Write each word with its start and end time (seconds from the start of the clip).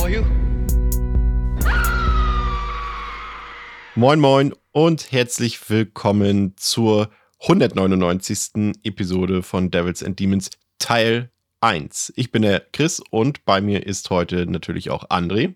For 0.00 0.08
you. 0.08 0.24
Moin 3.94 4.20
Moin 4.20 4.54
und 4.72 5.12
herzlich 5.12 5.68
willkommen 5.68 6.54
zur 6.56 7.10
199. 7.40 8.76
Episode 8.82 9.42
von 9.42 9.70
Devils 9.70 10.02
and 10.02 10.18
Demons 10.18 10.50
Teil 10.78 11.30
1. 11.60 12.14
Ich 12.16 12.32
bin 12.32 12.42
der 12.42 12.60
Chris 12.72 13.02
und 13.10 13.44
bei 13.44 13.60
mir 13.60 13.86
ist 13.86 14.08
heute 14.08 14.46
natürlich 14.46 14.88
auch 14.88 15.10
André. 15.10 15.54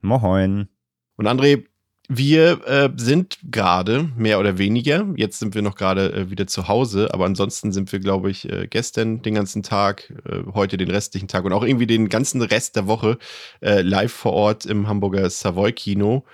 Moin. 0.00 0.68
Und 1.16 1.28
André, 1.28 1.66
wir 2.08 2.66
äh, 2.66 2.90
sind 2.96 3.38
gerade 3.50 4.10
mehr 4.16 4.38
oder 4.38 4.58
weniger, 4.58 5.06
jetzt 5.16 5.38
sind 5.38 5.54
wir 5.54 5.62
noch 5.62 5.74
gerade 5.74 6.12
äh, 6.12 6.30
wieder 6.30 6.46
zu 6.46 6.68
Hause, 6.68 7.14
aber 7.14 7.24
ansonsten 7.24 7.72
sind 7.72 7.92
wir, 7.92 7.98
glaube 7.98 8.30
ich, 8.30 8.50
äh, 8.50 8.66
gestern 8.68 9.22
den 9.22 9.34
ganzen 9.34 9.62
Tag, 9.62 10.12
äh, 10.26 10.42
heute 10.52 10.76
den 10.76 10.90
restlichen 10.90 11.28
Tag 11.28 11.44
und 11.44 11.52
auch 11.54 11.64
irgendwie 11.64 11.86
den 11.86 12.10
ganzen 12.10 12.42
Rest 12.42 12.76
der 12.76 12.86
Woche 12.86 13.18
äh, 13.62 13.80
live 13.80 14.12
vor 14.12 14.34
Ort 14.34 14.66
im 14.66 14.86
Hamburger 14.86 15.28
Savoy 15.30 15.72
Kino, 15.72 16.24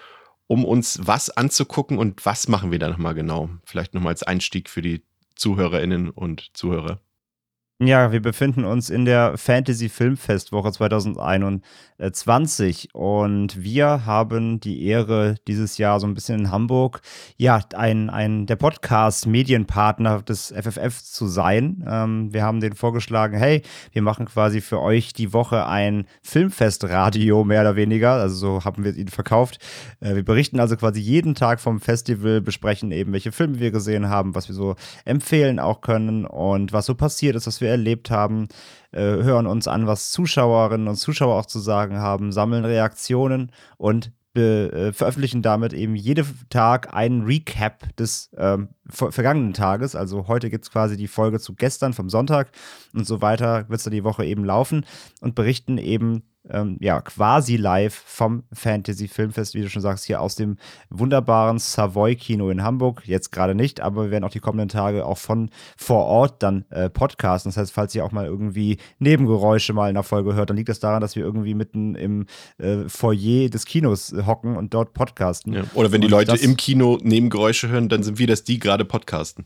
um 0.48 0.64
uns 0.64 0.98
was 1.02 1.30
anzugucken 1.30 1.98
und 1.98 2.26
was 2.26 2.48
machen 2.48 2.72
wir 2.72 2.80
da 2.80 2.88
nochmal 2.88 3.14
genau? 3.14 3.50
Vielleicht 3.64 3.94
nochmal 3.94 4.12
als 4.12 4.24
Einstieg 4.24 4.68
für 4.68 4.82
die 4.82 5.04
ZuhörerInnen 5.36 6.10
und 6.10 6.50
Zuhörer. 6.52 7.00
Ja, 7.82 8.12
wir 8.12 8.20
befinden 8.20 8.66
uns 8.66 8.90
in 8.90 9.06
der 9.06 9.38
Fantasy 9.38 9.88
Filmfestwoche 9.88 10.70
2021 10.70 12.94
und 12.94 13.62
wir 13.62 14.04
haben 14.04 14.60
die 14.60 14.84
Ehre, 14.84 15.36
dieses 15.48 15.78
Jahr 15.78 15.98
so 15.98 16.06
ein 16.06 16.12
bisschen 16.12 16.40
in 16.40 16.50
Hamburg, 16.50 17.00
ja, 17.38 17.62
ein, 17.74 18.10
ein 18.10 18.44
der 18.44 18.56
Podcast-Medienpartner 18.56 20.20
des 20.20 20.52
FFF 20.54 21.02
zu 21.02 21.26
sein. 21.26 21.82
Ähm, 21.88 22.34
wir 22.34 22.42
haben 22.42 22.60
den 22.60 22.74
vorgeschlagen, 22.74 23.38
hey, 23.38 23.62
wir 23.92 24.02
machen 24.02 24.26
quasi 24.26 24.60
für 24.60 24.82
euch 24.82 25.14
die 25.14 25.32
Woche 25.32 25.64
ein 25.64 26.04
Filmfestradio, 26.22 27.44
mehr 27.44 27.62
oder 27.62 27.76
weniger. 27.76 28.12
Also 28.12 28.36
so 28.36 28.62
haben 28.66 28.84
wir 28.84 28.94
ihn 28.94 29.08
verkauft. 29.08 29.58
Äh, 30.00 30.16
wir 30.16 30.22
berichten 30.22 30.60
also 30.60 30.76
quasi 30.76 31.00
jeden 31.00 31.34
Tag 31.34 31.60
vom 31.60 31.80
Festival, 31.80 32.42
besprechen 32.42 32.92
eben, 32.92 33.14
welche 33.14 33.32
Filme 33.32 33.58
wir 33.58 33.70
gesehen 33.70 34.10
haben, 34.10 34.34
was 34.34 34.48
wir 34.48 34.54
so 34.54 34.76
empfehlen 35.06 35.58
auch 35.58 35.80
können 35.80 36.26
und 36.26 36.74
was 36.74 36.84
so 36.84 36.94
passiert 36.94 37.36
ist, 37.36 37.46
was 37.46 37.62
wir 37.62 37.69
erlebt 37.70 38.10
haben, 38.10 38.48
äh, 38.92 39.00
hören 39.00 39.46
uns 39.46 39.68
an, 39.68 39.86
was 39.86 40.10
Zuschauerinnen 40.10 40.88
und 40.88 40.96
Zuschauer 40.96 41.36
auch 41.36 41.46
zu 41.46 41.58
sagen 41.58 41.98
haben, 41.98 42.32
sammeln 42.32 42.64
Reaktionen 42.64 43.52
und 43.78 44.12
äh, 44.36 44.92
veröffentlichen 44.92 45.42
damit 45.42 45.72
eben 45.72 45.96
jeden 45.96 46.24
Tag 46.50 46.94
einen 46.94 47.22
Recap 47.24 47.96
des 47.96 48.30
ähm, 48.36 48.68
ver 48.88 49.10
vergangenen 49.10 49.54
Tages. 49.54 49.96
Also 49.96 50.28
heute 50.28 50.50
gibt 50.50 50.64
es 50.64 50.70
quasi 50.70 50.96
die 50.96 51.08
Folge 51.08 51.40
zu 51.40 51.54
gestern 51.54 51.92
vom 51.92 52.08
Sonntag 52.08 52.52
und 52.94 53.06
so 53.06 53.20
weiter 53.22 53.68
wird 53.68 53.78
es 53.78 53.84
dann 53.84 53.92
die 53.92 54.04
Woche 54.04 54.24
eben 54.24 54.44
laufen 54.44 54.86
und 55.20 55.34
berichten 55.34 55.78
eben 55.78 56.22
ähm, 56.48 56.78
ja, 56.80 57.00
quasi 57.00 57.56
live 57.56 57.94
vom 57.94 58.44
Fantasy 58.52 59.08
Filmfest, 59.08 59.54
wie 59.54 59.62
du 59.62 59.68
schon 59.68 59.82
sagst, 59.82 60.06
hier 60.06 60.20
aus 60.20 60.36
dem 60.36 60.56
wunderbaren 60.88 61.58
Savoy 61.58 62.16
Kino 62.16 62.50
in 62.50 62.62
Hamburg. 62.62 63.02
Jetzt 63.06 63.30
gerade 63.30 63.54
nicht, 63.54 63.80
aber 63.80 64.04
wir 64.04 64.10
werden 64.10 64.24
auch 64.24 64.30
die 64.30 64.40
kommenden 64.40 64.68
Tage 64.68 65.04
auch 65.04 65.18
von 65.18 65.50
vor 65.76 66.06
Ort 66.06 66.42
dann 66.42 66.64
äh, 66.70 66.88
podcasten. 66.88 67.50
Das 67.50 67.56
heißt, 67.56 67.72
falls 67.72 67.94
ihr 67.94 68.04
auch 68.04 68.12
mal 68.12 68.26
irgendwie 68.26 68.78
Nebengeräusche 68.98 69.72
mal 69.72 69.88
in 69.88 69.94
der 69.94 70.02
Folge 70.02 70.34
hört, 70.34 70.50
dann 70.50 70.56
liegt 70.56 70.68
das 70.68 70.80
daran, 70.80 71.00
dass 71.00 71.14
wir 71.16 71.24
irgendwie 71.24 71.54
mitten 71.54 71.94
im 71.94 72.26
äh, 72.58 72.88
Foyer 72.88 73.48
des 73.50 73.66
Kinos 73.66 74.14
hocken 74.26 74.56
und 74.56 74.72
dort 74.72 74.94
podcasten. 74.94 75.52
Ja. 75.52 75.64
Oder 75.74 75.92
wenn 75.92 76.00
die 76.00 76.08
Leute 76.08 76.36
im 76.36 76.56
Kino 76.56 76.98
Nebengeräusche 77.02 77.68
hören, 77.68 77.88
dann 77.88 78.02
sind 78.02 78.18
wir 78.18 78.26
das, 78.26 78.44
die 78.44 78.58
gerade 78.58 78.84
podcasten. 78.84 79.44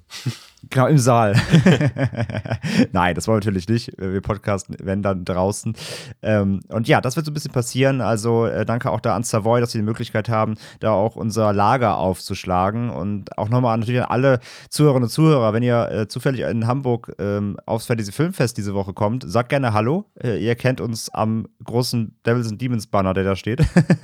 Genau, 0.71 0.87
im 0.87 0.99
Saal. 0.99 1.35
Nein, 2.93 3.15
das 3.15 3.27
wollen 3.27 3.37
wir 3.37 3.41
natürlich 3.41 3.69
nicht. 3.69 3.93
Wir 3.99 4.21
podcasten, 4.21 4.77
wenn 4.83 5.03
dann 5.03 5.25
draußen. 5.25 5.75
Ähm, 6.23 6.61
und 6.69 6.87
ja, 6.87 7.01
das 7.01 7.17
wird 7.17 7.27
so 7.27 7.33
ein 7.33 7.35
bisschen 7.35 7.53
passieren. 7.53 8.01
Also 8.01 8.47
äh, 8.47 8.65
danke 8.65 8.91
auch 8.91 9.01
da 9.01 9.17
an 9.17 9.25
Savoy, 9.25 9.61
dass 9.61 9.75
wir 9.75 9.81
die 9.81 9.85
Möglichkeit 9.85 10.29
haben, 10.29 10.55
da 10.81 10.93
auch 10.93 11.17
unser 11.17 11.53
Lager 11.53 11.97
aufzuschlagen. 11.99 12.91
Und 12.91 13.37
auch 13.37 13.49
nochmal 13.49 13.77
natürlich 13.79 14.01
an 14.01 14.09
alle 14.09 14.41
Zuhörerinnen 14.69 15.05
und 15.05 15.11
Zuhörer, 15.11 15.53
wenn 15.53 15.63
ihr 15.63 15.91
äh, 15.91 16.09
zufällig 16.09 16.43
in 16.43 16.67
Hamburg 16.67 17.13
ähm, 17.19 17.57
aufs 17.67 17.87
Fantasy 17.87 18.13
Filmfest 18.13 18.57
diese 18.57 18.75
Woche 18.75 18.93
kommt, 18.93 19.25
sagt 19.29 19.49
gerne 19.49 19.73
Hallo. 19.73 20.07
Äh, 20.23 20.39
ihr 20.39 20.55
kennt 20.55 20.81
uns 20.81 21.11
am 21.11 21.47
großen 21.65 22.17
Devils 22.25 22.51
and 22.51 22.61
Demons 22.61 22.87
Banner, 22.87 23.13
der 23.15 23.25
da 23.25 23.37
steht. 23.37 23.61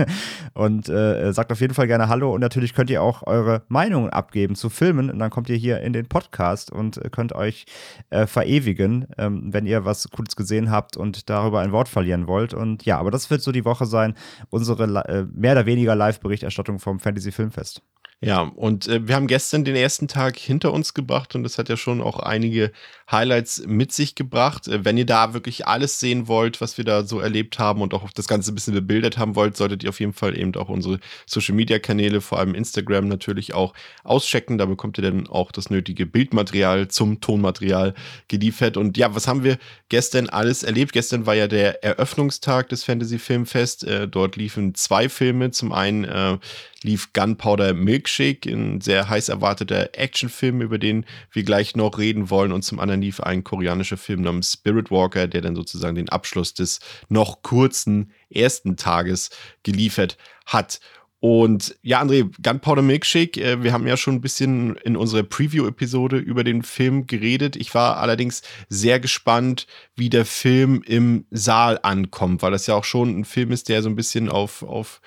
und 0.55 0.89
äh, 0.89 1.33
sagt 1.33 1.53
auf 1.53 1.61
jeden 1.61 1.75
Fall 1.75 1.87
gerne 1.87 2.09
Hallo. 2.09 2.35
Und 2.35 2.41
natürlich 2.41 2.75
könnt 2.75 2.91
ihr 2.91 3.03
auch 3.03 3.27
eure 3.27 3.63
Meinungen 3.69 4.11
abgeben 4.11 4.57
zu 4.57 4.69
Filmen. 4.69 5.11
Und 5.11 5.19
dann 5.19 5.31
kommt 5.31 5.49
ihr 5.49 5.57
hier 5.57 5.81
in 5.81 5.93
den 5.93 6.07
Podcast 6.07 6.50
Podcast 6.51 6.73
und 6.73 7.01
könnt 7.13 7.35
euch 7.35 7.65
äh, 8.11 8.27
verewigen, 8.27 9.07
ähm, 9.19 9.53
wenn 9.53 9.67
ihr 9.67 9.85
was 9.85 10.09
Cooles 10.11 10.37
gesehen 10.37 10.71
habt 10.71 10.97
und 10.97 11.31
darüber 11.31 11.61
ein 11.61 11.73
Wort 11.73 11.89
verlieren 11.89 12.27
wollt. 12.27 12.55
Und 12.55 12.85
ja, 12.85 12.99
aber 12.99 13.11
das 13.11 13.31
wird 13.31 13.43
so 13.43 13.53
die 13.53 13.65
Woche 13.65 13.87
sein, 13.87 14.15
unsere 14.51 14.85
äh, 14.85 15.27
mehr 15.33 15.53
oder 15.53 15.67
weniger 15.67 15.95
Live-Berichterstattung 15.95 16.79
vom 16.79 16.99
Fantasy 17.01 17.33
Filmfest. 17.33 17.83
Ja, 18.23 18.43
und 18.43 18.87
äh, 18.87 19.09
wir 19.09 19.15
haben 19.15 19.29
gestern 19.29 19.65
den 19.65 19.77
ersten 19.77 20.07
Tag 20.07 20.37
hinter 20.37 20.75
uns 20.75 20.93
gebracht 20.93 21.35
und 21.35 21.43
das 21.43 21.57
hat 21.57 21.71
ja 21.71 21.79
schon 21.79 22.03
auch 22.03 22.19
einige 22.19 22.71
Highlights 23.11 23.63
mit 23.67 23.93
sich 23.93 24.15
gebracht. 24.15 24.69
Äh, 24.69 24.85
wenn 24.85 24.99
ihr 24.99 25.07
da 25.07 25.33
wirklich 25.33 25.67
alles 25.67 26.01
sehen 26.01 26.29
wollt, 26.29 26.61
was 26.61 26.77
wir 26.77 26.85
da 26.85 27.03
so 27.05 27.19
erlebt 27.19 27.59
haben 27.59 27.81
und 27.81 27.95
auch 27.95 28.13
das 28.13 28.29
Ganze 28.29 28.53
ein 28.53 28.55
bisschen 28.55 28.75
bebildert 28.75 29.17
haben 29.17 29.37
wollt, 29.37 29.57
solltet 29.57 29.85
ihr 29.85 29.89
auf 29.89 30.01
jeden 30.01 30.13
Fall 30.13 30.39
eben 30.39 30.55
auch 30.57 30.69
unsere 30.69 31.01
Social 31.25 31.55
Media 31.55 31.79
Kanäle, 31.79 32.21
vor 32.21 32.39
allem 32.39 32.55
Instagram 32.55 33.09
natürlich 33.09 33.55
auch 33.55 33.73
auschecken. 34.05 34.59
Da 34.59 34.67
bekommt 34.67 34.99
ihr 34.99 35.03
dann 35.03 35.27
auch 35.27 35.51
das 35.51 35.71
nötige 35.71 36.05
Bildmaterial 36.05 36.89
zum 36.89 37.23
Tonmaterial 37.23 37.95
geliefert. 38.29 38.77
Und 38.77 38.99
ja, 38.99 39.15
was 39.15 39.29
haben 39.29 39.45
wir 39.45 39.57
gestern 39.89 40.29
alles 40.29 40.63
erlebt? 40.63 40.93
Gestern 40.93 41.25
war 41.25 41.37
ja 41.37 41.49
der 41.49 41.83
Eröffnungstag 41.83 42.69
des 42.69 42.85
Fantasy 42.85 43.19
Filmfest. 43.19 43.85
Äh, 43.85 44.09
dort 44.09 44.37
liefen 44.37 44.75
zwei 44.75 45.09
Filme. 45.09 45.53
Zum 45.53 45.73
einen 45.73 46.05
äh, 46.05 46.37
lief 46.83 47.13
Gunpowder 47.13 47.75
Milkshake, 47.75 48.47
ein 48.47 48.81
sehr 48.81 49.09
heiß 49.09 49.29
erwarteter 49.29 49.91
Actionfilm, 49.93 50.63
über 50.63 50.79
den 50.79 51.05
wir 51.33 51.43
gleich 51.43 51.77
noch 51.77 51.99
reden 51.99 52.31
wollen. 52.31 52.53
Und 52.53 52.63
zum 52.63 52.81
anderen 52.81 53.03
lief 53.03 53.21
ein 53.21 53.45
koreanischer 53.45 53.97
Film 53.97 54.23
namens 54.23 54.53
Spirit 54.53 54.91
Walker, 54.91 55.27
der 55.27 55.43
dann 55.43 55.57
sozusagen 55.57 55.95
den 55.97 56.09
Abschluss 56.09 56.55
des 56.55 56.81
noch 57.09 57.43
kurzen 57.43 58.13
ersten 58.31 58.77
Tages 58.77 59.31
geliefert 59.63 60.17
hat. 60.47 60.81
Und 61.23 61.77
ja, 61.83 62.01
André, 62.01 62.31
Gunpowder 62.43 62.81
Milkshake, 62.81 63.37
äh, 63.43 63.63
wir 63.63 63.75
haben 63.75 63.87
ja 63.87 63.99
schon 63.99 64.15
ein 64.15 64.21
bisschen 64.23 64.77
in 64.77 64.97
unserer 64.97 65.23
Preview-Episode 65.23 66.17
über 66.17 66.45
den 66.45 66.63
Film 66.63 67.07
geredet. 67.07 67.57
Ich 67.57 67.75
war 67.75 67.99
allerdings 67.99 68.41
sehr 68.71 69.01
gespannt, 69.01 69.67
wie 69.97 70.09
der 70.09 70.25
Film 70.25 70.83
im 70.87 71.27
Saal 71.31 71.79
ankommt, 71.83 72.41
weil 72.41 72.53
das 72.53 72.67
ja 72.67 72.75
auch 72.75 72.85
schon 72.85 73.21
ein 73.21 73.27
Film 73.27 73.53
ist, 73.53 73.69
der 73.69 73.83
so 73.83 73.91
ein 73.91 73.97
bisschen 73.97 74.31
auf, 74.31 74.63
auf 74.63 75.03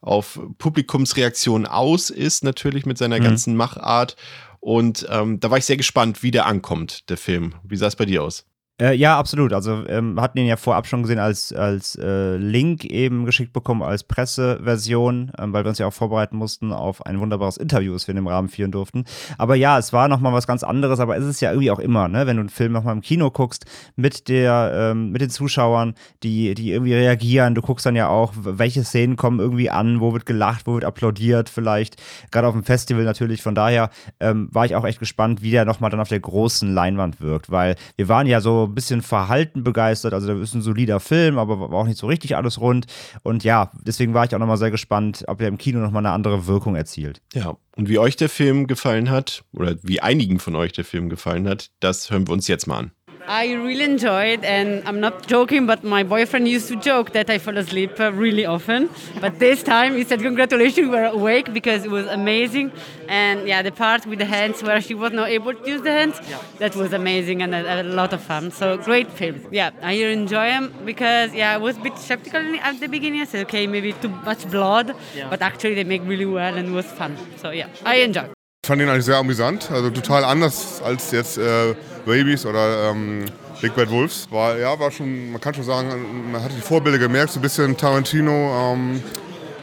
auf 0.00 0.40
Publikumsreaktionen 0.58 1.66
aus 1.66 2.10
ist, 2.10 2.44
natürlich 2.44 2.86
mit 2.86 2.98
seiner 2.98 3.18
mhm. 3.18 3.24
ganzen 3.24 3.56
Machart. 3.56 4.16
Und 4.60 5.06
ähm, 5.10 5.40
da 5.40 5.50
war 5.50 5.58
ich 5.58 5.64
sehr 5.64 5.76
gespannt, 5.76 6.22
wie 6.22 6.30
der 6.30 6.46
ankommt, 6.46 7.08
der 7.10 7.16
Film. 7.16 7.54
Wie 7.62 7.76
sah 7.76 7.86
es 7.86 7.96
bei 7.96 8.04
dir 8.04 8.22
aus? 8.22 8.44
Äh, 8.80 8.94
ja, 8.94 9.18
absolut. 9.18 9.52
Also 9.52 9.84
ähm, 9.88 10.20
hatten 10.20 10.38
ihn 10.38 10.46
ja 10.46 10.56
vorab 10.56 10.86
schon 10.86 11.02
gesehen 11.02 11.18
als, 11.18 11.52
als 11.52 11.96
äh, 11.96 12.36
Link 12.36 12.84
eben 12.84 13.24
geschickt 13.24 13.52
bekommen, 13.52 13.82
als 13.82 14.04
Presseversion, 14.04 15.32
ähm, 15.36 15.52
weil 15.52 15.64
wir 15.64 15.70
uns 15.70 15.78
ja 15.78 15.88
auch 15.88 15.92
vorbereiten 15.92 16.36
mussten 16.36 16.72
auf 16.72 17.04
ein 17.04 17.18
wunderbares 17.18 17.56
Interview, 17.56 17.92
das 17.92 18.06
wir 18.06 18.12
in 18.12 18.16
dem 18.16 18.28
Rahmen 18.28 18.48
führen 18.48 18.70
durften. 18.70 19.04
Aber 19.36 19.56
ja, 19.56 19.78
es 19.78 19.92
war 19.92 20.06
nochmal 20.06 20.32
was 20.32 20.46
ganz 20.46 20.62
anderes, 20.62 21.00
aber 21.00 21.16
es 21.16 21.24
ist 21.24 21.40
ja 21.40 21.50
irgendwie 21.50 21.72
auch 21.72 21.80
immer, 21.80 22.06
ne, 22.06 22.28
wenn 22.28 22.36
du 22.36 22.40
einen 22.40 22.50
Film 22.50 22.70
nochmal 22.70 22.94
im 22.94 23.00
Kino 23.00 23.32
guckst, 23.32 23.66
mit 23.96 24.28
der, 24.28 24.70
ähm, 24.72 25.10
mit 25.10 25.22
den 25.22 25.30
Zuschauern, 25.30 25.94
die, 26.22 26.54
die 26.54 26.70
irgendwie 26.70 26.94
reagieren, 26.94 27.56
du 27.56 27.62
guckst 27.62 27.84
dann 27.84 27.96
ja 27.96 28.06
auch, 28.06 28.32
welche 28.36 28.84
Szenen 28.84 29.16
kommen 29.16 29.40
irgendwie 29.40 29.70
an, 29.70 30.00
wo 30.00 30.12
wird 30.12 30.24
gelacht, 30.24 30.68
wo 30.68 30.74
wird 30.74 30.84
applaudiert 30.84 31.48
vielleicht, 31.48 32.00
gerade 32.30 32.46
auf 32.46 32.54
dem 32.54 32.62
Festival 32.62 33.02
natürlich, 33.02 33.42
von 33.42 33.56
daher 33.56 33.90
ähm, 34.20 34.48
war 34.52 34.66
ich 34.66 34.76
auch 34.76 34.84
echt 34.84 35.00
gespannt, 35.00 35.42
wie 35.42 35.50
der 35.50 35.64
nochmal 35.64 35.90
dann 35.90 35.98
auf 35.98 36.08
der 36.08 36.20
großen 36.20 36.72
Leinwand 36.72 37.20
wirkt, 37.20 37.50
weil 37.50 37.74
wir 37.96 38.08
waren 38.08 38.28
ja 38.28 38.40
so 38.40 38.67
ein 38.68 38.74
bisschen 38.74 39.02
verhalten 39.02 39.64
begeistert. 39.64 40.14
Also, 40.14 40.26
da 40.26 40.40
ist 40.40 40.54
ein 40.54 40.62
solider 40.62 41.00
Film, 41.00 41.38
aber 41.38 41.58
war 41.58 41.72
auch 41.72 41.86
nicht 41.86 41.98
so 41.98 42.06
richtig 42.06 42.36
alles 42.36 42.60
rund. 42.60 42.86
Und 43.22 43.44
ja, 43.44 43.70
deswegen 43.82 44.14
war 44.14 44.24
ich 44.24 44.34
auch 44.34 44.38
nochmal 44.38 44.56
sehr 44.56 44.70
gespannt, 44.70 45.24
ob 45.26 45.40
er 45.40 45.48
im 45.48 45.58
Kino 45.58 45.80
nochmal 45.80 46.04
eine 46.04 46.14
andere 46.14 46.46
Wirkung 46.46 46.76
erzielt. 46.76 47.20
Ja, 47.34 47.56
und 47.76 47.88
wie 47.88 47.98
euch 47.98 48.16
der 48.16 48.28
Film 48.28 48.66
gefallen 48.66 49.10
hat, 49.10 49.44
oder 49.52 49.76
wie 49.82 50.00
einigen 50.00 50.38
von 50.38 50.56
euch 50.56 50.72
der 50.72 50.84
Film 50.84 51.08
gefallen 51.08 51.48
hat, 51.48 51.70
das 51.80 52.10
hören 52.10 52.26
wir 52.26 52.32
uns 52.32 52.48
jetzt 52.48 52.66
mal 52.66 52.78
an. 52.78 52.90
I 53.28 53.52
really 53.52 53.84
enjoyed, 53.84 54.42
and 54.42 54.82
I'm 54.88 55.00
not 55.00 55.26
joking, 55.26 55.66
but 55.66 55.84
my 55.84 56.02
boyfriend 56.02 56.48
used 56.48 56.68
to 56.68 56.76
joke 56.76 57.12
that 57.12 57.28
I 57.28 57.36
fall 57.36 57.58
asleep 57.58 58.00
uh, 58.00 58.10
really 58.10 58.46
often. 58.46 58.88
But 59.20 59.38
this 59.38 59.62
time 59.62 59.96
he 59.96 60.04
said, 60.04 60.20
Congratulations, 60.20 60.88
we're 60.88 61.04
awake 61.04 61.52
because 61.52 61.84
it 61.84 61.90
was 61.90 62.06
amazing. 62.06 62.72
And 63.06 63.46
yeah, 63.46 63.60
the 63.60 63.70
part 63.70 64.06
with 64.06 64.18
the 64.18 64.24
hands 64.24 64.62
where 64.62 64.80
she 64.80 64.94
was 64.94 65.12
not 65.12 65.28
able 65.28 65.52
to 65.52 65.68
use 65.68 65.82
the 65.82 65.90
hands, 65.90 66.18
yeah. 66.28 66.40
that 66.56 66.74
was 66.74 66.94
amazing 66.94 67.42
and 67.42 67.54
a, 67.54 67.82
a, 67.82 67.84
lot 67.84 68.14
of 68.14 68.22
fun. 68.22 68.50
So 68.50 68.78
great 68.78 69.12
film. 69.12 69.46
Yeah, 69.50 69.72
I 69.82 69.92
enjoy 69.92 70.48
them 70.48 70.72
because 70.86 71.34
yeah, 71.34 71.52
I 71.52 71.58
was 71.58 71.76
a 71.76 71.80
bit 71.80 71.98
skeptical 71.98 72.40
at 72.40 72.80
the 72.80 72.88
beginning. 72.88 73.20
I 73.20 73.24
said, 73.24 73.46
okay, 73.46 73.66
maybe 73.66 73.92
too 73.92 74.08
much 74.08 74.50
blood, 74.50 74.96
yeah. 75.14 75.28
but 75.28 75.42
actually 75.42 75.74
they 75.74 75.84
make 75.84 76.02
really 76.04 76.26
well 76.26 76.56
and 76.56 76.68
it 76.68 76.72
was 76.72 76.86
fun. 76.86 77.14
So 77.36 77.50
yeah, 77.50 77.68
I 77.84 77.96
enjoy. 77.96 78.37
Ich 78.68 78.70
fand 78.70 78.82
ihn 78.82 78.88
eigentlich 78.90 79.06
sehr 79.06 79.16
amüsant, 79.16 79.70
also 79.70 79.88
total 79.88 80.24
anders 80.24 80.82
als 80.84 81.10
jetzt 81.10 81.38
äh, 81.38 81.74
Babies 82.04 82.44
oder 82.44 82.90
ähm, 82.90 83.24
Big 83.62 83.74
Bad 83.74 83.90
Wolves. 83.90 84.28
War, 84.30 84.58
ja, 84.58 84.78
war 84.78 84.90
schon, 84.90 85.32
man 85.32 85.40
kann 85.40 85.54
schon 85.54 85.64
sagen, 85.64 86.30
man 86.30 86.44
hat 86.44 86.50
die 86.54 86.60
Vorbilder 86.60 86.98
gemerkt, 86.98 87.32
so 87.32 87.38
ein 87.38 87.42
bisschen 87.42 87.74
Tarantino, 87.78 88.74
ähm, 88.74 89.02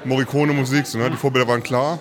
Morricone-Musik, 0.06 0.88
so, 0.88 0.98
ne? 0.98 1.12
die 1.12 1.18
Vorbilder 1.18 1.48
waren 1.48 1.62
klar. 1.62 2.00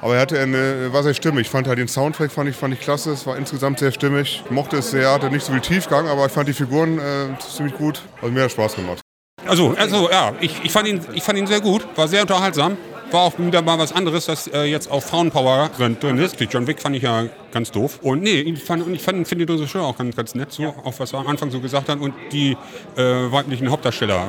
Aber 0.00 0.14
er 0.14 0.20
hatte 0.20 0.38
eine, 0.38 0.92
war 0.92 1.02
sehr 1.02 1.14
stimmig. 1.14 1.46
Ich 1.46 1.50
fand 1.50 1.66
halt 1.66 1.80
den 1.80 1.88
Soundtrack 1.88 2.30
fand 2.30 2.48
ich, 2.48 2.54
fand 2.54 2.72
ich 2.72 2.80
klasse. 2.80 3.10
Es 3.10 3.26
war 3.26 3.36
insgesamt 3.36 3.80
sehr 3.80 3.90
stimmig. 3.90 4.44
Ich 4.44 4.50
mochte 4.52 4.76
es 4.76 4.92
sehr, 4.92 5.10
hatte 5.10 5.30
nicht 5.30 5.44
so 5.44 5.50
viel 5.50 5.60
Tiefgang, 5.60 6.06
aber 6.06 6.26
ich 6.26 6.32
fand 6.32 6.48
die 6.48 6.52
Figuren 6.52 7.00
äh, 7.00 7.36
ziemlich 7.40 7.74
gut. 7.76 8.00
Also 8.22 8.32
mir 8.32 8.44
hat 8.44 8.52
Spaß 8.52 8.76
gemacht. 8.76 9.00
Also, 9.44 9.74
also 9.76 10.08
ja, 10.08 10.34
ich, 10.38 10.54
ich, 10.62 10.70
fand 10.70 10.86
ihn, 10.86 11.00
ich 11.14 11.22
fand 11.24 11.36
ihn 11.36 11.48
sehr 11.48 11.60
gut, 11.60 11.84
war 11.96 12.06
sehr 12.06 12.22
unterhaltsam. 12.22 12.76
War 13.10 13.22
auch 13.22 13.38
wieder 13.38 13.62
mal 13.62 13.78
was 13.78 13.92
anderes, 13.92 14.26
dass 14.26 14.48
äh, 14.48 14.64
jetzt 14.64 14.90
auch 14.90 15.02
Frauenpower 15.02 15.70
drin 15.78 16.18
ist. 16.18 16.38
Die 16.40 16.44
John 16.44 16.66
Wick 16.66 16.80
fand 16.80 16.94
ich 16.94 17.02
ja 17.02 17.24
ganz 17.52 17.70
doof. 17.70 18.00
Und 18.02 18.22
nee, 18.22 18.40
ich 18.40 18.62
fand, 18.62 18.86
ich 18.94 19.02
fand, 19.02 19.26
finde 19.26 19.46
die 19.46 19.52
Regisseur 19.52 19.82
auch 19.82 19.96
ganz, 19.96 20.14
ganz 20.14 20.34
nett, 20.34 20.52
so, 20.52 20.64
ja. 20.64 20.74
auch 20.84 20.92
was 20.98 21.14
er 21.14 21.20
am 21.20 21.26
Anfang 21.26 21.50
so 21.50 21.60
gesagt 21.60 21.88
hat. 21.88 22.00
Und 22.00 22.14
die 22.32 22.56
äh, 22.96 23.02
weiblichen 23.02 23.70
Hauptdarsteller 23.70 24.28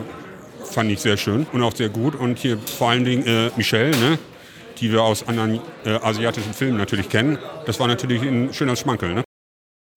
fand 0.64 0.92
ich 0.92 1.00
sehr 1.02 1.18
schön 1.18 1.46
und 1.52 1.62
auch 1.62 1.76
sehr 1.76 1.90
gut. 1.90 2.16
Und 2.16 2.40
hier 2.40 2.58
vor 2.58 2.92
allen 2.92 3.04
Dingen 3.04 3.26
äh, 3.26 3.52
Michelle, 3.58 3.92
ne? 3.92 4.18
die 4.80 4.92
wir 4.92 5.04
aus 5.04 5.28
anderen 5.28 5.60
äh, 5.86 5.90
asiatischen 5.90 6.54
Filmen 6.54 6.78
natürlich 6.78 7.10
kennen. 7.10 7.38
Das 7.66 7.80
war 7.82 7.88
natürlich 7.88 8.22
ein 8.22 8.54
schöner 8.54 8.78
Schmankel. 8.78 9.14
Ne? 9.14 9.24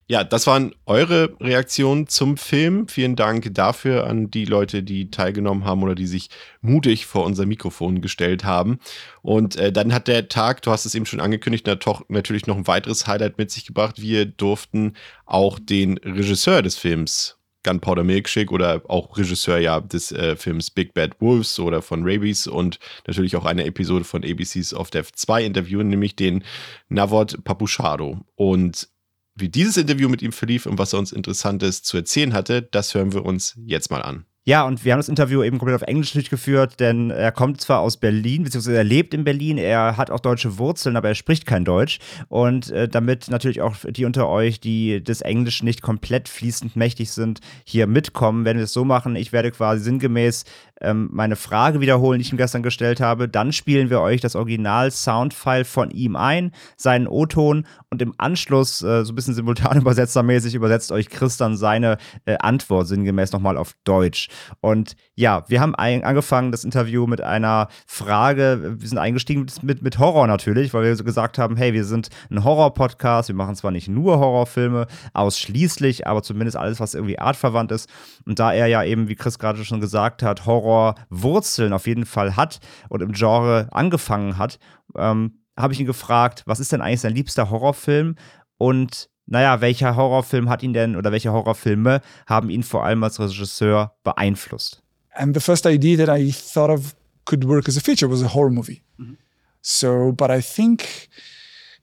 Ja, 0.08 0.24
das 0.24 0.46
waren 0.46 0.74
eure 0.84 1.34
Reaktionen 1.40 2.06
zum 2.06 2.36
Film. 2.36 2.88
Vielen 2.88 3.16
Dank 3.16 3.54
dafür 3.54 4.06
an 4.06 4.30
die 4.30 4.44
Leute, 4.44 4.82
die 4.82 5.10
teilgenommen 5.10 5.64
haben 5.64 5.82
oder 5.82 5.94
die 5.94 6.06
sich 6.06 6.28
mutig 6.60 7.06
vor 7.06 7.24
unser 7.24 7.46
Mikrofon 7.46 8.02
gestellt 8.02 8.44
haben. 8.44 8.78
Und 9.22 9.56
äh, 9.56 9.72
dann 9.72 9.94
hat 9.94 10.08
der 10.08 10.28
Tag, 10.28 10.60
du 10.62 10.70
hast 10.70 10.84
es 10.84 10.94
eben 10.94 11.06
schon 11.06 11.20
angekündigt, 11.20 11.66
natürlich 12.08 12.46
noch 12.46 12.56
ein 12.56 12.66
weiteres 12.66 13.06
Highlight 13.06 13.38
mit 13.38 13.50
sich 13.50 13.64
gebracht. 13.64 14.02
Wir 14.02 14.26
durften 14.26 14.94
auch 15.24 15.58
den 15.58 15.98
Regisseur 15.98 16.62
des 16.62 16.76
Films 16.76 17.38
Gunpowder 17.62 18.04
Milkshake 18.04 18.52
oder 18.52 18.82
auch 18.88 19.16
Regisseur 19.16 19.58
ja 19.58 19.80
des 19.80 20.12
äh, 20.12 20.36
Films 20.36 20.70
Big 20.70 20.94
Bad 20.94 21.20
Wolves 21.20 21.58
oder 21.58 21.80
von 21.82 22.02
Rabies 22.04 22.46
und 22.46 22.78
natürlich 23.06 23.36
auch 23.36 23.44
eine 23.44 23.64
Episode 23.64 24.04
von 24.04 24.24
ABC's 24.24 24.74
of 24.74 24.90
Death 24.90 25.10
2 25.14 25.44
interviewen, 25.44 25.88
nämlich 25.88 26.16
den 26.16 26.44
Navod 26.88 27.44
Papuchado. 27.44 28.20
Und 28.34 28.88
wie 29.34 29.48
dieses 29.48 29.76
Interview 29.76 30.08
mit 30.08 30.22
ihm 30.22 30.32
verlief 30.32 30.66
und 30.66 30.78
was 30.78 30.92
er 30.92 30.98
uns 30.98 31.12
Interessantes 31.12 31.82
zu 31.82 31.96
erzählen 31.96 32.32
hatte, 32.32 32.62
das 32.62 32.94
hören 32.94 33.12
wir 33.12 33.24
uns 33.24 33.54
jetzt 33.64 33.90
mal 33.90 34.02
an. 34.02 34.26
Ja, 34.44 34.64
und 34.66 34.84
wir 34.84 34.92
haben 34.92 34.98
das 34.98 35.08
Interview 35.08 35.44
eben 35.44 35.58
komplett 35.58 35.80
auf 35.80 35.86
Englisch 35.86 36.14
durchgeführt, 36.14 36.80
denn 36.80 37.10
er 37.10 37.30
kommt 37.30 37.60
zwar 37.60 37.78
aus 37.78 37.96
Berlin, 37.96 38.42
beziehungsweise 38.42 38.76
er 38.76 38.82
lebt 38.82 39.14
in 39.14 39.22
Berlin, 39.22 39.56
er 39.56 39.96
hat 39.96 40.10
auch 40.10 40.18
deutsche 40.18 40.58
Wurzeln, 40.58 40.96
aber 40.96 41.06
er 41.06 41.14
spricht 41.14 41.46
kein 41.46 41.64
Deutsch. 41.64 42.00
Und 42.28 42.68
äh, 42.72 42.88
damit 42.88 43.30
natürlich 43.30 43.60
auch 43.60 43.76
die 43.88 44.04
unter 44.04 44.28
euch, 44.28 44.58
die 44.58 45.00
des 45.00 45.20
Englischen 45.20 45.66
nicht 45.66 45.80
komplett 45.80 46.28
fließend 46.28 46.74
mächtig 46.74 47.12
sind, 47.12 47.38
hier 47.64 47.86
mitkommen, 47.86 48.44
werden 48.44 48.58
wir 48.58 48.64
es 48.64 48.72
so 48.72 48.84
machen. 48.84 49.14
Ich 49.14 49.32
werde 49.32 49.52
quasi 49.52 49.84
sinngemäß 49.84 50.44
ähm, 50.82 51.08
meine 51.12 51.36
Frage 51.36 51.80
wiederholen, 51.80 52.18
die 52.18 52.26
ich 52.26 52.32
ihm 52.32 52.38
gestern 52.38 52.62
gestellt 52.62 53.00
habe. 53.00 53.28
Dann 53.28 53.52
spielen 53.52 53.88
wir 53.88 54.00
euch 54.00 54.20
das 54.20 54.36
Original-Soundfile 54.36 55.64
von 55.64 55.90
ihm 55.90 56.16
ein, 56.16 56.52
seinen 56.76 57.06
O-Ton 57.06 57.66
und 57.90 58.02
im 58.02 58.14
Anschluss, 58.18 58.82
äh, 58.82 59.04
so 59.04 59.12
ein 59.12 59.14
bisschen 59.14 59.34
simultan 59.34 59.76
übersetzermäßig, 59.80 60.54
übersetzt 60.54 60.92
euch 60.92 61.08
Chris 61.08 61.36
dann 61.36 61.56
seine 61.56 61.98
äh, 62.24 62.36
Antwort 62.38 62.88
sinngemäß 62.88 63.32
nochmal 63.32 63.56
auf 63.56 63.74
Deutsch. 63.84 64.28
Und 64.60 64.96
ja, 65.14 65.44
wir 65.48 65.60
haben 65.60 65.74
angefangen 65.74 66.52
das 66.52 66.64
Interview 66.64 67.06
mit 67.06 67.20
einer 67.20 67.68
Frage. 67.86 68.76
Wir 68.78 68.88
sind 68.88 68.98
eingestiegen 68.98 69.46
mit, 69.62 69.82
mit 69.82 69.98
Horror 69.98 70.26
natürlich, 70.26 70.74
weil 70.74 70.84
wir 70.84 70.96
so 70.96 71.04
gesagt 71.04 71.38
haben, 71.38 71.56
hey, 71.56 71.72
wir 71.72 71.84
sind 71.84 72.08
ein 72.30 72.44
Horror-Podcast. 72.44 73.28
Wir 73.28 73.36
machen 73.36 73.54
zwar 73.54 73.70
nicht 73.70 73.88
nur 73.88 74.18
Horrorfilme, 74.18 74.86
ausschließlich, 75.12 76.06
aber 76.06 76.22
zumindest 76.22 76.56
alles, 76.56 76.80
was 76.80 76.94
irgendwie 76.94 77.18
artverwandt 77.18 77.70
ist. 77.72 77.88
Und 78.26 78.38
da 78.38 78.52
er 78.52 78.66
ja 78.66 78.82
eben, 78.82 79.08
wie 79.08 79.14
Chris 79.14 79.38
gerade 79.38 79.64
schon 79.64 79.80
gesagt 79.80 80.22
hat, 80.22 80.46
Horror 80.46 80.71
Horrorwurzeln 80.72 81.72
auf 81.72 81.86
jeden 81.86 82.06
Fall 82.06 82.36
hat 82.36 82.60
und 82.88 83.02
im 83.02 83.12
Genre 83.12 83.68
angefangen 83.70 84.38
hat, 84.38 84.58
ähm, 84.96 85.38
habe 85.56 85.72
ich 85.72 85.80
ihn 85.80 85.86
gefragt, 85.86 86.42
was 86.46 86.60
ist 86.60 86.72
denn 86.72 86.80
eigentlich 86.80 87.00
sein 87.00 87.14
liebster 87.14 87.50
Horrorfilm 87.50 88.16
und 88.58 89.08
naja, 89.26 89.60
welcher 89.60 89.96
Horrorfilm 89.96 90.48
hat 90.48 90.62
ihn 90.62 90.72
denn 90.72 90.96
oder 90.96 91.12
welche 91.12 91.32
Horrorfilme 91.32 92.00
haben 92.26 92.50
ihn 92.50 92.62
vor 92.62 92.84
allem 92.84 93.02
als 93.04 93.20
Regisseur 93.20 93.94
beeinflusst? 94.02 94.82
And 95.14 95.34
the 95.34 95.40
first 95.40 95.66
idea 95.66 96.04
that 96.04 96.18
I 96.18 96.32
thought 96.32 96.70
of 96.70 96.94
could 97.24 97.46
work 97.46 97.68
as 97.68 97.76
a 97.76 97.80
feature 97.80 98.10
was 98.10 98.22
a 98.22 98.34
horror 98.34 98.50
movie. 98.50 98.82
-hmm. 98.98 99.16
So, 99.60 100.12
but 100.12 100.30
I 100.30 100.40
think 100.40 101.08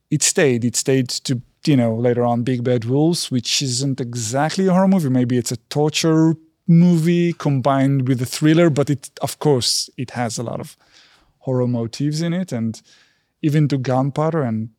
it 0.09 0.23
stayed. 0.23 0.65
It 0.65 0.75
stayed 0.75 1.07
to, 1.23 1.35
you 1.65 1.77
know, 1.77 1.95
later 1.95 2.23
on 2.23 2.43
Big 2.43 2.63
Bad 2.63 2.85
Wolves, 2.85 3.31
which 3.31 3.61
isn't 3.61 4.01
exactly 4.01 4.67
a 4.67 4.73
horror 4.73 4.87
movie. 4.87 5.09
Maybe 5.09 5.37
it's 5.37 5.51
a 5.51 5.57
torture 5.69 6.35
movie 6.69 7.33
combined 7.33 8.07
with 8.07 8.21
a 8.21 8.25
thriller, 8.25 8.69
but 8.69 8.89
it, 8.89 9.09
of 9.21 9.39
course, 9.39 9.89
it 9.97 10.11
has 10.11 10.37
a 10.37 10.43
lot 10.43 10.59
of 10.59 10.77
horror 11.39 11.67
motifs 11.67 12.21
in 12.21 12.31
it, 12.31 12.51
and 12.51 12.81
even 13.41 13.67
to 13.67 13.77
gunpowder. 13.77 14.43
And 14.43 14.69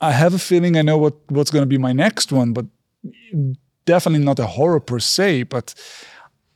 I 0.00 0.12
have 0.12 0.32
a 0.32 0.38
feeling 0.38 0.76
I 0.78 0.82
know 0.82 0.96
what 0.96 1.14
what's 1.28 1.50
going 1.50 1.62
to 1.62 1.66
be 1.66 1.78
my 1.78 1.92
next 1.92 2.32
one, 2.32 2.52
but 2.52 2.66
definitely 3.84 4.24
not 4.24 4.38
a 4.38 4.46
horror 4.46 4.80
per 4.80 5.00
se. 5.00 5.42
But 5.44 5.74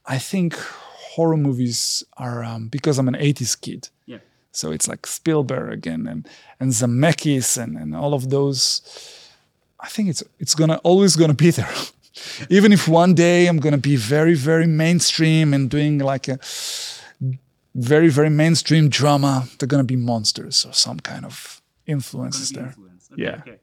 I 0.07 0.19
think 0.19 0.55
horror 0.55 1.37
movies 1.37 2.05
are 2.17 2.45
um, 2.45 2.69
because 2.69 2.99
I'm 2.99 3.09
an 3.09 3.15
'80s 3.15 3.61
kid. 3.61 3.89
Yeah. 4.07 4.19
So 4.53 4.71
it's 4.71 4.89
like 4.89 5.07
Spielberg 5.07 5.87
and 5.87 6.09
and 6.09 6.29
and 6.61 6.71
Zemeckis 6.71 7.61
and 7.61 7.77
and 7.77 7.97
all 7.97 8.15
of 8.15 8.31
those. 8.31 8.83
I 9.81 9.89
think 9.89 10.09
it's 10.09 10.23
it's 10.39 10.55
gonna 10.55 10.81
always 10.85 11.17
gonna 11.17 11.35
be 11.35 11.51
there. 11.59 11.75
Even 12.49 12.73
if 12.73 12.89
one 12.89 13.15
day 13.15 13.47
I'm 13.47 13.61
going 13.61 13.75
to 13.75 13.79
be 13.79 13.97
very, 13.97 14.35
very 14.35 14.67
mainstream 14.67 15.55
and 15.55 15.71
doing 15.71 15.99
like 15.99 16.29
a 16.29 16.39
very, 17.75 18.09
very 18.09 18.31
mainstream 18.31 18.89
drama, 18.89 19.49
they're 19.59 19.69
going 19.69 19.87
to 19.87 19.87
be 19.87 19.97
monsters 19.97 20.65
or 20.67 20.73
some 20.73 21.01
kind 21.01 21.25
of 21.25 21.63
influences 21.87 22.51
there. 22.51 22.75
Okay, 23.13 23.23
yeah. 23.23 23.39
Okay. 23.41 23.61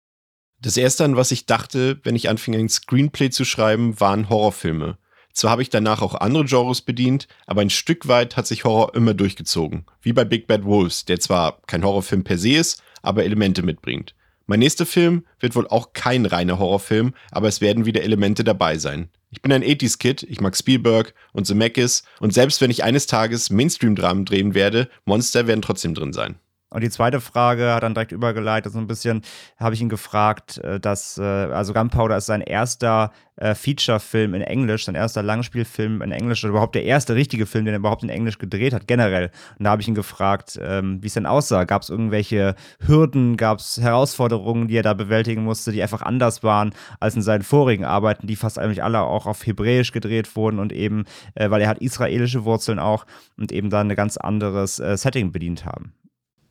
Das 0.62 0.78
erste, 0.78 1.04
an 1.04 1.16
was 1.16 1.32
ich 1.32 1.46
dachte, 1.46 2.00
wenn 2.04 2.16
ich 2.16 2.30
anfing, 2.30 2.56
ein 2.56 2.70
Screenplay 2.70 3.30
zu 3.30 3.46
schreiben, 3.46 4.00
waren 4.00 4.30
Horrorfilme. 4.30 4.98
Zwar 5.34 5.52
habe 5.52 5.62
ich 5.62 5.70
danach 5.70 6.02
auch 6.02 6.16
andere 6.16 6.46
Genres 6.46 6.82
bedient, 6.82 7.28
aber 7.46 7.62
ein 7.62 7.70
Stück 7.70 8.08
weit 8.08 8.38
hat 8.38 8.48
sich 8.48 8.64
Horror 8.64 8.96
immer 8.96 9.14
durchgezogen. 9.14 9.86
Wie 10.02 10.14
bei 10.14 10.26
Big 10.26 10.48
Bad 10.48 10.64
Wolves, 10.66 11.06
der 11.06 11.20
zwar 11.20 11.62
kein 11.68 11.84
Horrorfilm 11.84 12.24
per 12.24 12.40
se 12.40 12.56
ist, 12.56 12.82
aber 13.04 13.24
Elemente 13.24 13.62
mitbringt. 13.62 14.16
Mein 14.50 14.60
nächster 14.60 14.86
Film 14.86 15.26
wird 15.42 15.56
wohl 15.56 15.68
auch 15.68 15.92
kein 15.92 16.26
reiner 16.26 16.58
Horrorfilm, 16.58 17.14
aber 17.32 17.50
es 17.50 17.60
werden 17.60 17.86
wieder 17.86 18.04
Elemente 18.04 18.46
dabei 18.46 18.78
sein. 18.78 19.10
Ich 19.30 19.42
bin 19.42 19.52
ein 19.52 19.62
80s-Kid, 19.62 20.24
ich 20.24 20.40
mag 20.40 20.56
Spielberg 20.56 21.14
und 21.34 21.46
Zemeckis 21.46 22.04
und 22.22 22.34
selbst 22.34 22.62
wenn 22.62 22.72
ich 22.72 22.86
eines 22.86 23.08
Tages 23.08 23.50
Mainstream-Dramen 23.50 24.24
drehen 24.24 24.54
werde, 24.54 24.90
Monster 25.04 25.48
werden 25.48 25.62
trotzdem 25.62 25.94
drin 25.94 26.14
sein. 26.14 26.40
Und 26.70 26.84
die 26.84 26.90
zweite 26.90 27.22
Frage 27.22 27.74
hat 27.74 27.84
dann 27.84 27.94
direkt 27.94 28.12
übergeleitet, 28.12 28.74
so 28.74 28.80
ein 28.80 28.88
bisschen 28.88 29.22
habe 29.58 29.74
ich 29.74 29.82
ihn 29.82 29.88
gefragt, 29.88 30.58
äh, 30.58 30.82
dass, 30.82 31.18
äh, 31.18 31.24
also 31.24 31.72
Gunpowder 31.72 32.18
ist 32.18 32.26
sein 32.26 32.42
erster 32.42 33.12
äh, 33.38 33.56
Feature-Film 33.56 34.34
in 34.34 34.42
Englisch, 34.42 34.84
sein 34.84 34.96
erster 34.96 35.24
Langspielfilm 35.24 36.02
in 36.02 36.12
Englisch 36.12 36.44
oder 36.44 36.52
überhaupt 36.52 36.76
der 36.76 36.84
erste 36.84 37.16
richtige 37.16 37.46
Film, 37.46 37.64
den 37.64 37.74
er 37.74 37.80
überhaupt 37.80 38.04
in 38.04 38.10
Englisch 38.10 38.38
gedreht 38.38 38.74
hat, 38.74 38.86
generell. 38.86 39.32
Und 39.58 39.64
da 39.64 39.70
habe 39.70 39.82
ich 39.82 39.88
ihn 39.88 39.96
gefragt, 39.96 40.60
ähm, 40.62 41.02
wie 41.02 41.08
es 41.08 41.14
denn 41.14 41.26
aussah. 41.26 41.64
Gab 41.64 41.84
es 41.84 41.90
irgendwelche 41.90 42.56
Hürden, 42.86 43.38
gab 43.38 43.60
es 43.60 43.80
Herausforderungen, 43.80 44.68
die 44.68 44.76
er 44.76 44.84
da 44.84 44.94
bewältigen 44.94 45.46
musste, 45.46 45.72
die 45.72 45.82
einfach 45.82 46.02
anders 46.02 46.44
waren 46.44 46.74
als 47.00 47.16
in 47.16 47.22
seinen 47.22 47.44
vorigen 47.44 47.86
Arbeiten, 47.86 48.28
die 48.28 48.36
fast 48.36 48.60
eigentlich 48.60 48.84
alle 48.84 49.04
auch 49.04 49.26
auf 49.26 49.46
Hebräisch 49.46 49.94
gedreht 49.94 50.36
wurden 50.36 50.60
und 50.60 50.74
eben, 50.74 51.06
weil 51.36 51.62
er 51.62 51.70
hat 51.70 51.80
israelische 51.80 52.44
Wurzeln 52.44 52.80
auch 52.80 53.06
und 53.38 53.52
eben 53.54 53.70
dann 53.70 53.90
ein 53.90 53.96
ganz 53.96 54.18
anderes 54.18 54.76
Setting 54.76 55.32
bedient 55.32 55.66
haben. 55.66 55.94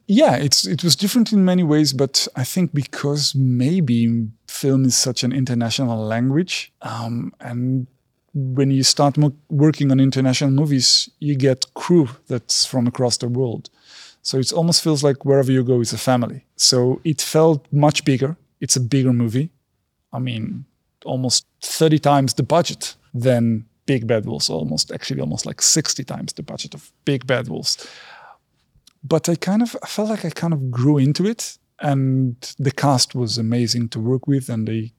Yeah, 0.07 0.37
it's 0.37 0.67
it 0.67 0.85
was 0.85 0.95
different 0.97 1.33
in 1.33 1.45
many 1.45 1.63
ways, 1.63 1.93
but 1.93 2.29
I 2.37 2.45
think 2.45 2.73
because 2.73 3.35
maybe 3.35 4.29
film 4.47 4.85
is 4.85 4.95
such 4.95 5.25
an 5.25 5.33
international 5.33 5.99
language, 5.99 6.73
um, 6.83 7.33
and 7.41 7.87
when 8.35 8.71
you 8.71 8.83
start 8.83 9.17
working 9.49 9.91
on 9.91 9.99
international 9.99 10.51
movies, 10.51 11.09
you 11.21 11.35
get 11.35 11.65
crew 11.75 12.09
that's 12.29 12.67
from 12.67 12.87
across 12.87 13.17
the 13.17 13.29
world. 13.29 13.71
So 14.23 14.39
it 14.39 14.53
almost 14.53 14.83
feels 14.83 15.03
like 15.03 15.25
wherever 15.25 15.51
you 15.51 15.65
go, 15.65 15.81
it's 15.81 15.93
a 15.93 15.99
family. 15.99 16.45
So 16.57 17.01
it 17.05 17.23
felt 17.23 17.67
much 17.73 18.05
bigger. 18.05 18.37
It's 18.61 18.77
a 18.77 18.81
bigger 18.81 19.13
movie. 19.13 19.51
I 20.13 20.19
mean, 20.19 20.67
almost 21.05 21.47
30 21.63 21.99
times 21.99 22.35
the 22.35 22.43
budget 22.43 22.97
than 23.15 23.65
Big 23.87 24.07
Bad 24.07 24.27
Wolves, 24.27 24.51
almost 24.51 24.91
actually 24.93 25.21
almost 25.21 25.47
like 25.47 25.63
60 25.63 26.05
times 26.05 26.33
the 26.33 26.43
budget 26.43 26.75
of 26.75 26.93
Big 27.05 27.27
Bad 27.27 27.49
Wolves. 27.49 27.89
But 29.07 29.29
I 29.29 29.37
kind 29.37 29.63
of 29.63 29.77
I 29.83 29.87
felt 29.87 30.09
like 30.09 30.25
I 30.25 30.31
kind 30.31 30.53
of 30.53 30.71
grew 30.71 30.99
into 30.99 31.27
it, 31.27 31.59
and 31.79 32.37
the 32.59 32.71
cast 32.71 33.15
was 33.15 33.39
amazing 33.39 33.89
to 33.91 34.01
work 34.01 34.27
with, 34.27 34.49
and 34.49 34.67
they, 34.67 34.93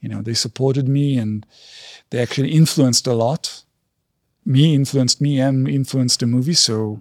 you 0.00 0.08
know, 0.08 0.22
they 0.22 0.34
supported 0.34 0.88
me, 0.88 1.16
and 1.18 1.46
they 2.10 2.20
actually 2.20 2.52
influenced 2.52 3.06
a 3.06 3.14
lot. 3.14 3.64
Me 4.44 4.74
influenced 4.74 5.20
me 5.20 5.40
and 5.40 5.68
influenced 5.68 6.20
the 6.20 6.26
movie, 6.26 6.54
so 6.54 7.00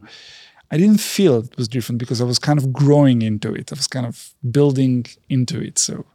I 0.72 0.77
didn't 0.77 1.01
feel 1.01 1.39
it 1.39 1.58
was 1.58 1.67
different 1.67 2.00
because 2.00 2.22
I 2.22 2.25
was 2.25 2.39
kind 2.39 2.60
of 2.60 2.72
growing 2.72 3.22
into 3.22 3.53
it. 3.53 3.72
I 3.72 3.75
was 3.75 3.88
kind 3.88 4.05
of 4.05 4.36
building 4.41 5.08
into 5.27 5.60
it. 5.60 5.79
So. 5.79 6.05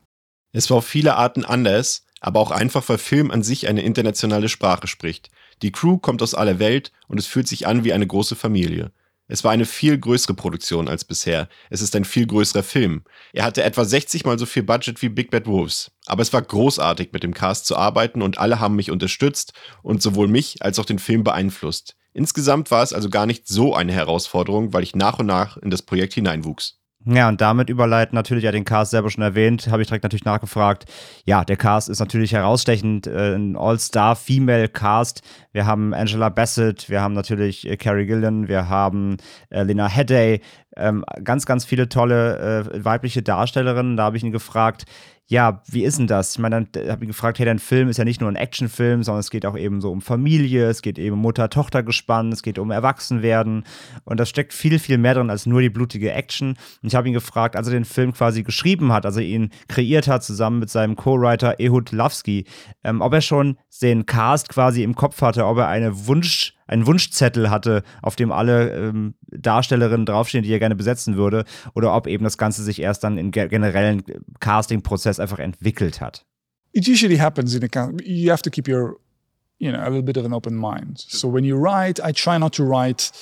Es 0.52 0.71
war 0.71 0.78
auf 0.78 0.87
viele 0.87 1.16
Arten 1.16 1.45
anders, 1.45 2.04
aber 2.21 2.40
auch 2.40 2.52
einfach, 2.52 2.88
weil 2.88 2.99
Film 2.99 3.31
an 3.31 3.43
sich 3.43 3.66
eine 3.66 3.83
internationale 3.83 4.49
Sprache 4.49 4.87
spricht. 4.87 5.31
Die 5.62 5.73
Crew 5.73 5.99
kommt 5.99 6.23
aus 6.23 6.35
aller 6.35 6.59
Welt 6.59 6.93
und 7.09 7.19
es 7.19 7.26
fühlt 7.26 7.49
sich 7.49 7.66
an 7.66 7.85
wie 7.85 7.93
eine 7.93 8.07
große 8.07 8.37
Familie. 8.37 8.93
Es 9.26 9.43
war 9.43 9.52
eine 9.52 9.64
viel 9.64 9.99
größere 9.99 10.35
Produktion 10.35 10.87
als 10.87 11.04
bisher. 11.04 11.49
Es 11.71 11.81
ist 11.81 11.97
ein 11.97 12.04
viel 12.04 12.26
größerer 12.26 12.62
Film. 12.62 13.04
Er 13.33 13.45
hatte 13.45 13.62
etwa 13.62 13.85
60 13.85 14.25
mal 14.26 14.38
so 14.38 14.45
viel 14.45 14.62
Budget 14.62 15.00
wie 15.00 15.09
Big 15.09 15.31
Bad 15.31 15.47
Wolves. 15.47 15.93
Aber 16.04 16.21
es 16.21 16.33
war 16.35 16.43
großartig, 16.43 17.11
mit 17.12 17.23
dem 17.23 17.33
Cast 17.33 17.66
zu 17.66 17.76
arbeiten 17.76 18.21
und 18.21 18.38
alle 18.38 18.61
haben 18.61 18.76
mich 18.76 18.90
unterstützt 18.90 19.54
und 19.83 20.02
sowohl 20.02 20.28
mich 20.28 20.62
als 20.62 20.78
auch 20.78 20.85
den 20.85 20.99
Film 20.99 21.25
beeinflusst. 21.25 21.97
Insgesamt 22.12 22.71
war 22.71 22.83
es 22.83 22.93
also 22.93 23.09
gar 23.09 23.25
nicht 23.25 23.49
so 23.49 23.75
eine 23.75 23.93
Herausforderung, 23.93 24.73
weil 24.73 24.83
ich 24.83 24.95
nach 24.95 25.19
und 25.19 25.26
nach 25.26 25.57
in 25.57 25.71
das 25.71 25.83
Projekt 25.83 26.12
hineinwuchs. 26.12 26.84
Ja, 27.07 27.29
und 27.29 27.43
damit 27.43 27.69
überleiten 27.69 28.15
natürlich, 28.15 28.45
ja, 28.45 28.53
den 28.53 28.65
Cast 28.65 28.93
selber 28.93 29.11
schon 29.11 29.23
erwähnt, 29.23 29.69
habe 29.69 29.83
ich 29.83 29.89
direkt 29.89 30.05
natürlich 30.05 30.25
nachgefragt. 30.25 30.87
Ja, 31.27 31.45
der 31.45 31.57
Cast 31.57 31.91
ist 31.91 32.01
natürlich 32.01 32.33
herausstechend, 32.33 33.07
äh, 33.07 33.35
ein 33.35 33.57
All-Star-Female-Cast. 33.57 35.21
Wir 35.53 35.67
haben 35.67 35.93
Angela 35.93 36.31
Bassett, 36.31 36.89
wir 36.89 37.03
haben 37.03 37.13
natürlich 37.13 37.69
äh, 37.69 37.77
Carrie 37.77 38.07
Gillen, 38.07 38.49
wir 38.49 38.71
haben 38.71 39.19
äh, 39.51 39.65
Lena 39.65 39.87
Headey, 39.87 40.41
ähm, 40.77 41.05
ganz, 41.23 41.45
ganz 41.45 41.67
viele 41.67 41.91
tolle 41.91 42.65
äh, 42.73 42.85
weibliche 42.85 43.23
Darstellerinnen. 43.23 43.99
Da 43.99 44.05
habe 44.05 44.17
ich 44.17 44.25
ihn 44.25 44.33
gefragt, 44.33 44.87
ja, 45.26 45.62
wie 45.71 45.85
ist 45.85 45.99
denn 45.99 46.07
das? 46.07 46.33
Ich 46.33 46.38
meine, 46.38 46.66
dann 46.71 46.90
habe 46.90 47.04
ich 47.04 47.09
gefragt, 47.09 47.38
hey, 47.38 47.47
dein 47.47 47.59
Film 47.59 47.88
ist 47.88 47.97
ja 47.97 48.04
nicht 48.04 48.21
nur 48.21 48.31
ein 48.31 48.37
Actionfilm, 48.37 49.02
sondern 49.02 49.21
es 49.21 49.31
geht 49.31 49.47
auch 49.47 49.57
eben 49.57 49.81
so 49.81 49.90
um 49.90 50.02
Familie, 50.02 50.69
es 50.69 50.83
geht 50.83 50.99
eben 50.99 51.16
Mutter-Tochter-Gespann, 51.16 52.31
es 52.31 52.43
geht 52.43 52.59
um 52.59 52.71
Erwachsenwerden 52.71 53.64
und 54.04 54.21
da 54.21 54.26
steckt 54.26 54.52
viel, 54.52 54.78
viel 54.78 54.99
mehr 54.99 55.14
drin 55.14 55.31
als 55.31 55.47
nur 55.47 55.62
die 55.62 55.71
blutige 55.71 56.12
Action. 56.12 56.50
Und 56.83 56.88
ich 56.88 56.95
habe 56.95 57.09
ihn 57.09 57.14
gefragt, 57.14 57.57
als 57.57 57.69
er 57.69 57.73
den 57.73 57.87
Film 57.87 58.12
quasi 58.12 58.43
geschrieben 58.43 58.93
hat, 58.93 59.07
also 59.07 59.21
ihn 59.21 59.50
kreiert 59.66 60.09
hat, 60.09 60.25
zusammen 60.25 60.59
mit 60.59 60.69
seinem 60.69 60.95
Co-Writer 60.95 61.59
Ehud 61.59 61.90
Lavsky, 61.93 62.45
ähm, 62.83 63.00
ob 63.00 63.14
er 63.14 63.23
schon 63.23 63.57
den 63.81 64.04
Cast 64.04 64.50
quasi 64.50 64.83
im 64.83 64.95
Kopf 64.95 65.23
hatte, 65.23 65.47
ob 65.47 65.57
er 65.57 65.69
eine 65.69 66.07
Wunsch 66.07 66.54
einen 66.66 66.87
Wunschzettel 66.87 67.50
hatte, 67.50 67.83
auf 68.02 68.16
dem 68.16 68.33
alle 68.33 68.71
ähm, 68.71 69.14
Darstellerinnen 69.28 70.06
draufstehen, 70.06 70.44
die 70.44 70.50
er 70.50 70.59
gerne 70.59 70.75
besetzen 70.76 71.16
würde, 71.16 71.44
oder 71.75 71.94
ob 71.94 72.06
eben 72.06 72.25
das 72.25 72.38
Ganze 72.38 72.62
sich 72.62 72.80
erst 72.80 73.04
dann 73.04 73.18
im 73.18 73.30
generellen 73.30 74.02
Casting-Prozess 74.40 75.21
einfach 75.21 75.38
entwickelt 75.38 76.00
hat. 76.00 76.25
It 76.73 76.88
usually 76.88 77.18
happens 77.18 77.54
in 77.54 77.62
a 77.62 77.90
you 78.02 78.33
have 78.33 78.42
to 78.42 78.50
keep 78.50 78.68
your 78.68 78.99
you 79.59 79.71
know 79.71 79.80
a 79.80 79.88
little 79.88 80.02
bit 80.02 80.16
of 80.16 80.25
an 80.25 80.33
open 80.33 80.56
mind. 80.56 80.99
So 80.99 81.28
when 81.28 81.44
you 81.44 81.56
write, 81.56 82.00
I 82.02 82.12
try 82.12 82.38
not 82.38 82.52
to 82.54 82.64
write 82.64 83.12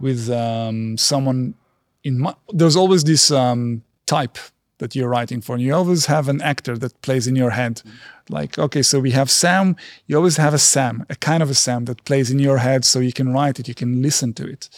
with 0.00 0.30
um, 0.30 0.96
someone 0.96 1.54
in 2.02 2.18
my. 2.18 2.34
There's 2.48 2.76
always 2.76 3.04
this 3.04 3.30
um, 3.30 3.82
type 4.06 4.38
that 4.78 4.94
you're 4.94 5.08
writing 5.08 5.42
for, 5.42 5.54
and 5.54 5.62
you 5.62 5.74
always 5.74 6.06
have 6.06 6.28
an 6.28 6.40
actor 6.40 6.78
that 6.78 7.00
plays 7.02 7.26
in 7.26 7.36
your 7.36 7.50
head. 7.50 7.82
Like, 8.28 8.58
okay, 8.58 8.82
so 8.82 9.00
we 9.00 9.10
have 9.12 9.30
Sam. 9.30 9.76
You 10.06 10.16
always 10.16 10.36
have 10.36 10.54
a 10.54 10.58
Sam, 10.58 11.04
a 11.10 11.16
kind 11.16 11.42
of 11.42 11.50
a 11.50 11.54
Sam 11.54 11.84
that 11.86 12.04
plays 12.04 12.30
in 12.30 12.38
your 12.38 12.58
head, 12.58 12.84
so 12.84 13.00
you 13.00 13.12
can 13.12 13.32
write 13.32 13.58
it, 13.58 13.68
you 13.68 13.74
can 13.74 14.02
listen 14.02 14.32
to 14.34 14.46
it. 14.46 14.68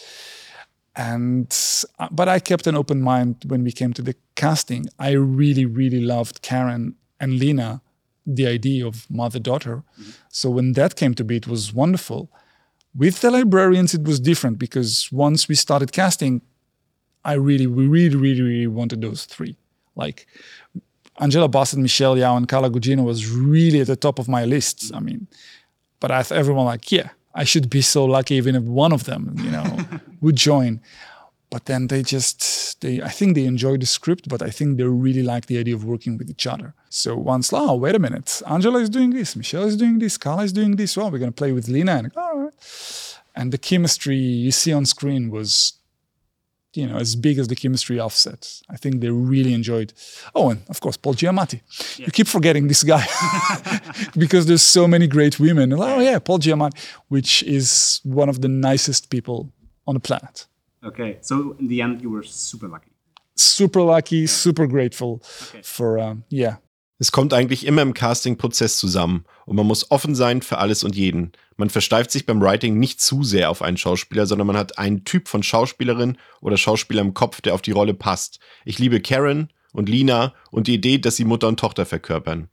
And 0.95 1.55
uh, 1.99 2.07
but 2.11 2.29
I 2.29 2.39
kept 2.39 2.67
an 2.67 2.75
open 2.75 3.01
mind 3.01 3.43
when 3.47 3.63
we 3.63 3.71
came 3.71 3.93
to 3.93 4.01
the 4.01 4.15
casting. 4.35 4.87
I 4.97 5.11
really, 5.11 5.65
really 5.65 5.99
loved 5.99 6.41
Karen 6.41 6.95
and 7.19 7.37
Lena, 7.39 7.81
the 8.25 8.47
idea 8.47 8.87
of 8.87 9.09
mother 9.09 9.39
daughter. 9.39 9.83
Mm-hmm. 9.99 10.11
So 10.29 10.49
when 10.49 10.73
that 10.73 10.95
came 10.95 11.13
to 11.15 11.23
be, 11.23 11.35
it 11.37 11.47
was 11.47 11.73
wonderful. 11.73 12.29
With 12.95 13.19
the 13.19 13.29
librarians, 13.29 13.93
it 13.93 14.03
was 14.03 14.21
different 14.21 14.57
because 14.57 15.09
once 15.11 15.49
we 15.49 15.55
started 15.55 15.91
casting, 15.91 16.41
I 17.25 17.33
really, 17.33 17.67
we 17.67 17.87
really, 17.87 18.15
really, 18.15 18.41
really 18.41 18.67
wanted 18.67 19.01
those 19.01 19.25
three. 19.25 19.57
Like 19.95 20.27
Angela 21.19 21.47
Bassett, 21.47 21.79
Michelle 21.79 22.17
Yao, 22.17 22.35
and 22.35 22.47
Carla 22.47 22.69
Gugino 22.69 23.03
was 23.03 23.29
really 23.29 23.81
at 23.81 23.87
the 23.87 23.95
top 23.95 24.19
of 24.19 24.27
my 24.27 24.45
list. 24.45 24.91
I 24.93 24.99
mean, 24.99 25.27
but 25.99 26.11
I 26.11 26.23
thought 26.23 26.37
everyone 26.37 26.65
like, 26.65 26.91
yeah, 26.91 27.09
I 27.33 27.43
should 27.43 27.69
be 27.69 27.81
so 27.81 28.05
lucky 28.05 28.35
even 28.35 28.55
if 28.55 28.63
one 28.63 28.93
of 28.93 29.05
them, 29.05 29.35
you 29.39 29.51
know, 29.51 29.77
would 30.21 30.35
join. 30.35 30.81
But 31.49 31.65
then 31.65 31.87
they 31.87 32.01
just, 32.01 32.81
they, 32.81 33.01
I 33.01 33.09
think 33.09 33.35
they 33.35 33.45
enjoyed 33.45 33.81
the 33.81 33.85
script, 33.85 34.27
but 34.27 34.41
I 34.41 34.49
think 34.49 34.77
they 34.77 34.83
really 34.83 35.23
like 35.23 35.45
the 35.45 35.57
idea 35.57 35.75
of 35.75 35.85
working 35.85 36.17
with 36.17 36.29
each 36.29 36.47
other. 36.47 36.73
So 36.89 37.15
once, 37.15 37.53
oh, 37.53 37.75
wait 37.75 37.95
a 37.95 37.99
minute, 37.99 38.41
Angela 38.47 38.79
is 38.79 38.89
doing 38.89 39.11
this, 39.11 39.35
Michelle 39.35 39.63
is 39.63 39.77
doing 39.77 39.99
this, 39.99 40.17
Carla 40.17 40.43
is 40.43 40.53
doing 40.53 40.75
this. 40.75 40.97
Well, 40.97 41.11
we're 41.11 41.19
going 41.19 41.31
to 41.31 41.35
play 41.35 41.51
with 41.51 41.67
Lena. 41.67 41.93
And, 41.97 42.11
all 42.17 42.37
right. 42.37 43.19
and 43.35 43.51
the 43.51 43.57
chemistry 43.57 44.17
you 44.17 44.51
see 44.51 44.73
on 44.73 44.85
screen 44.85 45.29
was 45.29 45.73
you 46.75 46.87
know, 46.87 46.97
as 46.97 47.15
big 47.15 47.37
as 47.39 47.47
the 47.47 47.55
chemistry 47.55 47.99
offset. 47.99 48.61
I 48.69 48.77
think 48.77 49.01
they 49.01 49.09
really 49.09 49.53
enjoyed. 49.53 49.93
Oh, 50.33 50.49
and 50.49 50.61
of 50.69 50.79
course, 50.79 50.97
Paul 50.97 51.13
Giamatti. 51.13 51.61
Yeah. 51.97 52.05
You 52.07 52.11
keep 52.11 52.27
forgetting 52.27 52.67
this 52.67 52.83
guy 52.83 53.05
because 54.17 54.45
there's 54.45 54.61
so 54.61 54.87
many 54.87 55.07
great 55.07 55.39
women. 55.39 55.73
Oh 55.73 55.99
yeah, 55.99 56.19
Paul 56.19 56.39
Giamatti, 56.39 56.77
which 57.07 57.43
is 57.43 58.01
one 58.03 58.29
of 58.29 58.41
the 58.41 58.47
nicest 58.47 59.09
people 59.09 59.51
on 59.87 59.93
the 59.95 59.99
planet. 59.99 60.47
Okay, 60.83 61.17
so 61.21 61.55
in 61.59 61.67
the 61.67 61.81
end, 61.81 62.01
you 62.01 62.09
were 62.09 62.23
super 62.23 62.67
lucky. 62.67 62.91
Super 63.35 63.81
lucky, 63.81 64.17
yeah. 64.17 64.27
super 64.27 64.67
grateful 64.67 65.21
okay. 65.49 65.61
for 65.61 65.99
um, 65.99 66.23
yeah 66.29 66.57
Es 66.97 67.11
kommt 67.11 67.33
eigentlich 67.33 67.65
immer 67.65 67.81
im 67.81 67.93
Casting-Prozess 67.93 68.77
zusammen 68.77 69.25
und 69.45 69.57
man 69.57 69.67
muss 69.67 69.91
offen 69.91 70.15
sein 70.15 70.41
für 70.41 70.59
alles 70.59 70.83
und 70.83 70.95
jeden. 70.95 71.33
Man 71.57 71.69
versteift 71.69 72.09
sich 72.09 72.25
beim 72.25 72.41
Writing 72.41 72.79
nicht 72.79 73.01
zu 73.01 73.23
sehr 73.23 73.49
auf 73.49 73.61
einen 73.61 73.75
Schauspieler, 73.75 74.25
sondern 74.25 74.47
man 74.47 74.57
hat 74.57 74.77
einen 74.77 75.03
Typ 75.03 75.27
von 75.27 75.43
Schauspielerin 75.43 76.17
oder 76.39 76.55
Schauspieler 76.55 77.01
im 77.01 77.13
Kopf, 77.13 77.41
der 77.41 77.53
auf 77.53 77.61
die 77.61 77.71
Rolle 77.71 77.93
passt. 77.93 78.39
Ich 78.63 78.79
liebe 78.79 79.01
Karen 79.01 79.51
und 79.73 79.89
Lina 79.89 80.33
und 80.51 80.67
die 80.67 80.75
Idee, 80.75 80.97
dass 80.97 81.17
sie 81.17 81.25
Mutter 81.25 81.49
und 81.49 81.59
Tochter 81.59 81.85
verkörpern. 81.85 82.49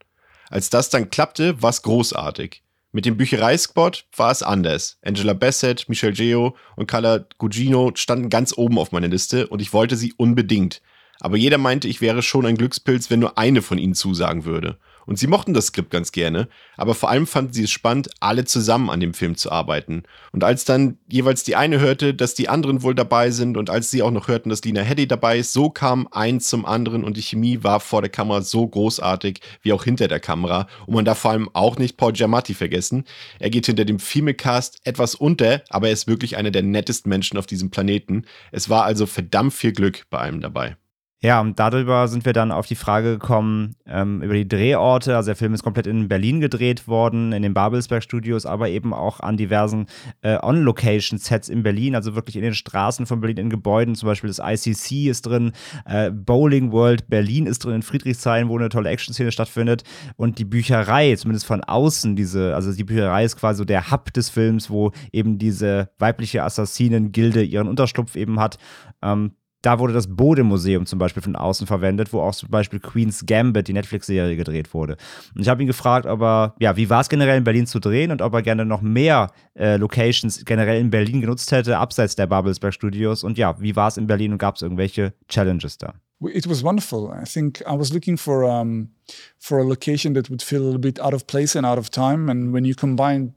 Als 0.50 0.70
das 0.70 0.90
dann 0.90 1.08
klappte, 1.08 1.62
war 1.62 1.70
es 1.70 1.82
großartig. 1.82 2.62
Mit 2.90 3.06
dem 3.06 3.16
Büchereispot 3.16 4.04
war 4.16 4.32
es 4.32 4.42
anders. 4.42 4.98
Angela 5.02 5.32
Bassett, 5.34 5.88
Michelle 5.88 6.12
Geo 6.12 6.56
und 6.76 6.86
Carla 6.86 7.24
Gugino 7.38 7.92
standen 7.94 8.28
ganz 8.28 8.52
oben 8.56 8.78
auf 8.78 8.92
meiner 8.92 9.08
Liste 9.08 9.46
und 9.46 9.62
ich 9.62 9.72
wollte 9.72 9.96
sie 9.96 10.12
unbedingt. 10.14 10.82
Aber 11.24 11.36
jeder 11.36 11.56
meinte, 11.56 11.86
ich 11.86 12.00
wäre 12.00 12.20
schon 12.20 12.46
ein 12.46 12.56
Glückspilz, 12.56 13.08
wenn 13.08 13.20
nur 13.20 13.38
eine 13.38 13.62
von 13.62 13.78
ihnen 13.78 13.94
zusagen 13.94 14.44
würde. 14.44 14.76
Und 15.06 15.20
sie 15.20 15.28
mochten 15.28 15.54
das 15.54 15.66
Skript 15.66 15.90
ganz 15.90 16.10
gerne, 16.10 16.48
aber 16.76 16.96
vor 16.96 17.10
allem 17.10 17.28
fanden 17.28 17.52
sie 17.52 17.62
es 17.62 17.70
spannend, 17.70 18.10
alle 18.18 18.44
zusammen 18.44 18.90
an 18.90 18.98
dem 18.98 19.14
Film 19.14 19.36
zu 19.36 19.52
arbeiten. 19.52 20.02
Und 20.32 20.42
als 20.42 20.64
dann 20.64 20.98
jeweils 21.08 21.44
die 21.44 21.54
eine 21.54 21.78
hörte, 21.78 22.12
dass 22.12 22.34
die 22.34 22.48
anderen 22.48 22.82
wohl 22.82 22.96
dabei 22.96 23.30
sind 23.30 23.56
und 23.56 23.70
als 23.70 23.92
sie 23.92 24.02
auch 24.02 24.10
noch 24.10 24.26
hörten, 24.26 24.50
dass 24.50 24.64
Lina 24.64 24.80
Headey 24.80 25.06
dabei 25.06 25.38
ist, 25.38 25.52
so 25.52 25.70
kam 25.70 26.08
eins 26.10 26.48
zum 26.48 26.66
anderen 26.66 27.04
und 27.04 27.16
die 27.16 27.22
Chemie 27.22 27.62
war 27.62 27.78
vor 27.78 28.02
der 28.02 28.10
Kamera 28.10 28.42
so 28.42 28.66
großartig 28.66 29.40
wie 29.62 29.72
auch 29.72 29.84
hinter 29.84 30.08
der 30.08 30.20
Kamera. 30.20 30.66
Und 30.86 30.94
man 30.94 31.04
darf 31.04 31.18
vor 31.18 31.30
allem 31.30 31.48
auch 31.52 31.78
nicht 31.78 31.96
Paul 31.96 32.14
Giamatti 32.14 32.54
vergessen. 32.54 33.04
Er 33.38 33.50
geht 33.50 33.66
hinter 33.66 33.84
dem 33.84 34.00
Female-Cast 34.00 34.80
etwas 34.82 35.14
unter, 35.14 35.62
aber 35.70 35.86
er 35.86 35.92
ist 35.92 36.08
wirklich 36.08 36.36
einer 36.36 36.50
der 36.50 36.62
nettesten 36.62 37.08
Menschen 37.08 37.38
auf 37.38 37.46
diesem 37.46 37.70
Planeten. 37.70 38.24
Es 38.50 38.68
war 38.68 38.82
also 38.82 39.06
verdammt 39.06 39.52
viel 39.52 39.72
Glück 39.72 40.02
bei 40.10 40.18
einem 40.18 40.40
dabei. 40.40 40.76
Ja, 41.24 41.40
und 41.40 41.60
darüber 41.60 42.08
sind 42.08 42.24
wir 42.24 42.32
dann 42.32 42.50
auf 42.50 42.66
die 42.66 42.74
Frage 42.74 43.12
gekommen, 43.12 43.76
ähm, 43.86 44.22
über 44.22 44.34
die 44.34 44.48
Drehorte. 44.48 45.14
Also 45.14 45.28
der 45.28 45.36
Film 45.36 45.54
ist 45.54 45.62
komplett 45.62 45.86
in 45.86 46.08
Berlin 46.08 46.40
gedreht 46.40 46.88
worden, 46.88 47.32
in 47.32 47.44
den 47.44 47.54
Babelsberg 47.54 48.02
Studios, 48.02 48.44
aber 48.44 48.70
eben 48.70 48.92
auch 48.92 49.20
an 49.20 49.36
diversen 49.36 49.86
äh, 50.22 50.36
On-Location-Sets 50.42 51.48
in 51.48 51.62
Berlin, 51.62 51.94
also 51.94 52.16
wirklich 52.16 52.34
in 52.34 52.42
den 52.42 52.54
Straßen 52.54 53.06
von 53.06 53.20
Berlin, 53.20 53.36
in 53.36 53.50
Gebäuden. 53.50 53.94
Zum 53.94 54.08
Beispiel 54.08 54.34
das 54.34 54.40
ICC 54.40 55.08
ist 55.08 55.22
drin, 55.22 55.52
äh, 55.84 56.10
Bowling 56.10 56.72
World 56.72 57.08
Berlin 57.08 57.46
ist 57.46 57.64
drin, 57.64 57.76
in 57.76 57.82
Friedrichshain, 57.82 58.48
wo 58.48 58.58
eine 58.58 58.68
tolle 58.68 58.90
Action-Szene 58.90 59.30
stattfindet. 59.30 59.84
Und 60.16 60.40
die 60.40 60.44
Bücherei, 60.44 61.14
zumindest 61.14 61.46
von 61.46 61.62
außen, 61.62 62.16
diese, 62.16 62.52
also 62.56 62.74
die 62.74 62.82
Bücherei 62.82 63.24
ist 63.24 63.36
quasi 63.36 63.58
so 63.58 63.64
der 63.64 63.92
Hub 63.92 64.12
des 64.12 64.28
Films, 64.28 64.70
wo 64.70 64.90
eben 65.12 65.38
diese 65.38 65.90
weibliche 66.00 66.42
Assassinen-Gilde 66.42 67.44
ihren 67.44 67.68
Unterschlupf 67.68 68.16
eben 68.16 68.40
hat. 68.40 68.58
Ähm, 69.02 69.36
da 69.62 69.78
wurde 69.78 69.92
das 69.92 70.08
Bode-Museum 70.08 70.86
zum 70.86 70.98
Beispiel 70.98 71.22
von 71.22 71.36
außen 71.36 71.66
verwendet, 71.66 72.12
wo 72.12 72.20
auch 72.20 72.34
zum 72.34 72.50
Beispiel 72.50 72.80
Queen's 72.80 73.24
Gambit, 73.24 73.68
die 73.68 73.72
Netflix-Serie, 73.72 74.36
gedreht 74.36 74.74
wurde. 74.74 74.96
Und 75.34 75.42
ich 75.42 75.48
habe 75.48 75.62
ihn 75.62 75.68
gefragt, 75.68 76.06
ob 76.06 76.20
er, 76.20 76.54
ja, 76.58 76.76
wie 76.76 76.90
war 76.90 77.00
es 77.00 77.08
generell 77.08 77.38
in 77.38 77.44
Berlin 77.44 77.66
zu 77.66 77.78
drehen 77.78 78.10
und 78.10 78.20
ob 78.22 78.34
er 78.34 78.42
gerne 78.42 78.64
noch 78.64 78.82
mehr 78.82 79.30
äh, 79.54 79.76
Locations 79.76 80.44
generell 80.44 80.80
in 80.80 80.90
Berlin 80.90 81.20
genutzt 81.20 81.50
hätte, 81.52 81.78
abseits 81.78 82.16
der 82.16 82.26
Babelsberg 82.26 82.74
Studios. 82.74 83.24
Und 83.24 83.38
ja, 83.38 83.60
wie 83.60 83.76
war 83.76 83.88
es 83.88 83.96
in 83.96 84.06
Berlin 84.06 84.32
und 84.32 84.38
gab 84.38 84.56
es 84.56 84.62
irgendwelche 84.62 85.14
Challenges 85.28 85.78
da? 85.78 85.94
it 86.28 86.46
was 86.46 86.62
wonderful. 86.62 87.10
I 87.10 87.24
think 87.24 87.62
I 87.66 87.74
was 87.74 87.92
looking 87.92 88.16
for 88.16 88.44
um, 88.44 88.90
for 89.38 89.58
a 89.58 89.64
location 89.64 90.12
that 90.14 90.30
would 90.30 90.42
feel 90.42 90.62
a 90.62 90.64
little 90.64 90.78
bit 90.78 91.00
out 91.00 91.14
of 91.14 91.26
place 91.26 91.56
and 91.56 91.66
out 91.66 91.78
of 91.78 91.90
time. 91.90 92.28
And 92.28 92.52
when 92.52 92.64
you 92.64 92.74
combine, 92.74 93.34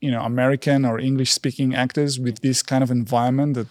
you 0.00 0.10
know, 0.10 0.22
American 0.22 0.84
or 0.84 0.98
English 0.98 1.32
speaking 1.32 1.74
actors 1.74 2.18
with 2.18 2.40
this 2.40 2.62
kind 2.62 2.82
of 2.82 2.90
environment, 2.90 3.54
that 3.54 3.68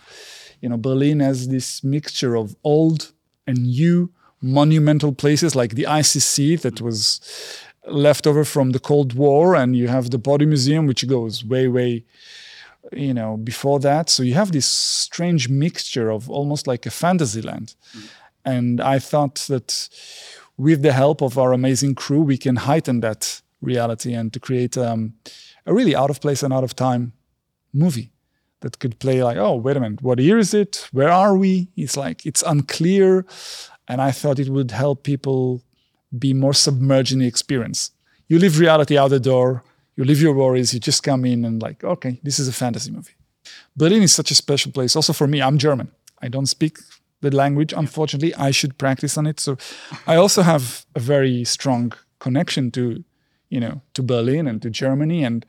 you 0.66 0.70
know, 0.70 0.78
Berlin 0.78 1.20
has 1.20 1.50
this 1.50 1.84
mixture 1.84 2.34
of 2.34 2.56
old 2.64 3.12
and 3.46 3.68
new 3.68 4.12
monumental 4.42 5.14
places 5.14 5.56
like 5.56 5.76
the 5.76 5.84
ICC 5.84 6.60
that 6.62 6.82
was 6.82 7.22
left 7.86 8.26
over 8.26 8.44
from 8.44 8.72
the 8.72 8.80
Cold 8.80 9.14
War, 9.14 9.56
and 9.56 9.76
you 9.76 9.88
have 9.90 10.10
the 10.10 10.18
Body 10.18 10.48
Museum, 10.48 10.88
which 10.88 11.08
goes 11.08 11.46
way, 11.46 11.68
way 11.68 12.04
you 12.92 13.14
know 13.14 13.38
before 13.38 13.80
that. 13.82 14.10
So 14.10 14.24
you 14.24 14.34
have 14.34 14.54
this 14.54 14.66
strange 14.66 15.50
mixture 15.50 16.10
of 16.10 16.32
almost 16.32 16.66
like 16.66 16.88
a 16.88 16.92
fantasy 17.04 17.44
land. 17.44 17.76
And 18.44 18.82
i 18.96 18.98
thought 19.00 19.36
that 19.52 19.70
with 20.58 20.82
the 20.82 20.94
help 20.94 21.22
of 21.22 21.38
our 21.38 21.52
amazing 21.54 21.94
crew 21.96 22.22
we 22.22 22.38
can 22.38 22.56
heighten 22.56 23.02
that 23.02 23.42
reality 23.62 24.14
and 24.14 24.34
to 24.34 24.40
create 24.40 24.78
um, 24.78 25.14
a 25.66 25.74
really 25.74 25.96
out 25.96 26.10
of 26.10 26.22
place 26.22 26.42
and 26.44 26.54
out 26.54 26.64
of 26.64 26.76
time 26.76 27.14
movie 27.74 28.12
that 28.66 28.80
could 28.80 28.98
play 29.00 29.24
like 29.24 29.38
oh 29.38 29.56
wait 29.56 29.78
a 29.78 29.80
minute 29.80 30.02
what 30.02 30.20
year 30.20 30.40
is 30.40 30.54
it 30.54 30.90
where 30.92 31.12
are 31.12 31.38
we 31.38 31.68
it's 31.78 31.96
like 31.96 32.26
it's 32.26 32.44
unclear 32.44 33.26
and 33.88 34.02
i 34.02 34.12
thought 34.12 34.40
it 34.40 34.50
would 34.50 34.72
help 34.72 35.04
people 35.04 35.62
be 36.18 36.34
more 36.34 36.54
submerged 36.54 37.14
in 37.14 37.20
the 37.20 37.28
experience 37.28 37.92
you 38.28 38.40
leave 38.40 38.60
reality 38.60 38.98
out 38.98 39.10
the 39.10 39.20
door 39.20 39.64
you 39.96 40.04
leave 40.04 40.22
your 40.22 40.34
worries, 40.34 40.74
you 40.74 40.80
just 40.80 41.04
come 41.04 41.26
in 41.26 41.46
and 41.46 41.62
like, 41.62 41.84
okay, 41.84 42.20
this 42.24 42.40
is 42.40 42.48
a 42.48 42.54
fantasy 42.54 42.92
movie. 42.92 43.14
Berlin 43.76 44.04
is 44.04 44.14
such 44.14 44.32
a 44.32 44.36
special 44.36 44.72
place. 44.72 44.96
Also 44.96 45.14
for 45.14 45.28
me, 45.28 45.42
I'm 45.42 45.58
German. 45.58 45.92
I 46.22 46.28
don't 46.28 46.48
speak 46.48 46.80
the 47.22 47.34
language, 47.34 47.74
unfortunately. 47.74 48.36
I 48.36 48.52
should 48.52 48.78
practice 48.78 49.18
on 49.18 49.26
it. 49.26 49.40
So 49.40 49.58
I 50.06 50.16
also 50.16 50.42
have 50.42 50.86
a 50.96 51.00
very 51.00 51.44
strong 51.46 51.94
connection 52.20 52.72
to, 52.72 53.04
you 53.50 53.60
know, 53.60 53.82
to 53.94 54.04
Berlin 54.04 54.48
and 54.48 54.62
to 54.62 54.70
Germany. 54.70 55.24
And 55.24 55.46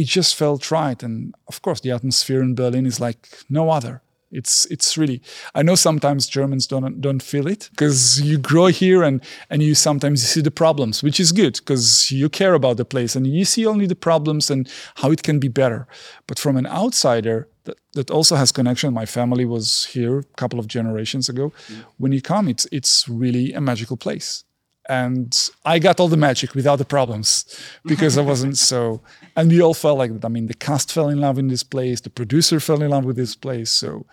it 0.00 0.06
just 0.06 0.34
felt 0.34 0.70
right. 0.70 1.02
And 1.02 1.34
of 1.46 1.60
course, 1.60 1.80
the 1.80 1.90
atmosphere 1.90 2.42
in 2.42 2.54
Berlin 2.54 2.86
is 2.86 3.00
like 3.00 3.28
no 3.50 3.70
other. 3.70 4.00
It's 4.32 4.64
it's 4.66 4.96
really. 4.96 5.20
I 5.56 5.62
know 5.62 5.74
sometimes 5.74 6.28
Germans 6.28 6.66
don't 6.68 7.00
don't 7.00 7.22
feel 7.22 7.46
it 7.48 7.68
because 7.70 8.20
you 8.20 8.38
grow 8.38 8.66
here 8.66 9.02
and 9.02 9.20
and 9.50 9.60
you 9.62 9.74
sometimes 9.74 10.22
see 10.22 10.42
the 10.42 10.50
problems, 10.52 11.02
which 11.02 11.20
is 11.20 11.32
good 11.32 11.54
because 11.54 12.12
you 12.12 12.28
care 12.28 12.54
about 12.54 12.76
the 12.76 12.84
place 12.84 13.16
and 13.16 13.26
you 13.26 13.44
see 13.44 13.66
only 13.66 13.86
the 13.86 13.96
problems 13.96 14.50
and 14.50 14.68
how 14.94 15.10
it 15.10 15.22
can 15.22 15.40
be 15.40 15.48
better. 15.48 15.86
But 16.26 16.38
from 16.38 16.56
an 16.56 16.66
outsider 16.66 17.48
that, 17.64 17.78
that 17.94 18.10
also 18.10 18.36
has 18.36 18.52
connection. 18.52 18.94
My 18.94 19.06
family 19.06 19.44
was 19.44 19.86
here 19.92 20.18
a 20.20 20.36
couple 20.36 20.60
of 20.60 20.66
generations 20.66 21.28
ago. 21.28 21.52
Mm. 21.68 21.84
When 21.98 22.12
you 22.12 22.22
come, 22.22 22.48
it's 22.50 22.66
it's 22.70 23.08
really 23.08 23.52
a 23.52 23.60
magical 23.60 23.96
place 23.96 24.44
and 24.88 25.50
I 25.64 25.78
got 25.78 26.00
all 26.00 26.08
the 26.08 26.16
magic 26.16 26.54
without 26.54 26.76
the 26.76 26.84
problems 26.84 27.44
because 27.84 28.18
I 28.18 28.22
wasn't 28.22 28.58
so. 28.58 29.02
And 29.36 29.50
we 29.50 29.62
all 29.62 29.74
felt 29.74 29.96
like 29.96 30.12
that. 30.12 30.24
I 30.24 30.28
mean, 30.28 30.48
the 30.48 30.54
cast 30.54 30.92
fell 30.92 31.08
in 31.08 31.20
love 31.20 31.38
in 31.38 31.48
this 31.48 31.62
place, 31.62 32.00
the 32.00 32.10
producer 32.10 32.58
fell 32.58 32.82
in 32.82 32.90
love 32.90 33.04
with 33.04 33.16
this 33.16 33.36
place. 33.36 33.70
So 33.70 34.04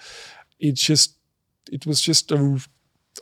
it 0.60 0.76
just, 0.76 1.16
it 1.72 1.86
was 1.86 2.00
just 2.00 2.32
a, 2.32 2.60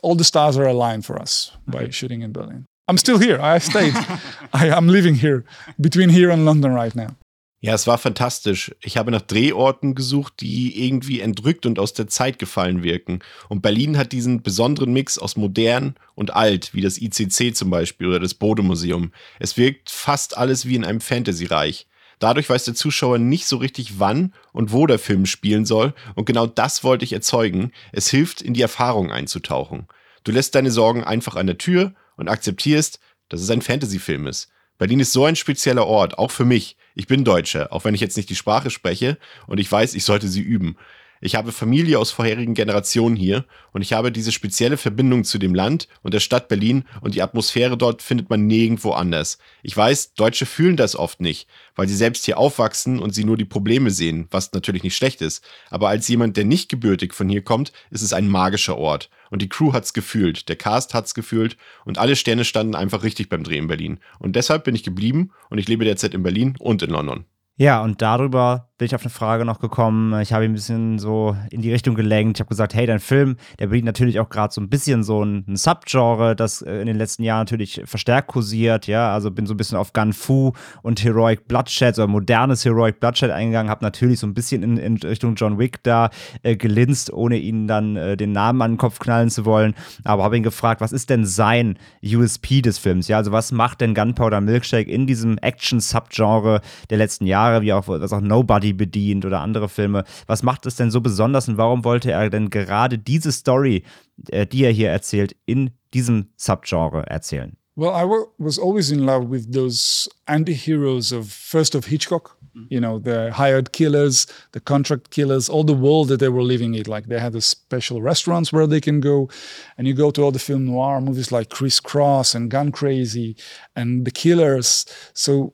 all 0.02 0.14
the 0.14 0.22
stars 0.22 0.56
are 0.58 0.66
aligned 0.66 1.06
for 1.06 1.18
us 1.18 1.52
by 1.66 1.82
mm-hmm. 1.82 1.90
shooting 1.90 2.20
in 2.20 2.32
Berlin. 2.32 2.66
I'm 2.86 2.98
still 2.98 3.18
here. 3.18 3.40
I 3.40 3.58
stayed. 3.58 3.94
I, 4.52 4.70
I'm 4.70 4.88
living 4.88 5.16
here 5.16 5.44
between 5.80 6.10
here 6.10 6.30
and 6.30 6.44
London 6.44 6.72
right 6.72 6.94
now. 6.94 7.16
Ja, 7.60 7.72
es 7.74 7.86
war 7.86 7.96
fantastisch. 7.96 8.74
Ich 8.82 8.98
habe 8.98 9.10
nach 9.10 9.22
Drehorten 9.22 9.94
gesucht, 9.94 10.34
die 10.40 10.86
irgendwie 10.86 11.20
entrückt 11.20 11.64
und 11.64 11.78
aus 11.78 11.94
der 11.94 12.06
Zeit 12.06 12.38
gefallen 12.38 12.82
wirken. 12.82 13.20
Und 13.48 13.62
Berlin 13.62 13.96
hat 13.96 14.12
diesen 14.12 14.42
besonderen 14.42 14.92
Mix 14.92 15.18
aus 15.18 15.36
modern 15.36 15.96
und 16.14 16.34
alt, 16.34 16.74
wie 16.74 16.82
das 16.82 16.98
ICC 17.00 17.56
zum 17.56 17.70
Beispiel 17.70 18.08
oder 18.08 18.20
das 18.20 18.34
Bode-Museum. 18.34 19.10
Es 19.40 19.56
wirkt 19.56 19.90
fast 19.90 20.36
alles 20.36 20.66
wie 20.66 20.76
in 20.76 20.84
einem 20.84 21.00
Fantasy-Reich. 21.00 21.86
Dadurch 22.18 22.48
weiß 22.48 22.64
der 22.64 22.74
Zuschauer 22.74 23.18
nicht 23.18 23.46
so 23.46 23.56
richtig, 23.56 23.98
wann 23.98 24.32
und 24.52 24.72
wo 24.72 24.86
der 24.86 24.98
Film 24.98 25.26
spielen 25.26 25.64
soll. 25.64 25.94
Und 26.14 26.26
genau 26.26 26.46
das 26.46 26.84
wollte 26.84 27.04
ich 27.04 27.12
erzeugen. 27.14 27.72
Es 27.92 28.08
hilft, 28.08 28.42
in 28.42 28.54
die 28.54 28.62
Erfahrung 28.62 29.10
einzutauchen. 29.10 29.86
Du 30.24 30.32
lässt 30.32 30.54
deine 30.54 30.70
Sorgen 30.70 31.04
einfach 31.04 31.36
an 31.36 31.46
der 31.46 31.58
Tür 31.58 31.94
und 32.16 32.28
akzeptierst, 32.28 33.00
dass 33.28 33.40
es 33.40 33.50
ein 33.50 33.62
Fantasy-Film 33.62 34.26
ist. 34.26 34.48
Berlin 34.78 35.00
ist 35.00 35.12
so 35.12 35.24
ein 35.24 35.36
spezieller 35.36 35.86
Ort, 35.86 36.18
auch 36.18 36.30
für 36.30 36.44
mich. 36.44 36.76
Ich 36.94 37.06
bin 37.06 37.24
Deutscher, 37.24 37.72
auch 37.72 37.84
wenn 37.84 37.94
ich 37.94 38.00
jetzt 38.00 38.16
nicht 38.16 38.30
die 38.30 38.36
Sprache 38.36 38.70
spreche 38.70 39.18
und 39.46 39.58
ich 39.58 39.70
weiß, 39.70 39.94
ich 39.94 40.04
sollte 40.04 40.28
sie 40.28 40.40
üben. 40.40 40.76
Ich 41.20 41.34
habe 41.34 41.52
Familie 41.52 41.98
aus 41.98 42.10
vorherigen 42.10 42.54
Generationen 42.54 43.16
hier 43.16 43.46
und 43.72 43.80
ich 43.80 43.94
habe 43.94 44.12
diese 44.12 44.32
spezielle 44.32 44.76
Verbindung 44.76 45.24
zu 45.24 45.38
dem 45.38 45.54
Land 45.54 45.88
und 46.02 46.12
der 46.12 46.20
Stadt 46.20 46.48
Berlin 46.48 46.84
und 47.00 47.14
die 47.14 47.22
Atmosphäre 47.22 47.78
dort 47.78 48.02
findet 48.02 48.28
man 48.28 48.46
nirgendwo 48.46 48.92
anders. 48.92 49.38
Ich 49.62 49.74
weiß, 49.76 50.14
Deutsche 50.14 50.44
fühlen 50.44 50.76
das 50.76 50.94
oft 50.94 51.20
nicht, 51.20 51.48
weil 51.74 51.88
sie 51.88 51.96
selbst 51.96 52.26
hier 52.26 52.38
aufwachsen 52.38 52.98
und 52.98 53.14
sie 53.14 53.24
nur 53.24 53.38
die 53.38 53.46
Probleme 53.46 53.90
sehen, 53.90 54.28
was 54.30 54.52
natürlich 54.52 54.82
nicht 54.82 54.96
schlecht 54.96 55.22
ist. 55.22 55.42
Aber 55.70 55.88
als 55.88 56.06
jemand, 56.08 56.36
der 56.36 56.44
nicht 56.44 56.68
gebürtig 56.68 57.14
von 57.14 57.28
hier 57.28 57.42
kommt, 57.42 57.72
ist 57.90 58.02
es 58.02 58.12
ein 58.12 58.28
magischer 58.28 58.76
Ort. 58.76 59.08
Und 59.30 59.42
die 59.42 59.48
Crew 59.48 59.72
hat's 59.72 59.92
gefühlt, 59.92 60.48
der 60.48 60.56
Cast 60.56 60.94
hat's 60.94 61.14
gefühlt 61.14 61.56
und 61.84 61.98
alle 61.98 62.16
Sterne 62.16 62.44
standen 62.44 62.74
einfach 62.74 63.02
richtig 63.02 63.28
beim 63.28 63.42
Dreh 63.42 63.58
in 63.58 63.68
Berlin. 63.68 64.00
Und 64.18 64.36
deshalb 64.36 64.64
bin 64.64 64.74
ich 64.74 64.84
geblieben 64.84 65.30
und 65.50 65.58
ich 65.58 65.66
lebe 65.66 65.84
derzeit 65.84 66.14
in 66.14 66.22
Berlin 66.22 66.54
und 66.58 66.82
in 66.82 66.90
London. 66.90 67.24
Ja, 67.58 67.82
und 67.82 68.02
darüber 68.02 68.68
bin 68.78 68.86
ich 68.86 68.94
auf 68.94 69.00
eine 69.00 69.10
Frage 69.10 69.46
noch 69.46 69.58
gekommen. 69.58 70.20
Ich 70.20 70.34
habe 70.34 70.44
ihn 70.44 70.50
ein 70.50 70.54
bisschen 70.54 70.98
so 70.98 71.34
in 71.50 71.62
die 71.62 71.72
Richtung 71.72 71.94
gelenkt. 71.94 72.36
Ich 72.36 72.40
habe 72.40 72.50
gesagt, 72.50 72.74
hey, 72.74 72.86
dein 72.86 73.00
Film, 73.00 73.36
der 73.58 73.68
bedient 73.68 73.86
natürlich 73.86 74.20
auch 74.20 74.28
gerade 74.28 74.52
so 74.52 74.60
ein 74.60 74.68
bisschen 74.68 75.02
so 75.02 75.24
ein, 75.24 75.44
ein 75.48 75.56
Subgenre, 75.56 76.36
das 76.36 76.60
äh, 76.60 76.80
in 76.80 76.86
den 76.86 76.96
letzten 76.96 77.22
Jahren 77.22 77.40
natürlich 77.40 77.80
verstärkt 77.86 78.28
kursiert. 78.28 78.86
Ja, 78.86 79.14
also 79.14 79.30
bin 79.30 79.46
so 79.46 79.54
ein 79.54 79.56
bisschen 79.56 79.78
auf 79.78 79.94
Gun 79.94 80.12
Fu 80.12 80.52
und 80.82 81.02
Heroic 81.02 81.48
Bloodshed 81.48 81.96
oder 81.98 82.06
modernes 82.06 82.66
Heroic 82.66 83.00
Bloodshed 83.00 83.30
eingegangen. 83.30 83.70
Habe 83.70 83.82
natürlich 83.82 84.20
so 84.20 84.26
ein 84.26 84.34
bisschen 84.34 84.62
in, 84.62 84.76
in 84.76 84.96
Richtung 84.98 85.36
John 85.36 85.58
Wick 85.58 85.82
da 85.82 86.10
äh, 86.42 86.54
gelinst, 86.56 87.10
ohne 87.10 87.38
ihnen 87.38 87.66
dann 87.66 87.96
äh, 87.96 88.16
den 88.18 88.32
Namen 88.32 88.60
an 88.60 88.72
den 88.72 88.78
Kopf 88.78 88.98
knallen 88.98 89.30
zu 89.30 89.46
wollen. 89.46 89.74
Aber 90.04 90.22
habe 90.22 90.36
ihn 90.36 90.42
gefragt, 90.42 90.82
was 90.82 90.92
ist 90.92 91.08
denn 91.08 91.24
sein 91.24 91.78
USP 92.04 92.60
des 92.60 92.76
Films? 92.76 93.08
Ja, 93.08 93.16
also 93.16 93.32
was 93.32 93.52
macht 93.52 93.80
denn 93.80 93.94
Gunpowder 93.94 94.42
Milkshake 94.42 94.90
in 94.90 95.06
diesem 95.06 95.38
Action-Subgenre 95.38 96.60
der 96.90 96.98
letzten 96.98 97.24
Jahre, 97.24 97.62
wie 97.62 97.72
auch 97.72 97.88
was 97.88 98.12
auch 98.12 98.20
Nobody 98.20 98.65
bedient 98.72 99.24
oder 99.24 99.40
andere 99.40 99.68
Filme? 99.68 100.04
Was 100.26 100.42
macht 100.42 100.66
es 100.66 100.76
denn 100.76 100.90
so 100.90 101.00
besonders 101.00 101.48
und 101.48 101.56
warum 101.56 101.84
wollte 101.84 102.10
er 102.12 102.30
denn 102.30 102.50
gerade 102.50 102.98
diese 102.98 103.32
Story, 103.32 103.82
äh, 104.30 104.46
die 104.46 104.64
er 104.64 104.72
hier 104.72 104.90
erzählt, 104.90 105.36
in 105.46 105.70
diesem 105.94 106.26
Subgenre 106.36 107.06
erzählen? 107.06 107.56
Well, 107.78 107.90
I 107.90 108.04
wa- 108.08 108.26
was 108.38 108.58
always 108.58 108.90
in 108.90 109.00
love 109.00 109.30
with 109.30 109.50
those 109.52 110.08
anti-heroes 110.26 111.12
of 111.12 111.30
first 111.30 111.74
of 111.74 111.86
Hitchcock. 111.86 112.36
You 112.70 112.80
know, 112.80 112.98
the 112.98 113.32
hired 113.34 113.74
killers, 113.74 114.26
the 114.52 114.60
contract 114.60 115.10
killers, 115.10 115.50
all 115.50 115.62
the 115.62 115.74
world 115.74 116.08
that 116.08 116.20
they 116.20 116.30
were 116.30 116.42
living 116.42 116.72
in. 116.74 116.84
Like 116.86 117.06
they 117.06 117.18
had 117.20 117.34
the 117.34 117.42
special 117.42 118.00
restaurants 118.00 118.50
where 118.50 118.66
they 118.66 118.80
can 118.80 118.98
go, 119.00 119.28
and 119.76 119.86
you 119.86 119.92
go 119.92 120.10
to 120.10 120.22
all 120.22 120.32
the 120.32 120.38
film 120.38 120.64
noir 120.64 121.02
movies 121.02 121.30
like 121.30 121.50
Criss 121.50 121.80
Cross 121.80 122.34
and 122.34 122.50
Gun 122.50 122.72
Crazy 122.72 123.36
and 123.74 124.06
The 124.06 124.10
Killers. 124.10 124.86
So 125.12 125.52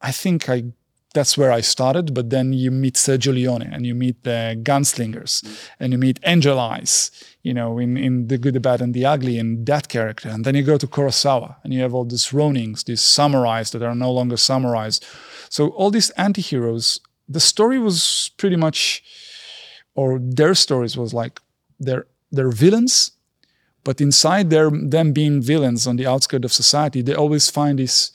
I 0.00 0.12
think 0.12 0.48
I 0.48 0.62
that's 1.18 1.36
where 1.36 1.50
I 1.50 1.62
started. 1.62 2.14
But 2.14 2.30
then 2.30 2.52
you 2.52 2.70
meet 2.70 2.94
Sergio 2.94 3.32
Leone 3.34 3.68
and 3.74 3.84
you 3.84 3.94
meet 4.04 4.22
the 4.22 4.40
gunslingers 4.70 5.32
mm. 5.42 5.68
and 5.80 5.92
you 5.92 5.98
meet 5.98 6.20
Angel 6.24 6.58
Eyes, 6.60 7.10
you 7.42 7.52
know, 7.52 7.70
in, 7.84 7.96
in 7.96 8.28
The 8.28 8.38
Good, 8.38 8.54
the 8.54 8.60
Bad, 8.60 8.80
and 8.80 8.94
the 8.94 9.04
Ugly, 9.04 9.36
and 9.36 9.66
that 9.66 9.88
character. 9.88 10.28
And 10.28 10.44
then 10.44 10.54
you 10.54 10.62
go 10.62 10.78
to 10.78 10.86
Kurosawa 10.86 11.56
and 11.62 11.74
you 11.74 11.80
have 11.80 11.92
all 11.92 12.04
these 12.04 12.28
Ronings, 12.32 12.84
these 12.84 13.02
samurais 13.02 13.72
that 13.72 13.82
are 13.82 13.96
no 13.96 14.12
longer 14.12 14.36
samurais. 14.36 14.96
So 15.50 15.70
all 15.70 15.90
these 15.90 16.10
anti 16.10 16.42
heroes, 16.42 17.00
the 17.28 17.40
story 17.40 17.80
was 17.80 18.30
pretty 18.36 18.56
much, 18.56 19.02
or 19.96 20.20
their 20.20 20.54
stories 20.54 20.96
was 20.96 21.12
like 21.12 21.40
they're, 21.80 22.06
they're 22.30 22.56
villains. 22.64 23.10
But 23.82 24.00
inside 24.00 24.50
their, 24.50 24.70
them 24.70 25.12
being 25.12 25.42
villains 25.42 25.86
on 25.86 25.96
the 25.96 26.06
outskirts 26.06 26.44
of 26.44 26.52
society, 26.52 27.00
they 27.02 27.14
always 27.14 27.50
find 27.50 27.78
this 27.78 28.12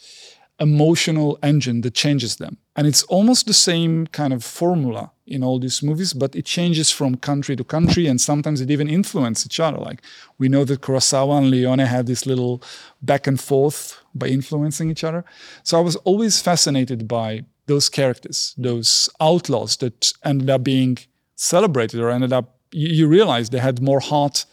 emotional 0.60 1.38
engine 1.42 1.82
that 1.82 1.94
changes 1.94 2.38
them. 2.38 2.58
And 2.76 2.88
it's 2.88 3.04
almost 3.04 3.46
the 3.48 3.54
same 3.54 4.08
kind 4.08 4.34
of 4.34 4.44
formula 4.44 5.12
in 5.26 5.44
all 5.44 5.60
these 5.60 5.82
movies, 5.82 6.14
but 6.14 6.36
it 6.36 6.46
changes 6.46 6.92
from 6.92 7.16
country 7.16 7.56
to 7.56 7.64
country, 7.64 8.08
and 8.08 8.20
sometimes 8.20 8.62
it 8.62 8.70
even 8.70 8.90
influences 8.90 9.46
each 9.46 9.60
other. 9.60 9.78
Like 9.78 10.02
we 10.38 10.50
know 10.50 10.66
that 10.66 10.82
Kurosawa 10.82 11.38
and 11.38 11.50
Leone 11.50 11.80
had 11.80 12.08
this 12.08 12.26
little 12.26 12.62
back 13.02 13.28
and 13.28 13.40
forth 13.40 14.02
by 14.14 14.28
influencing 14.28 14.90
each 14.90 15.04
other. 15.04 15.24
So 15.64 15.78
I 15.78 15.82
was 15.82 15.96
always 15.98 16.42
fascinated 16.42 17.08
by 17.08 17.46
those 17.66 17.90
characters, 17.90 18.54
those 18.58 19.10
outlaws 19.22 19.78
that 19.78 20.12
ended 20.24 20.50
up 20.50 20.64
being 20.64 20.98
celebrated 21.36 22.00
or 22.00 22.10
ended 22.10 22.34
up 22.34 22.58
you, 22.74 22.90
you 22.90 23.08
realize 23.08 23.50
they 23.50 23.60
had 23.60 23.82
more 23.82 24.00
heart 24.00 24.46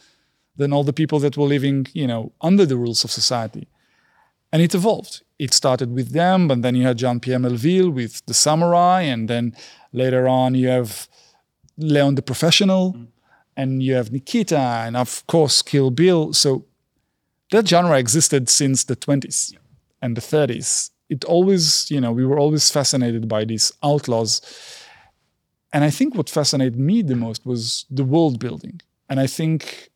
than 0.55 0.71
all 0.71 0.83
the 0.83 0.93
people 0.93 1.19
that 1.19 1.37
were 1.37 1.47
living, 1.47 1.87
you 1.93 2.07
know, 2.07 2.31
under 2.41 2.65
the 2.65 2.77
rules 2.77 3.03
of 3.03 3.11
society. 3.11 3.67
And 4.51 4.61
it 4.61 4.75
evolved. 4.75 5.23
It 5.39 5.53
started 5.53 5.91
with 5.93 6.11
them, 6.11 6.47
but 6.47 6.61
then 6.61 6.75
you 6.75 6.83
had 6.83 6.97
Jean 6.97 7.19
Pierre 7.19 7.39
Melville 7.39 7.89
with 7.89 8.21
the 8.25 8.33
samurai, 8.33 9.01
and 9.01 9.27
then 9.27 9.55
later 9.93 10.27
on 10.27 10.55
you 10.55 10.67
have 10.67 11.07
Leon 11.77 12.15
the 12.15 12.21
professional, 12.21 12.93
mm. 12.93 13.07
and 13.55 13.81
you 13.81 13.95
have 13.95 14.11
Nikita, 14.11 14.57
and 14.57 14.97
of 14.97 15.25
course 15.27 15.61
Kill 15.61 15.89
Bill. 15.89 16.33
So 16.33 16.65
that 17.51 17.67
genre 17.67 17.97
existed 17.97 18.49
since 18.49 18.83
the 18.83 18.95
20s 18.95 19.53
and 20.01 20.15
the 20.15 20.21
30s. 20.21 20.89
It 21.09 21.25
always, 21.25 21.89
you 21.91 21.99
know, 21.99 22.11
we 22.11 22.25
were 22.25 22.39
always 22.39 22.69
fascinated 22.71 23.27
by 23.27 23.45
these 23.45 23.71
outlaws. 23.83 24.41
And 25.73 25.83
I 25.83 25.89
think 25.89 26.15
what 26.15 26.29
fascinated 26.29 26.77
me 26.77 27.01
the 27.01 27.15
most 27.15 27.45
was 27.45 27.85
the 27.89 28.03
world 28.03 28.39
building. 28.39 28.81
And 29.09 29.19
I 29.19 29.27
think 29.27 29.89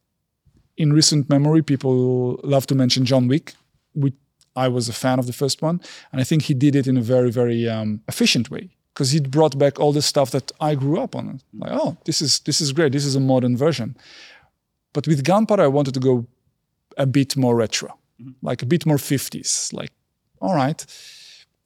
in 0.77 0.91
recent 0.91 1.29
memory, 1.29 1.61
people 1.61 2.39
love 2.43 2.67
to 2.67 2.75
mention 2.75 3.05
John 3.05 3.27
Wick. 3.27 3.53
We, 3.93 4.13
I 4.55 4.67
was 4.67 4.89
a 4.89 4.93
fan 4.93 5.19
of 5.19 5.27
the 5.27 5.33
first 5.33 5.61
one, 5.61 5.81
and 6.11 6.21
I 6.21 6.23
think 6.23 6.43
he 6.43 6.53
did 6.53 6.75
it 6.75 6.87
in 6.87 6.97
a 6.97 7.01
very, 7.01 7.31
very 7.31 7.67
um, 7.69 8.01
efficient 8.07 8.49
way 8.49 8.69
because 8.93 9.11
he 9.11 9.19
brought 9.19 9.57
back 9.57 9.79
all 9.79 9.91
the 9.91 10.01
stuff 10.01 10.31
that 10.31 10.51
I 10.61 10.75
grew 10.75 10.99
up 10.99 11.15
on. 11.15 11.41
Like, 11.53 11.71
oh, 11.73 11.97
this 12.05 12.21
is 12.21 12.39
this 12.39 12.61
is 12.61 12.71
great. 12.71 12.93
This 12.93 13.05
is 13.05 13.15
a 13.15 13.19
modern 13.19 13.57
version. 13.57 13.97
But 14.93 15.07
with 15.07 15.25
Gunpowder, 15.25 15.63
I 15.63 15.67
wanted 15.67 15.93
to 15.95 15.99
go 15.99 16.25
a 16.97 17.05
bit 17.05 17.35
more 17.35 17.55
retro, 17.55 17.97
like 18.41 18.61
a 18.61 18.65
bit 18.65 18.85
more 18.85 18.97
50s. 18.97 19.73
Like, 19.73 19.91
all 20.39 20.55
right, 20.55 20.85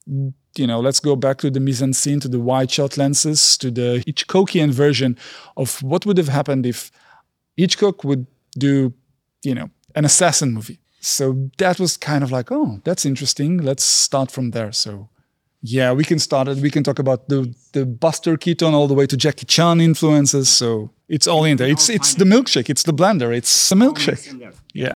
you 0.06 0.66
know, 0.66 0.80
let's 0.80 1.00
go 1.00 1.14
back 1.14 1.38
to 1.38 1.50
the 1.50 1.60
mise 1.60 1.82
en 1.82 1.92
scene, 1.92 2.20
to 2.20 2.28
the 2.28 2.40
wide 2.40 2.70
shot 2.70 2.96
lenses, 2.96 3.56
to 3.58 3.70
the 3.70 4.02
Hitchcockian 4.06 4.70
version 4.70 5.16
of 5.56 5.80
what 5.82 6.04
would 6.06 6.18
have 6.18 6.28
happened 6.28 6.66
if 6.66 6.90
Hitchcock 7.56 8.02
would 8.02 8.26
do, 8.58 8.92
you 9.44 9.54
know, 9.54 9.70
an 9.94 10.04
assassin 10.04 10.52
movie. 10.52 10.79
So 11.00 11.50
that 11.58 11.78
was 11.80 11.96
kind 11.96 12.22
of 12.22 12.30
like, 12.30 12.52
oh, 12.52 12.80
that's 12.84 13.04
interesting. 13.04 13.58
Let's 13.58 13.84
start 13.84 14.30
from 14.30 14.50
there. 14.50 14.72
So 14.72 15.08
yeah, 15.62 15.92
we 15.92 16.04
can 16.04 16.18
start 16.18 16.48
it. 16.48 16.58
We 16.58 16.70
can 16.70 16.82
talk 16.82 16.98
about 16.98 17.28
the 17.28 17.54
the 17.72 17.84
Buster 17.84 18.36
Keaton 18.36 18.74
all 18.74 18.86
the 18.86 18.94
way 18.94 19.06
to 19.06 19.16
Jackie 19.16 19.46
Chan 19.46 19.80
influences. 19.80 20.48
So 20.48 20.90
it's 21.08 21.26
all 21.26 21.44
in 21.44 21.56
there. 21.56 21.70
It's 21.70 21.88
it's 21.88 22.14
the 22.14 22.24
milkshake. 22.24 22.70
It's 22.70 22.82
the 22.82 22.92
blender. 22.92 23.34
It's 23.34 23.68
the 23.68 23.76
milkshake. 23.76 24.52
Yeah. 24.74 24.92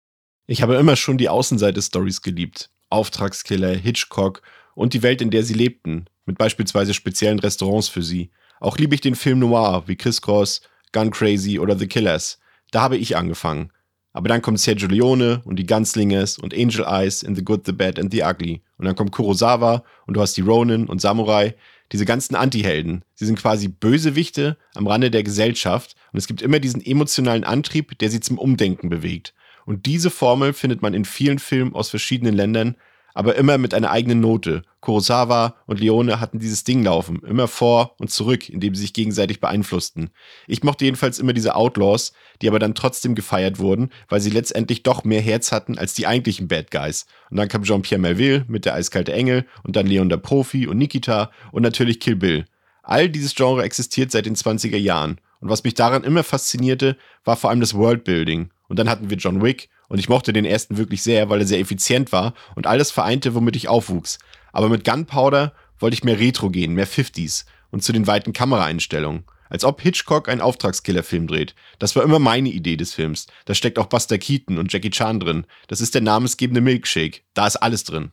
Ich 0.47 0.61
habe 0.61 0.77
immer 0.77 0.97
schon 0.97 1.17
die 1.17 1.31
Außenseite-Stories 1.31 2.21
geliebt. 2.21 2.69
Auftragskiller, 2.91 3.75
Hitchcock 3.75 4.43
und 4.75 4.93
die 4.93 5.03
Welt, 5.03 5.23
in 5.23 5.31
der 5.31 5.43
sie 5.43 5.55
lebten, 5.55 6.05
mit 6.27 6.37
beispielsweise 6.37 6.93
speziellen 6.93 7.39
Restaurants 7.39 7.89
für 7.89 8.03
sie. 8.03 8.31
Auch 8.61 8.77
liebe 8.77 8.95
ich 8.95 9.01
den 9.01 9.15
Film 9.15 9.39
Noir 9.39 9.85
wie 9.87 9.97
Chris 9.97 10.21
Cross, 10.21 10.61
Gun 10.93 11.11
Crazy 11.11 11.59
oder 11.59 11.79
The 11.79 11.87
Killers. 11.87 12.39
Da 12.71 12.83
habe 12.83 12.97
ich 12.97 13.17
angefangen. 13.17 13.71
Aber 14.15 14.29
dann 14.29 14.43
kommt 14.43 14.61
Sergio 14.61 14.89
Leone 14.89 15.43
und 15.45 15.57
die 15.57 15.67
Gunslingers 15.67 16.39
und 16.39 16.55
Angel 16.55 16.87
Eyes 16.87 17.25
in 17.25 17.35
The 17.35 17.45
Good, 17.45 17.67
The 17.67 17.73
Bad 17.73 17.99
and 17.99 18.13
The 18.13 18.23
Ugly. 18.23 18.63
Und 18.79 18.87
dann 18.87 18.95
kommt 18.95 19.11
Kurosawa 19.11 19.83
und 20.07 20.17
du 20.17 20.21
hast 20.21 20.37
die 20.37 20.41
Ronin 20.41 20.87
und 20.87 21.01
Samurai. 21.01 21.55
Diese 21.93 22.07
ganzen 22.07 22.35
Antihelden. 22.35 23.05
Sie 23.15 23.27
sind 23.27 23.39
quasi 23.39 23.69
Bösewichte 23.69 24.57
am 24.75 24.87
Rande 24.87 25.11
der 25.11 25.23
Gesellschaft 25.23 25.97
und 26.13 26.19
es 26.19 26.27
gibt 26.27 26.43
immer 26.43 26.61
diesen 26.61 26.85
emotionalen 26.85 27.45
Antrieb, 27.45 27.99
der 27.99 28.09
sie 28.09 28.21
zum 28.21 28.39
Umdenken 28.39 28.89
bewegt. 28.89 29.35
Und 29.67 29.87
diese 29.87 30.11
Formel 30.11 30.53
findet 30.53 30.81
man 30.81 30.95
in 30.95 31.05
vielen 31.05 31.39
Filmen 31.39 31.75
aus 31.75 31.91
verschiedenen 31.91 32.35
Ländern, 32.35 32.77
aber 33.15 33.37
immer 33.37 33.57
mit 33.57 33.73
einer 33.73 33.91
eigenen 33.91 34.21
Note. 34.21 34.63
Kurosawa 34.81 35.55
und 35.67 35.81
Leone 35.81 36.21
hatten 36.21 36.41
dieses 36.41 36.65
Ding 36.65 36.85
laufen, 36.85 37.23
immer 37.27 37.49
vor 37.49 37.95
und 37.99 38.11
zurück, 38.11 38.51
indem 38.51 38.75
sie 38.75 38.83
sich 38.83 38.93
gegenseitig 38.93 39.41
beeinflussten. 39.41 40.11
Ich 40.47 40.63
mochte 40.63 40.85
jedenfalls 40.85 41.19
immer 41.19 41.33
diese 41.33 41.55
Outlaws, 41.55 42.13
die 42.43 42.49
aber 42.49 42.59
dann 42.59 42.75
trotzdem 42.75 43.15
gefeiert 43.15 43.59
wurden, 43.59 43.91
weil 44.09 44.21
sie 44.21 44.31
letztendlich 44.31 44.83
doch 44.83 45.05
mehr 45.05 45.23
Herz 45.23 45.53
hatten 45.53 45.79
als 45.79 45.95
die 45.95 46.07
eigentlichen 46.07 46.49
Bad 46.49 46.71
Guys. 46.71 47.07
Und 47.31 47.39
dann 47.39 47.49
kam 47.49 47.63
Jean-Pierre 47.63 48.01
Melville 48.01 48.45
mit 48.49 48.67
der 48.67 48.75
eiskalte 48.75 49.13
Engel 49.13 49.47
und 49.63 49.77
dann 49.77 49.87
Leon 49.87 50.09
der 50.11 50.19
Profi 50.19 50.67
und 50.67 50.77
Nikita 50.77 51.31
und 51.53 51.63
natürlich 51.63 52.01
Kill 52.01 52.17
Bill. 52.17 52.45
All 52.83 53.09
dieses 53.09 53.35
Genre 53.35 53.63
existiert 53.63 54.11
seit 54.11 54.27
den 54.27 54.37
20er 54.37 54.77
Jahren. 54.77 55.19
Und 55.41 55.49
was 55.49 55.65
mich 55.65 55.75
daran 55.75 56.05
immer 56.05 56.23
faszinierte, 56.23 56.97
war 57.25 57.37
vor 57.37 57.51
allem 57.51 57.61
das 57.61 57.75
Worldbuilding. 57.75 58.51
Und 58.69 58.79
dann 58.79 58.89
hatten 58.89 59.11
wir 59.11 59.17
John 59.17 59.43
Wick 59.43 59.69
und 59.95 60.01
ich 60.01 60.09
mochte 60.09 60.33
den 60.33 60.45
ersten 60.45 60.77
wirklich 60.77 61.05
sehr, 61.05 61.31
weil 61.31 61.39
er 61.39 61.47
sehr 61.47 61.61
effizient 61.61 62.11
war 62.11 62.35
und 62.57 62.67
alles 62.67 62.91
vereinte, 62.91 63.37
womit 63.37 63.55
ich 63.55 63.69
aufwuchs. 63.69 64.19
Aber 64.51 64.69
mit 64.69 64.85
Gunpowder 64.85 65.55
wollte 65.79 65.95
ich 65.95 66.03
mehr 66.03 66.19
Retro 66.19 66.51
gehen, 66.51 66.75
mehr 66.75 66.89
50s 66.89 67.45
und 67.71 67.85
zu 67.85 67.93
den 67.93 68.09
weiten 68.09 68.33
Kameraeinstellungen. 68.33 69.23
Als 69.49 69.65
ob 69.65 69.81
Hitchcock 69.81 70.29
einen 70.29 70.41
Auftragskiller-Film 70.41 71.29
dreht. 71.29 71.55
Das 71.79 71.95
war 71.95 72.03
immer 72.03 72.19
meine 72.19 72.49
Idee 72.49 72.77
des 72.77 72.93
Films. 72.93 73.29
Da 73.45 73.55
steckt 73.55 73.79
auch 73.79 73.87
Buster 73.87 74.19
Keaton 74.19 74.59
und 74.59 74.73
Jackie 74.73 74.91
Chan 74.91 75.21
drin. 75.21 75.47
Das 75.69 75.81
ist 75.81 75.95
der 75.95 76.03
namensgebende 76.03 76.61
Milkshake. 76.61 77.21
Da 77.33 77.47
ist 77.47 77.55
alles 77.55 77.85
drin. 77.85 78.11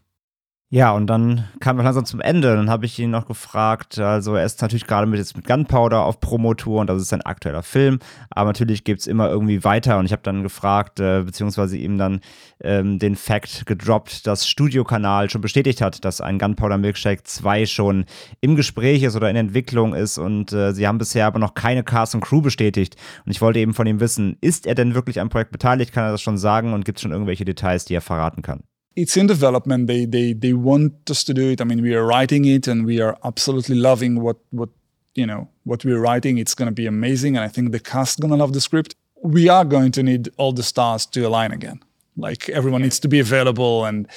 Ja, 0.73 0.93
und 0.93 1.07
dann 1.07 1.49
kam 1.59 1.75
wir 1.75 1.83
langsam 1.83 2.05
zum 2.05 2.21
Ende. 2.21 2.55
Dann 2.55 2.69
habe 2.69 2.85
ich 2.85 2.97
ihn 2.97 3.09
noch 3.09 3.25
gefragt. 3.25 3.99
Also, 3.99 4.35
er 4.35 4.45
ist 4.45 4.61
natürlich 4.61 4.87
gerade 4.87 5.05
mit, 5.05 5.19
jetzt 5.19 5.35
mit 5.35 5.45
Gunpowder 5.45 6.05
auf 6.05 6.21
Promotour 6.21 6.79
und 6.79 6.87
das 6.87 7.01
ist 7.01 7.11
ein 7.11 7.21
aktueller 7.23 7.61
Film. 7.61 7.99
Aber 8.29 8.47
natürlich 8.51 8.85
gibt 8.85 9.01
es 9.01 9.07
immer 9.07 9.27
irgendwie 9.29 9.65
weiter. 9.65 9.99
Und 9.99 10.05
ich 10.05 10.13
habe 10.13 10.21
dann 10.21 10.43
gefragt, 10.43 11.01
äh, 11.01 11.23
beziehungsweise 11.23 11.75
ihm 11.75 11.97
dann 11.97 12.21
ähm, 12.61 12.99
den 12.99 13.17
Fact 13.17 13.65
gedroppt, 13.65 14.25
dass 14.25 14.47
Studiokanal 14.47 15.29
schon 15.29 15.41
bestätigt 15.41 15.81
hat, 15.81 16.05
dass 16.05 16.21
ein 16.21 16.39
Gunpowder 16.39 16.77
Milkshake 16.77 17.23
2 17.25 17.65
schon 17.65 18.05
im 18.39 18.55
Gespräch 18.55 19.03
ist 19.03 19.17
oder 19.17 19.29
in 19.29 19.35
Entwicklung 19.35 19.93
ist. 19.93 20.17
Und 20.17 20.53
äh, 20.53 20.71
sie 20.71 20.87
haben 20.87 20.99
bisher 20.99 21.27
aber 21.27 21.39
noch 21.39 21.53
keine 21.53 21.83
Cast 21.83 22.15
und 22.15 22.21
Crew 22.21 22.39
bestätigt. 22.39 22.95
Und 23.25 23.31
ich 23.33 23.41
wollte 23.41 23.59
eben 23.59 23.73
von 23.73 23.87
ihm 23.87 23.99
wissen, 23.99 24.37
ist 24.39 24.65
er 24.65 24.75
denn 24.75 24.95
wirklich 24.95 25.19
am 25.19 25.27
Projekt 25.27 25.51
beteiligt? 25.51 25.91
Kann 25.91 26.05
er 26.05 26.11
das 26.11 26.21
schon 26.21 26.37
sagen? 26.37 26.71
Und 26.71 26.85
gibt 26.85 26.99
es 26.99 27.01
schon 27.01 27.11
irgendwelche 27.11 27.43
Details, 27.43 27.83
die 27.83 27.93
er 27.95 28.01
verraten 28.01 28.41
kann? 28.41 28.63
It's 28.95 29.17
in 29.17 29.27
development. 29.27 29.87
They 29.87 30.05
they 30.05 30.33
they 30.33 30.53
want 30.53 31.09
us 31.09 31.23
to 31.25 31.33
do 31.33 31.49
it. 31.49 31.61
I 31.61 31.63
mean, 31.63 31.81
we 31.81 31.95
are 31.95 32.05
writing 32.05 32.45
it, 32.45 32.67
and 32.67 32.85
we 32.85 32.99
are 33.01 33.17
absolutely 33.23 33.75
loving 33.75 34.21
what 34.21 34.37
what 34.51 34.69
you 35.15 35.25
know 35.25 35.49
what 35.63 35.85
we're 35.85 35.99
writing. 35.99 36.37
It's 36.37 36.55
going 36.55 36.67
to 36.67 36.73
be 36.73 36.87
amazing, 36.87 37.35
and 37.35 37.43
I 37.43 37.47
think 37.47 37.71
the 37.71 37.79
cast 37.79 38.19
going 38.19 38.31
to 38.31 38.37
love 38.37 38.53
the 38.53 38.61
script. 38.61 38.95
We 39.23 39.49
are 39.49 39.65
going 39.65 39.91
to 39.91 40.03
need 40.03 40.29
all 40.37 40.51
the 40.51 40.63
stars 40.63 41.05
to 41.07 41.21
align 41.21 41.51
again. 41.51 41.81
Like 42.17 42.49
everyone 42.49 42.81
needs 42.81 42.99
to 42.99 43.07
be 43.07 43.19
available, 43.19 43.85
and 43.85 44.07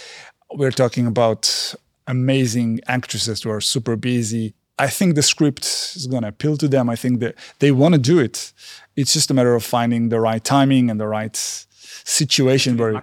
we're 0.52 0.70
talking 0.70 1.06
about 1.06 1.74
amazing 2.06 2.80
actresses 2.86 3.42
who 3.42 3.50
are 3.50 3.60
super 3.60 3.96
busy. 3.96 4.54
I 4.78 4.88
think 4.88 5.14
the 5.14 5.22
script 5.22 5.64
is 5.94 6.06
going 6.08 6.22
to 6.22 6.28
appeal 6.28 6.56
to 6.56 6.68
them. 6.68 6.90
I 6.90 6.96
think 6.96 7.20
that 7.20 7.36
they 7.60 7.70
want 7.70 7.94
to 7.94 8.00
do 8.00 8.18
it. 8.18 8.52
It's 8.96 9.12
just 9.12 9.30
a 9.30 9.34
matter 9.34 9.54
of 9.54 9.62
finding 9.62 10.08
the 10.08 10.20
right 10.20 10.42
timing 10.42 10.90
and 10.90 10.98
the 10.98 11.06
right 11.06 11.36
situation 11.36 12.76
where 12.76 13.02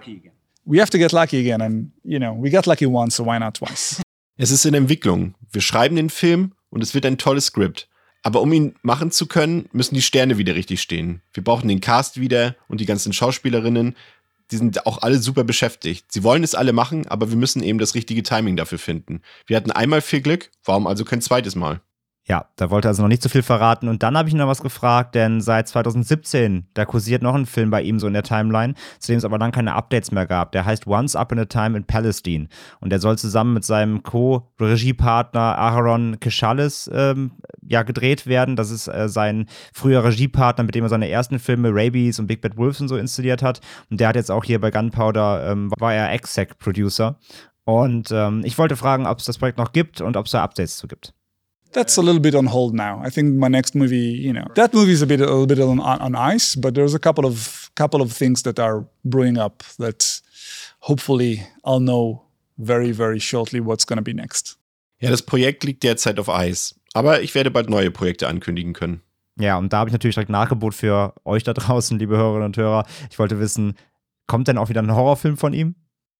we 0.64 0.80
have 0.80 0.90
to 0.90 0.98
get 0.98 1.12
lucky 1.12 1.38
again. 1.38 1.60
And, 1.60 1.90
you 2.04 2.18
know, 2.18 2.32
we 2.32 2.50
got 2.50 2.66
lucky 2.66 2.86
once, 2.86 3.16
so 3.16 3.24
why 3.24 3.38
not 3.38 3.54
twice? 3.54 4.00
Es 4.36 4.50
ist 4.50 4.64
in 4.64 4.74
Entwicklung. 4.74 5.34
Wir 5.52 5.60
schreiben 5.60 5.96
den 5.96 6.10
Film 6.10 6.52
und 6.70 6.82
es 6.82 6.94
wird 6.94 7.06
ein 7.06 7.18
tolles 7.18 7.46
Skript. 7.46 7.88
Aber 8.22 8.40
um 8.40 8.52
ihn 8.52 8.74
machen 8.82 9.10
zu 9.10 9.26
können, 9.26 9.68
müssen 9.72 9.94
die 9.94 10.02
Sterne 10.02 10.38
wieder 10.38 10.54
richtig 10.54 10.80
stehen. 10.80 11.22
Wir 11.34 11.42
brauchen 11.42 11.68
den 11.68 11.80
Cast 11.80 12.20
wieder 12.20 12.56
und 12.68 12.80
die 12.80 12.86
ganzen 12.86 13.12
Schauspielerinnen. 13.12 13.96
Die 14.50 14.56
sind 14.56 14.86
auch 14.86 15.02
alle 15.02 15.18
super 15.18 15.44
beschäftigt. 15.44 16.06
Sie 16.10 16.22
wollen 16.22 16.44
es 16.44 16.54
alle 16.54 16.72
machen, 16.72 17.06
aber 17.08 17.30
wir 17.30 17.36
müssen 17.36 17.62
eben 17.62 17.78
das 17.78 17.94
richtige 17.94 18.22
Timing 18.22 18.56
dafür 18.56 18.78
finden. 18.78 19.22
Wir 19.46 19.56
hatten 19.56 19.72
einmal 19.72 20.00
viel 20.00 20.20
Glück, 20.20 20.50
warum 20.64 20.86
also 20.86 21.04
kein 21.04 21.20
zweites 21.20 21.56
Mal? 21.56 21.80
Ja, 22.24 22.46
da 22.54 22.70
wollte 22.70 22.86
er 22.86 22.90
also 22.90 23.02
noch 23.02 23.08
nicht 23.08 23.22
so 23.22 23.28
viel 23.28 23.42
verraten. 23.42 23.88
Und 23.88 24.04
dann 24.04 24.16
habe 24.16 24.28
ich 24.28 24.34
ihn 24.34 24.38
noch 24.38 24.46
was 24.46 24.62
gefragt, 24.62 25.16
denn 25.16 25.40
seit 25.40 25.66
2017, 25.66 26.68
da 26.72 26.84
kursiert 26.84 27.20
noch 27.20 27.34
ein 27.34 27.46
Film 27.46 27.70
bei 27.70 27.82
ihm 27.82 27.98
so 27.98 28.06
in 28.06 28.12
der 28.12 28.22
Timeline, 28.22 28.74
zu 29.00 29.10
dem 29.10 29.18
es 29.18 29.24
aber 29.24 29.40
dann 29.40 29.50
keine 29.50 29.74
Updates 29.74 30.12
mehr 30.12 30.26
gab. 30.26 30.52
Der 30.52 30.64
heißt 30.64 30.86
Once 30.86 31.16
Up 31.16 31.32
in 31.32 31.40
a 31.40 31.46
Time 31.46 31.76
in 31.76 31.84
Palestine. 31.84 32.46
Und 32.80 32.90
der 32.90 33.00
soll 33.00 33.18
zusammen 33.18 33.54
mit 33.54 33.64
seinem 33.64 34.04
Co-Regiepartner 34.04 35.58
Aaron 35.58 36.20
Keshalis 36.20 36.88
ähm, 36.94 37.32
ja, 37.60 37.82
gedreht 37.82 38.28
werden. 38.28 38.54
Das 38.54 38.70
ist 38.70 38.86
äh, 38.86 39.08
sein 39.08 39.46
früher 39.74 40.04
Regiepartner, 40.04 40.62
mit 40.62 40.76
dem 40.76 40.84
er 40.84 40.90
seine 40.90 41.08
ersten 41.08 41.40
Filme 41.40 41.70
Rabies 41.72 42.20
und 42.20 42.28
Big 42.28 42.40
Bad 42.40 42.56
Wolves 42.56 42.80
und 42.80 42.86
so 42.86 42.96
inszeniert 42.96 43.42
hat. 43.42 43.60
Und 43.90 43.98
der 43.98 44.06
hat 44.06 44.16
jetzt 44.16 44.30
auch 44.30 44.44
hier 44.44 44.60
bei 44.60 44.70
Gunpowder, 44.70 45.50
ähm, 45.50 45.72
war 45.76 45.92
er 45.92 46.12
Exec-Producer. 46.12 47.18
Und 47.64 48.12
ähm, 48.12 48.42
ich 48.44 48.58
wollte 48.58 48.76
fragen, 48.76 49.06
ob 49.06 49.18
es 49.18 49.24
das 49.24 49.38
Projekt 49.38 49.58
noch 49.58 49.72
gibt 49.72 50.00
und 50.00 50.16
ob 50.16 50.26
es 50.26 50.32
da 50.32 50.44
Updates 50.44 50.76
zu 50.76 50.86
gibt. 50.86 51.14
That's 51.72 51.96
a 51.96 52.02
little 52.02 52.20
bit 52.20 52.34
on 52.34 52.46
hold 52.46 52.74
now. 52.74 53.00
I 53.02 53.10
think 53.10 53.34
my 53.34 53.48
next 53.48 53.74
movie, 53.74 53.96
you 53.96 54.32
know, 54.32 54.46
that 54.54 54.72
movie 54.72 54.92
is 54.92 55.02
a 55.02 55.06
bit 55.06 55.20
a 55.20 55.26
little 55.26 55.46
bit 55.46 55.60
on, 55.60 55.80
on 55.80 56.14
ice, 56.14 56.56
but 56.56 56.74
there's 56.74 56.94
a 56.94 56.98
couple 56.98 57.26
of 57.26 57.70
couple 57.74 58.02
of 58.02 58.12
things 58.12 58.42
that 58.42 58.58
are 58.58 58.84
brewing 59.04 59.38
up 59.38 59.62
that 59.78 60.20
hopefully 60.80 61.42
I'll 61.64 61.80
know 61.80 62.22
very 62.58 62.92
very 62.92 63.18
shortly 63.18 63.60
what's 63.60 63.84
going 63.84 63.98
to 63.98 64.02
be 64.02 64.14
next. 64.14 64.58
Ja, 65.00 65.10
das 65.10 65.22
Projekt 65.22 65.64
liegt 65.64 65.82
derzeit 65.82 66.18
auf 66.20 66.28
Eis, 66.28 66.74
aber 66.94 67.22
ich 67.22 67.34
werde 67.34 67.50
bald 67.50 67.68
neue 67.68 67.90
Projekte 67.90 68.28
ankündigen 68.28 68.72
können. 68.72 69.02
Ja, 69.38 69.56
und 69.56 69.72
da 69.72 69.78
habe 69.78 69.88
ich 69.88 69.92
natürlich 69.92 70.14
direkt 70.14 70.30
Nachgebot 70.30 70.74
für 70.74 71.14
euch 71.24 71.42
da 71.42 71.54
draußen, 71.54 71.98
liebe 71.98 72.16
Hörerinnen 72.16 72.46
und 72.46 72.56
Hörer. 72.56 72.84
Ich 73.10 73.18
wollte 73.18 73.40
wissen, 73.40 73.74
kommt 74.26 74.46
denn 74.46 74.58
auch 74.58 74.68
wieder 74.68 74.82
ein 74.82 74.94
Horrorfilm 74.94 75.36
von 75.36 75.54
ihm? 75.54 75.74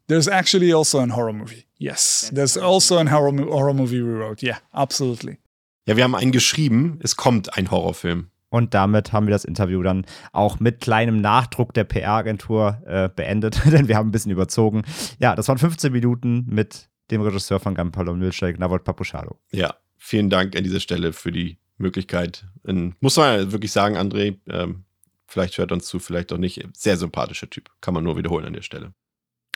There's 0.08 0.26
actually 0.26 0.72
also 0.72 0.98
a 0.98 1.06
horror 1.14 1.32
movie. 1.32 1.64
Yes, 1.78 2.30
there's 2.34 2.56
also 2.56 2.98
a 2.98 3.04
horror, 3.04 3.32
horror 3.48 3.74
movie 3.74 4.02
we 4.02 4.18
wrote. 4.18 4.44
Yeah, 4.44 4.58
absolutely. 4.72 5.38
Ja, 5.86 5.96
wir 5.96 6.04
haben 6.04 6.14
einen 6.14 6.32
geschrieben, 6.32 6.98
es 7.02 7.16
kommt 7.16 7.56
ein 7.56 7.70
Horrorfilm. 7.70 8.28
Und 8.50 8.74
damit 8.74 9.12
haben 9.12 9.26
wir 9.26 9.30
das 9.32 9.44
Interview 9.44 9.82
dann 9.82 10.04
auch 10.32 10.60
mit 10.60 10.80
kleinem 10.80 11.20
Nachdruck 11.20 11.72
der 11.72 11.84
PR-Agentur 11.84 12.82
äh, 12.86 13.08
beendet, 13.08 13.60
denn 13.72 13.88
wir 13.88 13.96
haben 13.96 14.08
ein 14.08 14.12
bisschen 14.12 14.32
überzogen. 14.32 14.82
Ja, 15.18 15.34
das 15.34 15.48
waren 15.48 15.58
15 15.58 15.92
Minuten 15.92 16.44
mit 16.48 16.88
dem 17.10 17.22
Regisseur 17.22 17.60
von 17.60 17.74
Gunpowder 17.74 18.14
Milkshake, 18.14 18.58
Navot 18.58 18.84
Papuchalo. 18.84 19.38
Ja, 19.50 19.74
vielen 19.96 20.30
Dank 20.30 20.56
an 20.56 20.64
dieser 20.64 20.80
Stelle 20.80 21.12
für 21.12 21.32
die 21.32 21.58
Möglichkeit. 21.78 22.46
In, 22.64 22.94
muss 23.00 23.16
man 23.16 23.52
wirklich 23.52 23.72
sagen, 23.72 23.96
André, 23.96 24.36
ähm, 24.48 24.84
Vielleicht 25.32 25.56
hört 25.56 25.72
uns 25.72 25.86
zu, 25.86 25.98
vielleicht 25.98 26.30
auch 26.34 26.36
nicht. 26.36 26.62
Sehr 26.74 26.98
sympathischer 26.98 27.48
Typ. 27.48 27.70
Kann 27.80 27.94
man 27.94 28.04
nur 28.04 28.18
wiederholen 28.18 28.44
an 28.44 28.52
der 28.52 28.60
Stelle. 28.60 28.92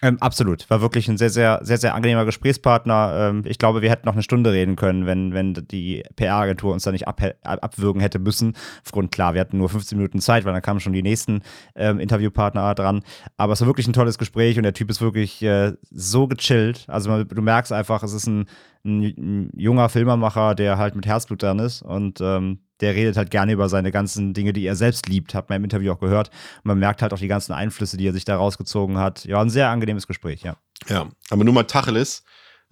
Ähm, 0.02 0.18
absolut. 0.20 0.68
War 0.68 0.82
wirklich 0.82 1.08
ein 1.08 1.16
sehr, 1.16 1.30
sehr, 1.30 1.60
sehr, 1.62 1.78
sehr 1.78 1.94
angenehmer 1.94 2.26
Gesprächspartner. 2.26 3.30
Ähm, 3.30 3.42
ich 3.46 3.56
glaube, 3.56 3.80
wir 3.80 3.88
hätten 3.88 4.06
noch 4.06 4.12
eine 4.12 4.22
Stunde 4.22 4.52
reden 4.52 4.76
können, 4.76 5.06
wenn, 5.06 5.32
wenn 5.32 5.54
die 5.54 6.02
PR-Agentur 6.16 6.74
uns 6.74 6.82
da 6.82 6.92
nicht 6.92 7.08
ab, 7.08 7.22
abwürgen 7.42 8.02
hätte 8.02 8.18
müssen. 8.18 8.54
Aufgrund, 8.84 9.10
klar, 9.10 9.32
wir 9.32 9.40
hatten 9.40 9.56
nur 9.56 9.70
15 9.70 9.96
Minuten 9.96 10.20
Zeit, 10.20 10.44
weil 10.44 10.52
dann 10.52 10.60
kamen 10.60 10.80
schon 10.80 10.92
die 10.92 11.02
nächsten 11.02 11.40
ähm, 11.74 11.98
Interviewpartner 11.98 12.74
dran. 12.74 13.02
Aber 13.38 13.54
es 13.54 13.60
war 13.62 13.68
wirklich 13.68 13.88
ein 13.88 13.94
tolles 13.94 14.18
Gespräch 14.18 14.58
und 14.58 14.64
der 14.64 14.74
Typ 14.74 14.90
ist 14.90 15.00
wirklich 15.00 15.42
äh, 15.42 15.72
so 15.90 16.28
gechillt. 16.28 16.84
Also 16.88 17.24
du 17.24 17.40
merkst 17.40 17.72
einfach, 17.72 18.02
es 18.02 18.12
ist 18.12 18.26
ein, 18.26 18.44
ein, 18.84 19.02
ein, 19.02 19.50
junger 19.56 19.88
Filmemacher, 19.88 20.54
der 20.54 20.76
halt 20.76 20.94
mit 20.94 21.06
Herzblut 21.06 21.42
dran 21.42 21.58
ist 21.58 21.80
und 21.80 22.20
ähm, 22.20 22.58
der 22.80 22.94
redet 22.94 23.16
halt 23.16 23.30
gerne 23.30 23.52
über 23.52 23.68
seine 23.68 23.90
ganzen 23.90 24.34
Dinge, 24.34 24.52
die 24.52 24.66
er 24.66 24.76
selbst 24.76 25.08
liebt, 25.08 25.34
hat 25.34 25.48
man 25.48 25.56
im 25.56 25.64
Interview 25.64 25.92
auch 25.92 26.00
gehört. 26.00 26.30
Man 26.62 26.78
merkt 26.78 27.02
halt 27.02 27.12
auch 27.12 27.18
die 27.18 27.28
ganzen 27.28 27.52
Einflüsse, 27.52 27.96
die 27.96 28.06
er 28.06 28.12
sich 28.12 28.24
da 28.24 28.36
rausgezogen 28.36 28.98
hat. 28.98 29.24
Ja, 29.24 29.40
ein 29.40 29.50
sehr 29.50 29.68
angenehmes 29.68 30.06
Gespräch, 30.06 30.42
ja. 30.42 30.56
Ja, 30.88 31.08
aber 31.30 31.44
nur 31.44 31.54
mal 31.54 31.64
Tacheles. 31.64 32.22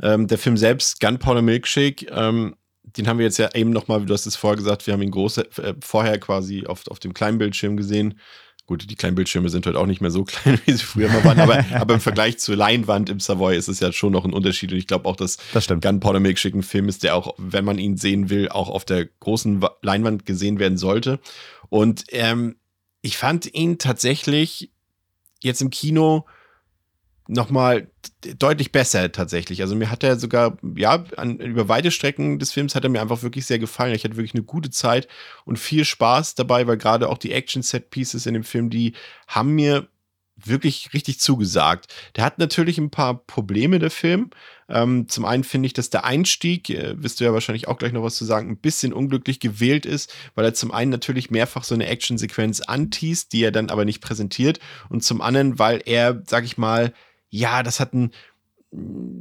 Ähm, 0.03 0.27
der 0.27 0.38
Film 0.38 0.57
selbst, 0.57 1.01
Gunpowder 1.01 1.43
Milkshake, 1.43 2.07
ähm, 2.11 2.57
den 2.83 3.09
haben 3.09 3.19
wir 3.19 3.25
jetzt 3.25 3.38
ja 3.38 3.49
eben 3.55 3.71
nochmal, 3.71 4.05
du 4.05 4.12
hast 4.12 4.27
es 4.27 4.37
vorher 4.37 4.57
gesagt, 4.57 4.87
wir 4.87 4.95
haben 4.95 5.03
ihn 5.03 5.11
groß, 5.11 5.38
äh, 5.38 5.75
vorher 5.83 6.19
quasi 6.19 6.67
auf, 6.67 6.87
auf 6.88 6.99
dem 6.99 7.14
kleinen 7.14 7.38
Bildschirm 7.38 7.77
gesehen. 7.77 8.19
Gut, 8.66 8.90
die 8.90 8.94
kleinen 8.94 9.14
Bildschirme 9.14 9.50
sind 9.50 9.66
heute 9.66 9.79
auch 9.79 9.87
nicht 9.87 10.00
mehr 10.00 10.11
so 10.11 10.24
klein, 10.24 10.59
wie 10.64 10.72
sie 10.72 10.85
früher 10.85 11.09
mal 11.09 11.22
waren, 11.24 11.40
aber, 11.40 11.64
aber 11.74 11.94
im 11.94 12.00
Vergleich 12.00 12.38
zur 12.38 12.57
Leinwand 12.57 13.11
im 13.11 13.20
Savoy 13.20 13.57
ist 13.57 13.68
es 13.68 13.81
ja 13.81 13.92
schon 13.92 14.12
noch 14.12 14.24
ein 14.24 14.33
Unterschied. 14.33 14.72
Und 14.72 14.79
ich 14.79 14.87
glaube 14.87 15.09
auch, 15.09 15.16
dass 15.16 15.37
das 15.53 15.68
Gunpowder 15.68 16.20
Milkshake 16.20 16.57
ein 16.57 16.62
Film 16.62 16.88
ist, 16.88 17.03
der 17.03 17.14
auch, 17.14 17.35
wenn 17.37 17.64
man 17.64 17.79
ihn 17.79 17.96
sehen 17.96 18.31
will, 18.31 18.48
auch 18.48 18.70
auf 18.70 18.85
der 18.85 19.07
großen 19.20 19.62
Leinwand 19.83 20.24
gesehen 20.24 20.59
werden 20.59 20.79
sollte. 20.79 21.20
Und 21.68 22.05
ähm, 22.09 22.57
ich 23.03 23.18
fand 23.18 23.53
ihn 23.53 23.77
tatsächlich 23.79 24.70
jetzt 25.42 25.61
im 25.61 25.68
Kino 25.68 26.24
nochmal 27.27 27.89
deutlich 28.39 28.73
besser 28.73 29.11
tatsächlich. 29.13 29.63
Also 29.63 29.75
mir 29.75 29.91
hat 29.91 30.03
er 30.03 30.19
sogar, 30.19 30.59
ja, 30.77 31.05
an, 31.17 31.39
über 31.39 31.69
weite 31.69 31.91
Strecken 31.91 32.39
des 32.39 32.53
Films 32.53 32.75
hat 32.75 32.85
er 32.85 32.91
mir 32.91 33.01
einfach 33.01 33.23
wirklich 33.23 33.47
sehr 33.47 33.59
gefallen. 33.59 33.95
Ich 33.95 34.05
hatte 34.05 34.17
wirklich 34.17 34.35
eine 34.35 34.45
gute 34.45 34.71
Zeit 34.71 35.09
und 35.45 35.59
viel 35.59 35.85
Spaß 35.85 36.35
dabei, 36.35 36.67
weil 36.67 36.77
gerade 36.77 37.09
auch 37.09 37.19
die 37.19 37.33
Action-Set-Pieces 37.33 38.27
in 38.27 38.35
dem 38.35 38.45
Film, 38.45 38.71
die 38.71 38.95
haben 39.27 39.55
mir 39.55 39.89
wirklich 40.37 40.93
richtig 40.93 41.21
zugesagt. 41.21 41.95
Der 42.17 42.25
hat 42.25 42.39
natürlich 42.39 42.79
ein 42.79 42.91
paar 42.91 43.25
Probleme, 43.25 43.79
der 43.79 43.91
Film. 43.91 44.31
Ähm, 44.69 45.09
zum 45.09 45.25
einen 45.25 45.45
finde 45.45 45.67
ich, 45.67 45.75
dass 45.75 45.91
der 45.91 46.05
Einstieg, 46.05 46.71
äh, 46.71 47.01
wirst 47.03 47.21
du 47.21 47.25
ja 47.25 47.33
wahrscheinlich 47.33 47.69
auch 47.69 47.79
gleich 47.79 47.93
noch 47.93 48.03
was 48.03 48.17
zu 48.17 48.25
sagen, 48.25 48.51
ein 48.51 48.57
bisschen 48.57 48.93
unglücklich 48.93 49.39
gewählt 49.39 49.87
ist, 49.87 50.13
weil 50.35 50.45
er 50.45 50.55
zum 50.55 50.73
einen 50.73 50.91
natürlich 50.91 51.31
mehrfach 51.31 51.65
so 51.65 51.75
eine 51.75 51.87
Actionsequenz 51.87 52.61
anteast, 52.61 53.33
die 53.33 53.45
er 53.45 53.53
dann 53.53 53.71
aber 53.71 53.85
nicht 53.85 54.01
präsentiert 54.01 54.59
und 54.89 55.05
zum 55.05 55.21
anderen, 55.21 55.59
weil 55.59 55.83
er, 55.85 56.23
sag 56.27 56.45
ich 56.45 56.59
mal, 56.59 56.93
ja, 57.35 57.62
das 57.62 57.81
hat 57.81 57.94
ein, 57.94 58.12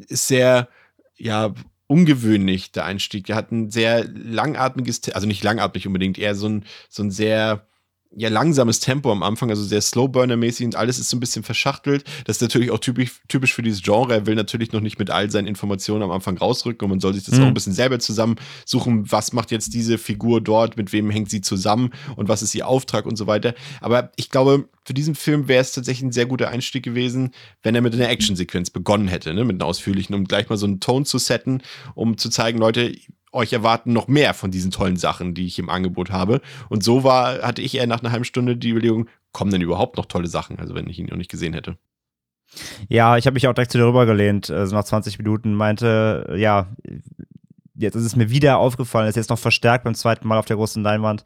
ist 0.07 0.27
sehr, 0.27 0.69
ja, 1.15 1.53
ungewöhnlich, 1.87 2.71
der 2.71 2.85
Einstieg. 2.85 3.25
Der 3.25 3.35
hat 3.35 3.51
ein 3.51 3.71
sehr 3.71 4.05
langatmiges, 4.05 5.11
also 5.13 5.27
nicht 5.27 5.43
langatmig 5.43 5.87
unbedingt, 5.87 6.17
eher 6.17 6.35
so 6.35 6.47
ein, 6.47 6.65
so 6.89 7.03
ein 7.03 7.11
sehr, 7.11 7.67
ja, 8.15 8.29
langsames 8.29 8.79
Tempo 8.79 9.11
am 9.11 9.23
Anfang, 9.23 9.49
also 9.49 9.63
sehr 9.63 9.81
Slowburner-mäßig 9.81 10.65
und 10.65 10.75
alles 10.75 10.99
ist 10.99 11.09
so 11.09 11.17
ein 11.17 11.19
bisschen 11.19 11.43
verschachtelt. 11.43 12.03
Das 12.25 12.37
ist 12.37 12.41
natürlich 12.41 12.71
auch 12.71 12.79
typisch, 12.79 13.21
typisch 13.27 13.53
für 13.53 13.61
dieses 13.61 13.81
Genre. 13.81 14.13
Er 14.13 14.25
will 14.25 14.35
natürlich 14.35 14.71
noch 14.71 14.81
nicht 14.81 14.99
mit 14.99 15.09
all 15.09 15.31
seinen 15.31 15.47
Informationen 15.47 16.03
am 16.03 16.11
Anfang 16.11 16.37
rausrücken 16.37 16.85
und 16.85 16.89
man 16.89 16.99
soll 16.99 17.13
sich 17.13 17.23
das 17.23 17.35
mhm. 17.35 17.43
auch 17.43 17.47
ein 17.47 17.53
bisschen 17.53 17.73
selber 17.73 17.99
zusammensuchen. 17.99 19.11
Was 19.11 19.33
macht 19.33 19.51
jetzt 19.51 19.73
diese 19.73 19.97
Figur 19.97 20.41
dort? 20.41 20.77
Mit 20.77 20.93
wem 20.93 21.09
hängt 21.09 21.29
sie 21.29 21.41
zusammen? 21.41 21.91
Und 22.15 22.29
was 22.29 22.41
ist 22.43 22.53
ihr 22.55 22.67
Auftrag 22.67 23.05
und 23.05 23.15
so 23.15 23.27
weiter? 23.27 23.55
Aber 23.81 24.11
ich 24.15 24.29
glaube, 24.29 24.69
für 24.85 24.93
diesen 24.93 25.15
Film 25.15 25.47
wäre 25.47 25.61
es 25.61 25.71
tatsächlich 25.71 26.03
ein 26.03 26.11
sehr 26.11 26.25
guter 26.25 26.49
Einstieg 26.49 26.83
gewesen, 26.83 27.31
wenn 27.63 27.75
er 27.75 27.81
mit 27.81 27.93
einer 27.93 28.09
Actionsequenz 28.09 28.69
begonnen 28.69 29.07
hätte, 29.07 29.33
ne? 29.33 29.45
mit 29.45 29.61
einer 29.61 29.65
ausführlichen, 29.65 30.13
um 30.13 30.25
gleich 30.25 30.49
mal 30.49 30.57
so 30.57 30.65
einen 30.65 30.79
Ton 30.79 31.05
zu 31.05 31.17
setten, 31.17 31.61
um 31.95 32.17
zu 32.17 32.29
zeigen, 32.29 32.59
Leute, 32.59 32.93
euch 33.33 33.53
erwarten 33.53 33.93
noch 33.93 34.07
mehr 34.07 34.33
von 34.33 34.51
diesen 34.51 34.71
tollen 34.71 34.97
Sachen, 34.97 35.33
die 35.33 35.45
ich 35.45 35.59
im 35.59 35.69
Angebot 35.69 36.11
habe. 36.11 36.41
Und 36.69 36.83
so 36.83 37.03
war, 37.03 37.41
hatte 37.41 37.61
ich 37.61 37.75
eher 37.75 37.87
nach 37.87 38.01
einer 38.01 38.11
halben 38.11 38.25
Stunde 38.25 38.55
die 38.55 38.69
Überlegung, 38.69 39.09
kommen 39.31 39.51
denn 39.51 39.61
überhaupt 39.61 39.97
noch 39.97 40.05
tolle 40.05 40.27
Sachen, 40.27 40.59
also 40.59 40.75
wenn 40.75 40.87
ich 40.87 40.99
ihn 40.99 41.07
noch 41.07 41.17
nicht 41.17 41.31
gesehen 41.31 41.53
hätte. 41.53 41.77
Ja, 42.87 43.17
ich 43.17 43.25
habe 43.25 43.33
mich 43.33 43.47
auch 43.47 43.53
direkt 43.53 43.71
zu 43.71 43.79
dir 43.79 43.87
rübergelehnt, 43.87 44.51
also 44.51 44.75
nach 44.75 44.83
20 44.83 45.17
Minuten 45.17 45.55
meinte, 45.55 46.35
ja, 46.37 46.67
jetzt 47.75 47.95
ist 47.95 48.05
es 48.05 48.15
mir 48.15 48.29
wieder 48.29 48.59
aufgefallen, 48.59 49.09
ist 49.09 49.15
jetzt 49.15 49.29
noch 49.29 49.39
verstärkt 49.39 49.83
beim 49.83 49.95
zweiten 49.95 50.27
Mal 50.27 50.37
auf 50.37 50.45
der 50.45 50.57
großen 50.57 50.83
Leinwand, 50.83 51.23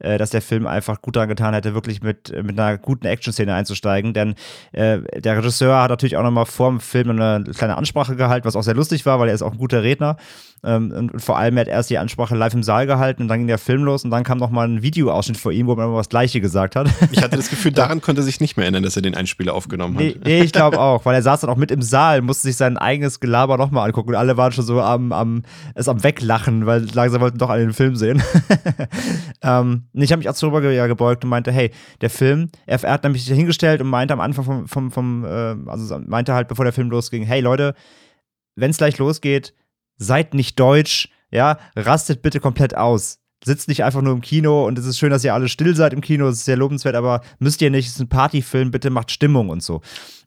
äh, 0.00 0.18
dass 0.18 0.30
der 0.30 0.42
Film 0.42 0.66
einfach 0.66 1.00
gut 1.02 1.16
daran 1.16 1.28
getan 1.28 1.54
hätte, 1.54 1.74
wirklich 1.74 2.02
mit, 2.02 2.32
mit 2.42 2.58
einer 2.58 2.78
guten 2.78 3.06
Action-Szene 3.06 3.54
einzusteigen. 3.54 4.12
Denn 4.12 4.34
äh, 4.72 5.00
der 5.20 5.38
Regisseur 5.38 5.80
hat 5.80 5.90
natürlich 5.90 6.16
auch 6.16 6.22
nochmal 6.22 6.46
vor 6.46 6.70
dem 6.70 6.80
Film 6.80 7.10
eine 7.10 7.44
kleine 7.54 7.76
Ansprache 7.76 8.16
gehalten, 8.16 8.46
was 8.46 8.56
auch 8.56 8.62
sehr 8.62 8.74
lustig 8.74 9.06
war, 9.06 9.20
weil 9.20 9.28
er 9.28 9.34
ist 9.34 9.42
auch 9.42 9.52
ein 9.52 9.58
guter 9.58 9.82
Redner. 9.82 10.16
Ähm, 10.62 10.92
und, 10.94 11.12
und, 11.12 11.20
vor 11.20 11.38
allem 11.38 11.58
hat 11.58 11.68
er 11.68 11.74
erst 11.74 11.88
die 11.88 11.96
Ansprache 11.96 12.36
live 12.36 12.52
im 12.52 12.62
Saal 12.62 12.86
gehalten 12.86 13.22
und 13.22 13.28
dann 13.28 13.38
ging 13.40 13.46
der 13.46 13.58
Film 13.58 13.84
los 13.84 14.04
und 14.04 14.10
dann 14.10 14.24
kam 14.24 14.36
nochmal 14.36 14.68
ein 14.68 14.82
Videoausschnitt 14.82 15.38
vor 15.38 15.52
ihm, 15.52 15.66
wo 15.66 15.74
man 15.74 15.86
immer 15.86 15.96
das 15.96 16.10
Gleiche 16.10 16.40
gesagt 16.42 16.76
hat. 16.76 16.88
Ich 17.12 17.22
hatte 17.22 17.36
das 17.36 17.48
Gefühl, 17.48 17.72
daran 17.72 18.02
konnte 18.02 18.20
er 18.20 18.24
sich 18.24 18.40
nicht 18.40 18.58
mehr 18.58 18.64
erinnern, 18.64 18.82
dass 18.82 18.94
er 18.94 19.02
den 19.02 19.14
Einspieler 19.14 19.54
aufgenommen 19.54 19.94
hat. 19.94 20.02
Nee, 20.02 20.16
nee 20.22 20.42
ich 20.42 20.52
glaube 20.52 20.78
auch, 20.78 21.04
weil 21.06 21.14
er 21.14 21.22
saß 21.22 21.40
dann 21.40 21.50
auch 21.50 21.56
mit 21.56 21.70
im 21.70 21.80
Saal, 21.80 22.20
musste 22.20 22.48
sich 22.48 22.56
sein 22.56 22.76
eigenes 22.76 23.20
Gelaber 23.20 23.56
nochmal 23.56 23.86
angucken 23.86 24.10
und 24.10 24.16
alle 24.16 24.36
waren 24.36 24.52
schon 24.52 24.64
so 24.64 24.82
am, 24.82 25.12
am, 25.12 25.42
es 25.74 25.88
am 25.88 26.02
Weglachen, 26.02 26.66
weil 26.66 26.86
langsam 26.92 27.22
wollten 27.22 27.38
doch 27.38 27.48
alle 27.48 27.62
den 27.62 27.72
Film 27.72 27.96
sehen. 27.96 28.22
ähm, 29.42 29.84
ich 29.92 30.12
habe 30.12 30.20
mich 30.20 30.28
auch 30.28 30.36
darüber 30.36 30.60
gebeugt 30.60 31.24
und 31.24 31.30
meinte, 31.30 31.52
hey, 31.52 31.70
der 32.00 32.10
Film, 32.10 32.50
er, 32.66 32.82
er 32.82 32.92
hat 32.92 33.04
nämlich 33.04 33.24
hingestellt 33.26 33.80
und 33.80 33.88
meinte 33.88 34.14
am 34.14 34.20
Anfang 34.20 34.44
vom, 34.44 34.68
vom, 34.68 34.90
vom 34.90 35.24
äh, 35.24 35.56
also 35.66 35.98
meinte 36.06 36.34
halt, 36.34 36.48
bevor 36.48 36.64
der 36.64 36.72
Film 36.72 36.90
losging, 36.90 37.24
hey 37.24 37.40
Leute, 37.40 37.74
wenn 38.56 38.70
es 38.70 38.78
gleich 38.78 38.98
losgeht, 38.98 39.54
seid 39.96 40.34
nicht 40.34 40.58
deutsch, 40.58 41.08
ja, 41.30 41.58
rastet 41.76 42.22
bitte 42.22 42.40
komplett 42.40 42.76
aus. 42.76 43.18
Sitzt 43.42 43.68
nicht 43.68 43.84
einfach 43.84 44.02
nur 44.02 44.12
im 44.12 44.20
Kino 44.20 44.66
und 44.66 44.78
es 44.78 44.84
ist 44.84 44.98
schön, 44.98 45.10
dass 45.10 45.24
ihr 45.24 45.32
alle 45.32 45.48
still 45.48 45.74
seid 45.74 45.94
im 45.94 46.02
Kino, 46.02 46.28
es 46.28 46.38
ist 46.38 46.44
sehr 46.44 46.58
lobenswert, 46.58 46.94
aber 46.94 47.22
müsst 47.38 47.62
ihr 47.62 47.70
nicht, 47.70 47.86
es 47.86 47.94
ist 47.94 48.00
ein 48.00 48.08
Partyfilm, 48.08 48.70
bitte 48.70 48.90
macht 48.90 49.10
Stimmung 49.10 49.48
und 49.48 49.62
so. 49.62 49.80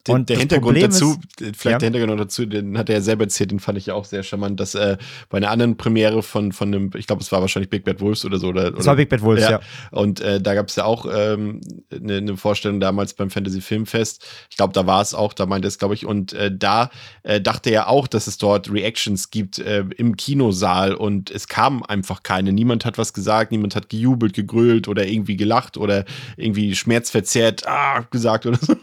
Den, 0.08 0.16
und 0.16 0.30
der 0.30 0.38
Hintergrund 0.38 0.82
dazu, 0.82 1.18
ist, 1.40 1.56
vielleicht 1.56 1.66
ja. 1.66 1.78
der 1.78 1.92
Hintergrund 1.92 2.20
dazu, 2.20 2.46
den 2.46 2.78
hat 2.78 2.90
er 2.90 2.96
ja 2.96 3.02
selber 3.02 3.24
erzählt, 3.24 3.52
den 3.52 3.62
fand 3.62 3.78
ich 3.78 3.86
ja 3.86 3.94
auch 3.94 4.04
sehr 4.04 4.22
charmant, 4.22 4.60
dass 4.60 4.76
äh, 4.76 4.98
bei 5.30 5.38
einer 5.38 5.50
anderen 5.50 5.78
Premiere 5.78 6.24
von, 6.24 6.52
von 6.52 6.68
einem, 6.68 6.92
ich 6.96 7.08
glaube, 7.08 7.22
es 7.22 7.32
war 7.32 7.40
wahrscheinlich 7.40 7.70
Big 7.70 7.86
Bad 7.86 8.02
Wolves 8.02 8.26
oder 8.26 8.38
so. 8.38 8.48
Oder, 8.50 8.78
es 8.78 8.86
war 8.86 8.98
Big 8.98 9.08
Bad 9.08 9.22
Wolves, 9.22 9.44
ja. 9.44 9.52
ja. 9.52 9.60
Und 9.92 10.20
äh, 10.20 10.42
da 10.42 10.56
gab 10.56 10.68
es 10.68 10.76
ja 10.76 10.84
auch 10.84 11.06
ähm, 11.06 11.62
eine, 11.90 12.18
eine, 12.18 12.36
Vorstellung 12.36 12.82
damals 12.82 13.14
beim 13.14 13.30
Fantasy 13.30 13.62
Filmfest. 13.62 14.26
Ich 14.50 14.58
glaube, 14.58 14.74
da 14.74 14.86
war 14.86 15.02
es 15.02 15.14
auch, 15.14 15.32
da 15.32 15.46
meinte 15.46 15.70
es, 15.70 15.78
glaube 15.78 15.94
ich, 15.94 16.06
und 16.06 16.34
äh, 16.34 16.52
da 16.54 16.90
äh, 17.24 17.40
dachte 17.40 17.70
er 17.70 17.88
auch, 17.88 18.08
dass 18.08 18.28
es 18.28 18.38
dort 18.38 18.70
Reactions 18.70 19.32
gibt 19.32 19.60
äh, 19.60 19.86
im 19.96 20.18
Kinosaal 20.18 20.96
und 20.96 21.32
es 21.32 21.48
kam 21.48 21.82
einfach 21.82 22.24
keine. 22.24 22.52
Niemand 22.52 22.84
hat 22.84 22.98
was 22.98 23.14
gesagt, 23.14 23.52
niemand 23.54 23.78
hat 23.78 23.88
gejubelt, 23.88 24.34
gegrölt 24.34 24.90
oder 24.90 25.08
irgendwie 25.08 25.38
gelacht 25.38 25.78
oder 25.78 26.04
irgendwie 26.36 26.76
schmerzverzerrt 26.76 27.66
ah, 27.68 28.02
gesagt 28.12 28.46
oder 28.46 28.58
so. 28.60 28.76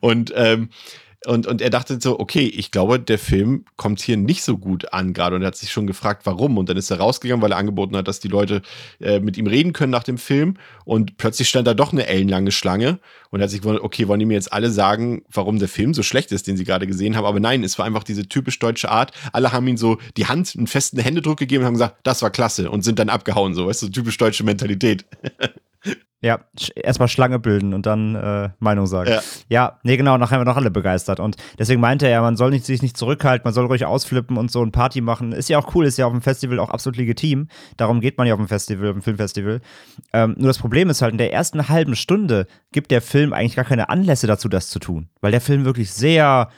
Und 0.00 0.32
ähm, 0.36 0.57
und, 1.26 1.48
und 1.48 1.60
er 1.60 1.70
dachte 1.70 1.98
so, 2.00 2.20
okay, 2.20 2.46
ich 2.46 2.70
glaube, 2.70 3.00
der 3.00 3.18
Film 3.18 3.64
kommt 3.76 4.00
hier 4.00 4.16
nicht 4.16 4.44
so 4.44 4.56
gut 4.56 4.92
an 4.92 5.14
gerade. 5.14 5.34
Und 5.34 5.42
er 5.42 5.48
hat 5.48 5.56
sich 5.56 5.72
schon 5.72 5.88
gefragt, 5.88 6.22
warum. 6.26 6.56
Und 6.56 6.68
dann 6.68 6.76
ist 6.76 6.90
er 6.90 6.98
rausgegangen, 6.98 7.42
weil 7.42 7.50
er 7.50 7.58
angeboten 7.58 7.96
hat, 7.96 8.06
dass 8.06 8.20
die 8.20 8.28
Leute 8.28 8.62
äh, 9.00 9.18
mit 9.18 9.36
ihm 9.36 9.48
reden 9.48 9.72
können 9.72 9.90
nach 9.90 10.04
dem 10.04 10.16
Film. 10.16 10.54
Und 10.84 11.16
plötzlich 11.16 11.48
stand 11.48 11.66
da 11.66 11.74
doch 11.74 11.92
eine 11.92 12.06
ellenlange 12.06 12.52
Schlange. 12.52 13.00
Und 13.30 13.40
er 13.40 13.44
hat 13.44 13.50
sich 13.50 13.60
gewundert, 13.60 13.82
okay, 13.82 14.06
wollen 14.06 14.20
die 14.20 14.26
mir 14.26 14.34
jetzt 14.34 14.52
alle 14.52 14.70
sagen, 14.70 15.22
warum 15.28 15.58
der 15.58 15.68
Film 15.68 15.92
so 15.92 16.04
schlecht 16.04 16.30
ist, 16.30 16.46
den 16.46 16.56
sie 16.56 16.64
gerade 16.64 16.86
gesehen 16.86 17.16
haben? 17.16 17.24
Aber 17.24 17.40
nein, 17.40 17.64
es 17.64 17.78
war 17.80 17.84
einfach 17.84 18.04
diese 18.04 18.28
typisch 18.28 18.60
deutsche 18.60 18.88
Art. 18.88 19.10
Alle 19.32 19.50
haben 19.50 19.66
ihm 19.66 19.76
so 19.76 19.98
die 20.16 20.26
Hand, 20.26 20.54
einen 20.56 20.68
festen 20.68 21.00
Händedruck 21.00 21.38
gegeben 21.38 21.62
und 21.62 21.66
haben 21.66 21.74
gesagt, 21.74 21.96
das 22.04 22.22
war 22.22 22.30
klasse. 22.30 22.70
Und 22.70 22.82
sind 22.82 23.00
dann 23.00 23.08
abgehauen, 23.08 23.54
so, 23.54 23.66
weißt 23.66 23.82
du, 23.82 23.88
typisch 23.88 24.18
deutsche 24.18 24.44
Mentalität. 24.44 25.04
Ja, 26.20 26.40
erstmal 26.74 27.06
Schlange 27.06 27.38
bilden 27.38 27.72
und 27.74 27.86
dann 27.86 28.16
äh, 28.16 28.50
Meinung 28.58 28.88
sagen. 28.88 29.10
Ja. 29.10 29.20
ja, 29.48 29.78
nee, 29.84 29.96
genau, 29.96 30.18
nachher 30.18 30.36
haben 30.36 30.40
wir 30.40 30.50
noch 30.50 30.56
alle 30.56 30.72
begeistert. 30.72 31.20
Und 31.20 31.36
deswegen 31.60 31.80
meinte 31.80 32.08
er, 32.08 32.22
man 32.22 32.36
soll 32.36 32.50
nicht, 32.50 32.64
sich 32.64 32.82
nicht 32.82 32.96
zurückhalten, 32.96 33.44
man 33.44 33.54
soll 33.54 33.66
ruhig 33.66 33.84
ausflippen 33.84 34.36
und 34.36 34.50
so 34.50 34.60
ein 34.62 34.72
Party 34.72 35.00
machen. 35.00 35.30
Ist 35.30 35.48
ja 35.48 35.58
auch 35.58 35.74
cool, 35.76 35.86
ist 35.86 35.96
ja 35.96 36.06
auf 36.06 36.12
dem 36.12 36.20
Festival 36.20 36.58
auch 36.58 36.70
absolut 36.70 36.96
legitim. 36.96 37.46
Darum 37.76 38.00
geht 38.00 38.18
man 38.18 38.26
ja 38.26 38.34
auf 38.34 38.40
dem 38.40 38.48
Festival, 38.48 38.88
auf 38.88 38.94
dem 38.94 39.02
Filmfestival. 39.02 39.60
Ähm, 40.12 40.34
nur 40.36 40.48
das 40.48 40.58
Problem 40.58 40.90
ist 40.90 41.02
halt, 41.02 41.12
in 41.12 41.18
der 41.18 41.32
ersten 41.32 41.68
halben 41.68 41.94
Stunde 41.94 42.48
gibt 42.72 42.90
der 42.90 43.00
Film 43.00 43.32
eigentlich 43.32 43.54
gar 43.54 43.64
keine 43.64 43.88
Anlässe 43.88 44.26
dazu, 44.26 44.48
das 44.48 44.70
zu 44.70 44.80
tun. 44.80 45.10
Weil 45.20 45.30
der 45.30 45.40
Film 45.40 45.64
wirklich 45.64 45.92
sehr 45.92 46.48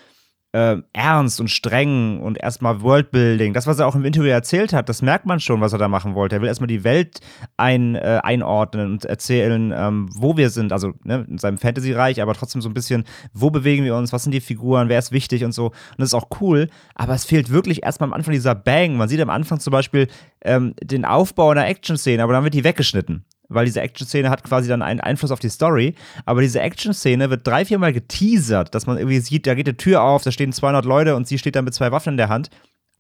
äh, 0.53 0.77
ernst 0.93 1.41
und 1.41 1.49
streng 1.49 2.21
und 2.21 2.39
erstmal 2.39 2.83
Worldbuilding. 2.83 3.53
Das, 3.55 3.67
was 3.67 3.79
er 3.79 3.87
auch 3.87 3.95
im 3.95 4.05
Interview 4.05 4.31
erzählt 4.31 4.73
hat, 4.73 4.89
das 4.89 5.01
merkt 5.01 5.27
man 5.27 5.39
schon, 5.39 5.61
was 5.61 5.73
er 5.73 5.79
da 5.79 5.89
machen 5.89 6.15
wollte. 6.15 6.37
Er 6.37 6.43
will 6.43 6.49
erstmal 6.49 6.67
die 6.67 6.83
Welt 6.83 7.21
ein, 7.57 7.95
äh, 7.95 8.21
einordnen 8.23 8.91
und 8.93 9.05
erzählen, 9.05 9.73
ähm, 9.77 10.09
wo 10.13 10.37
wir 10.37 10.51
sind. 10.51 10.73
Also 10.73 10.93
ne, 11.05 11.27
in 11.29 11.39
seinem 11.39 11.59
Fantasy-Reich, 11.59 12.21
aber 12.21 12.35
trotzdem 12.35 12.63
so 12.63 12.69
ein 12.69 12.75
bisschen, 12.75 13.05
wo 13.33 13.51
bewegen 13.51 13.85
wir 13.85 13.95
uns, 13.95 14.13
was 14.13 14.25
sind 14.25 14.33
die 14.33 14.41
Figuren, 14.41 14.89
wer 14.89 14.99
ist 14.99 15.13
wichtig 15.13 15.45
und 15.45 15.53
so. 15.53 15.67
Und 15.67 15.99
das 15.99 16.09
ist 16.09 16.15
auch 16.15 16.29
cool, 16.41 16.69
aber 16.95 17.15
es 17.15 17.25
fehlt 17.25 17.51
wirklich 17.51 17.85
erstmal 17.85 18.09
am 18.09 18.15
Anfang 18.15 18.33
dieser 18.33 18.55
Bang. 18.55 18.97
Man 18.97 19.09
sieht 19.09 19.21
am 19.21 19.31
Anfang 19.31 19.61
zum 19.61 19.71
Beispiel 19.71 20.09
ähm, 20.43 20.75
den 20.83 21.05
Aufbau 21.05 21.51
einer 21.51 21.69
Action-Szene, 21.69 22.23
aber 22.23 22.33
dann 22.33 22.45
wird 22.45 22.55
die 22.55 22.65
weggeschnitten 22.65 23.25
weil 23.51 23.67
diese 23.67 23.83
Action-Szene 23.83 24.31
hat 24.31 24.43
quasi 24.45 24.69
dann 24.69 24.81
einen 24.81 25.01
Einfluss 25.01 25.31
auf 25.31 25.41
die 25.41 25.51
Story. 25.51 25.95
Aber 26.25 26.41
diese 26.41 26.61
Action-Szene 26.61 27.29
wird 27.29 27.47
drei, 27.47 27.65
viermal 27.65 27.93
geteasert, 27.93 28.75
dass 28.75 28.87
man 28.87 28.97
irgendwie 28.97 29.21
sieht, 29.21 29.47
da 29.47 29.55
geht 29.55 29.67
die 29.67 29.77
Tür 29.77 30.03
auf, 30.03 30.23
da 30.23 30.33
stehen 30.33 30.53
200 30.53 30.85
Leute 30.85 31.17
und 31.17 31.29
sie 31.29 31.37
steht 31.37 31.57
dann 31.57 31.65
mit 31.65 31.75
zwei 31.75 31.93
Waffen 31.93 32.15
in 32.15 32.17
der 32.17 32.29
Hand. 32.29 32.49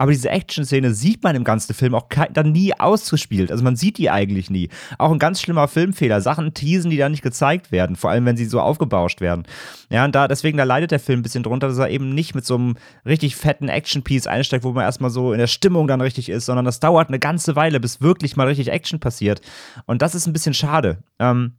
Aber 0.01 0.13
diese 0.13 0.31
Action-Szene 0.31 0.95
sieht 0.95 1.23
man 1.23 1.37
im 1.37 1.45
ganzen 1.45 1.75
Film 1.75 1.95
auch 1.95 2.07
dann 2.33 2.53
nie 2.53 2.73
ausgespielt. 2.73 3.53
Also 3.53 3.63
man 3.63 3.77
sieht 3.77 3.99
die 3.99 4.09
eigentlich 4.09 4.49
nie. 4.49 4.71
Auch 4.97 5.13
ein 5.13 5.19
ganz 5.19 5.43
schlimmer 5.43 5.69
Filmfehler. 5.69 6.23
Sachen 6.23 6.55
teasen, 6.55 6.91
die 6.91 6.97
da 6.97 7.11
nicht 7.11 7.23
gezeigt 7.23 7.71
werden. 7.71 7.97
Vor 7.97 8.09
allem, 8.09 8.25
wenn 8.25 8.39
sie 8.39 8.47
so 8.47 8.63
aufgebauscht 8.63 9.21
werden. 9.21 9.45
Ja, 9.91 10.07
und 10.07 10.15
da, 10.15 10.27
deswegen, 10.27 10.57
da 10.57 10.65
leidet 10.65 10.91
der 10.91 11.01
Film 11.01 11.21
ein 11.21 11.23
bisschen 11.23 11.43
drunter, 11.43 11.69
dass 11.69 11.77
er 11.77 11.91
eben 11.91 12.15
nicht 12.15 12.35
mit 12.35 12.47
so 12.47 12.55
einem 12.55 12.77
richtig 13.05 13.37
fetten 13.37 13.69
Action-Piece 13.69 14.27
einsteigt, 14.27 14.65
wo 14.65 14.73
man 14.73 14.85
erstmal 14.85 15.11
so 15.11 15.35
in 15.35 15.39
der 15.39 15.49
Stimmung 15.49 15.87
dann 15.87 16.01
richtig 16.01 16.31
ist, 16.31 16.47
sondern 16.47 16.65
das 16.65 16.81
dauert 16.81 17.09
eine 17.09 17.19
ganze 17.19 17.55
Weile, 17.55 17.79
bis 17.79 18.01
wirklich 18.01 18.37
mal 18.37 18.47
richtig 18.47 18.69
Action 18.69 19.01
passiert. 19.01 19.43
Und 19.85 20.01
das 20.01 20.15
ist 20.15 20.27
ein 20.27 20.33
bisschen 20.33 20.55
schade. 20.55 21.03
Ähm, 21.19 21.57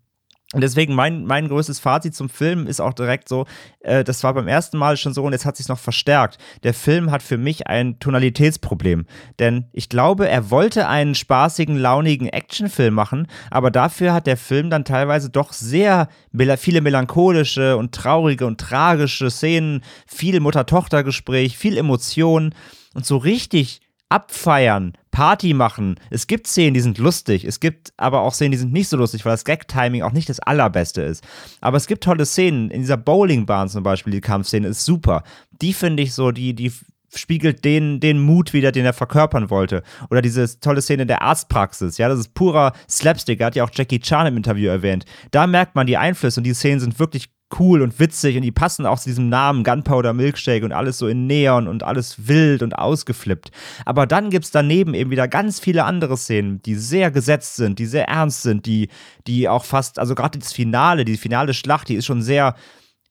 und 0.53 0.59
deswegen 0.59 0.95
mein, 0.95 1.23
mein 1.25 1.47
größtes 1.47 1.79
Fazit 1.79 2.13
zum 2.13 2.27
Film 2.27 2.67
ist 2.67 2.81
auch 2.81 2.93
direkt 2.93 3.29
so, 3.29 3.45
äh, 3.79 4.03
das 4.03 4.21
war 4.23 4.33
beim 4.33 4.49
ersten 4.49 4.77
Mal 4.77 4.97
schon 4.97 5.13
so 5.13 5.23
und 5.23 5.31
jetzt 5.31 5.45
hat 5.45 5.55
sich 5.55 5.69
noch 5.69 5.79
verstärkt. 5.79 6.37
Der 6.63 6.73
Film 6.73 7.09
hat 7.09 7.23
für 7.23 7.37
mich 7.37 7.67
ein 7.67 7.99
Tonalitätsproblem. 7.99 9.05
Denn 9.39 9.65
ich 9.71 9.87
glaube, 9.87 10.27
er 10.27 10.51
wollte 10.51 10.89
einen 10.89 11.15
spaßigen, 11.15 11.77
launigen 11.77 12.27
Actionfilm 12.27 12.93
machen, 12.93 13.27
aber 13.49 13.71
dafür 13.71 14.13
hat 14.13 14.27
der 14.27 14.35
Film 14.35 14.69
dann 14.69 14.83
teilweise 14.83 15.29
doch 15.29 15.53
sehr 15.53 16.09
viele 16.57 16.81
melancholische 16.81 17.77
und 17.77 17.95
traurige 17.95 18.45
und 18.45 18.59
tragische 18.59 19.31
Szenen, 19.31 19.81
viel 20.05 20.41
Mutter-Tochter-Gespräch, 20.41 21.57
viel 21.57 21.77
Emotion 21.77 22.53
und 22.93 23.05
so 23.05 23.15
richtig 23.15 23.79
abfeiern, 24.11 24.93
Party 25.11 25.53
machen. 25.53 25.95
Es 26.09 26.27
gibt 26.27 26.47
Szenen, 26.47 26.73
die 26.73 26.81
sind 26.81 26.97
lustig. 26.97 27.45
Es 27.45 27.59
gibt 27.59 27.93
aber 27.97 28.21
auch 28.21 28.33
Szenen, 28.33 28.51
die 28.51 28.57
sind 28.57 28.73
nicht 28.73 28.89
so 28.89 28.97
lustig, 28.97 29.25
weil 29.25 29.33
das 29.33 29.45
Gag-Timing 29.45 30.03
auch 30.03 30.11
nicht 30.11 30.29
das 30.29 30.39
allerbeste 30.39 31.01
ist. 31.01 31.23
Aber 31.61 31.77
es 31.77 31.87
gibt 31.87 32.03
tolle 32.03 32.25
Szenen. 32.25 32.69
In 32.69 32.81
dieser 32.81 32.97
Bowlingbahn 32.97 33.69
zum 33.69 33.83
Beispiel, 33.83 34.11
die 34.11 34.21
Kampfszene 34.21 34.67
ist 34.67 34.85
super. 34.85 35.23
Die 35.61 35.73
finde 35.73 36.03
ich 36.03 36.13
so, 36.13 36.31
die, 36.31 36.53
die 36.53 36.71
spiegelt 37.15 37.65
den, 37.65 37.99
den 37.99 38.21
Mut 38.21 38.53
wieder, 38.53 38.71
den 38.71 38.85
er 38.85 38.93
verkörpern 38.93 39.49
wollte. 39.49 39.83
Oder 40.09 40.21
diese 40.21 40.59
tolle 40.59 40.81
Szene 40.81 41.05
der 41.05 41.21
Arztpraxis, 41.21 41.97
ja, 41.97 42.09
das 42.09 42.19
ist 42.19 42.33
purer 42.33 42.73
Slapstick, 42.89 43.41
hat 43.43 43.55
ja 43.55 43.63
auch 43.63 43.71
Jackie 43.73 43.99
Chan 43.99 44.27
im 44.27 44.37
Interview 44.37 44.69
erwähnt. 44.69 45.05
Da 45.31 45.47
merkt 45.47 45.75
man 45.75 45.87
die 45.87 45.97
Einflüsse 45.97 46.39
und 46.39 46.45
die 46.45 46.53
Szenen 46.53 46.79
sind 46.79 46.99
wirklich 46.99 47.29
cool 47.59 47.81
und 47.81 47.99
witzig 47.99 48.35
und 48.35 48.41
die 48.43 48.51
passen 48.51 48.85
auch 48.85 48.99
zu 48.99 49.09
diesem 49.09 49.29
Namen 49.29 49.63
Gunpowder 49.63 50.13
Milkshake 50.13 50.63
und 50.63 50.71
alles 50.71 50.97
so 50.97 51.07
in 51.07 51.27
Neon 51.27 51.67
und 51.67 51.83
alles 51.83 52.27
wild 52.27 52.63
und 52.63 52.77
ausgeflippt. 52.77 53.51
Aber 53.85 54.07
dann 54.07 54.29
gibt 54.29 54.45
es 54.45 54.51
daneben 54.51 54.93
eben 54.93 55.11
wieder 55.11 55.27
ganz 55.27 55.59
viele 55.59 55.85
andere 55.85 56.17
Szenen, 56.17 56.61
die 56.63 56.75
sehr 56.75 57.11
gesetzt 57.11 57.55
sind, 57.55 57.79
die 57.79 57.85
sehr 57.85 58.07
ernst 58.07 58.41
sind, 58.41 58.65
die, 58.65 58.89
die 59.27 59.49
auch 59.49 59.65
fast, 59.65 59.99
also 59.99 60.15
gerade 60.15 60.39
das 60.39 60.53
Finale, 60.53 61.05
die 61.05 61.17
finale 61.17 61.53
Schlacht, 61.53 61.89
die 61.89 61.95
ist 61.95 62.05
schon 62.05 62.21
sehr, 62.21 62.55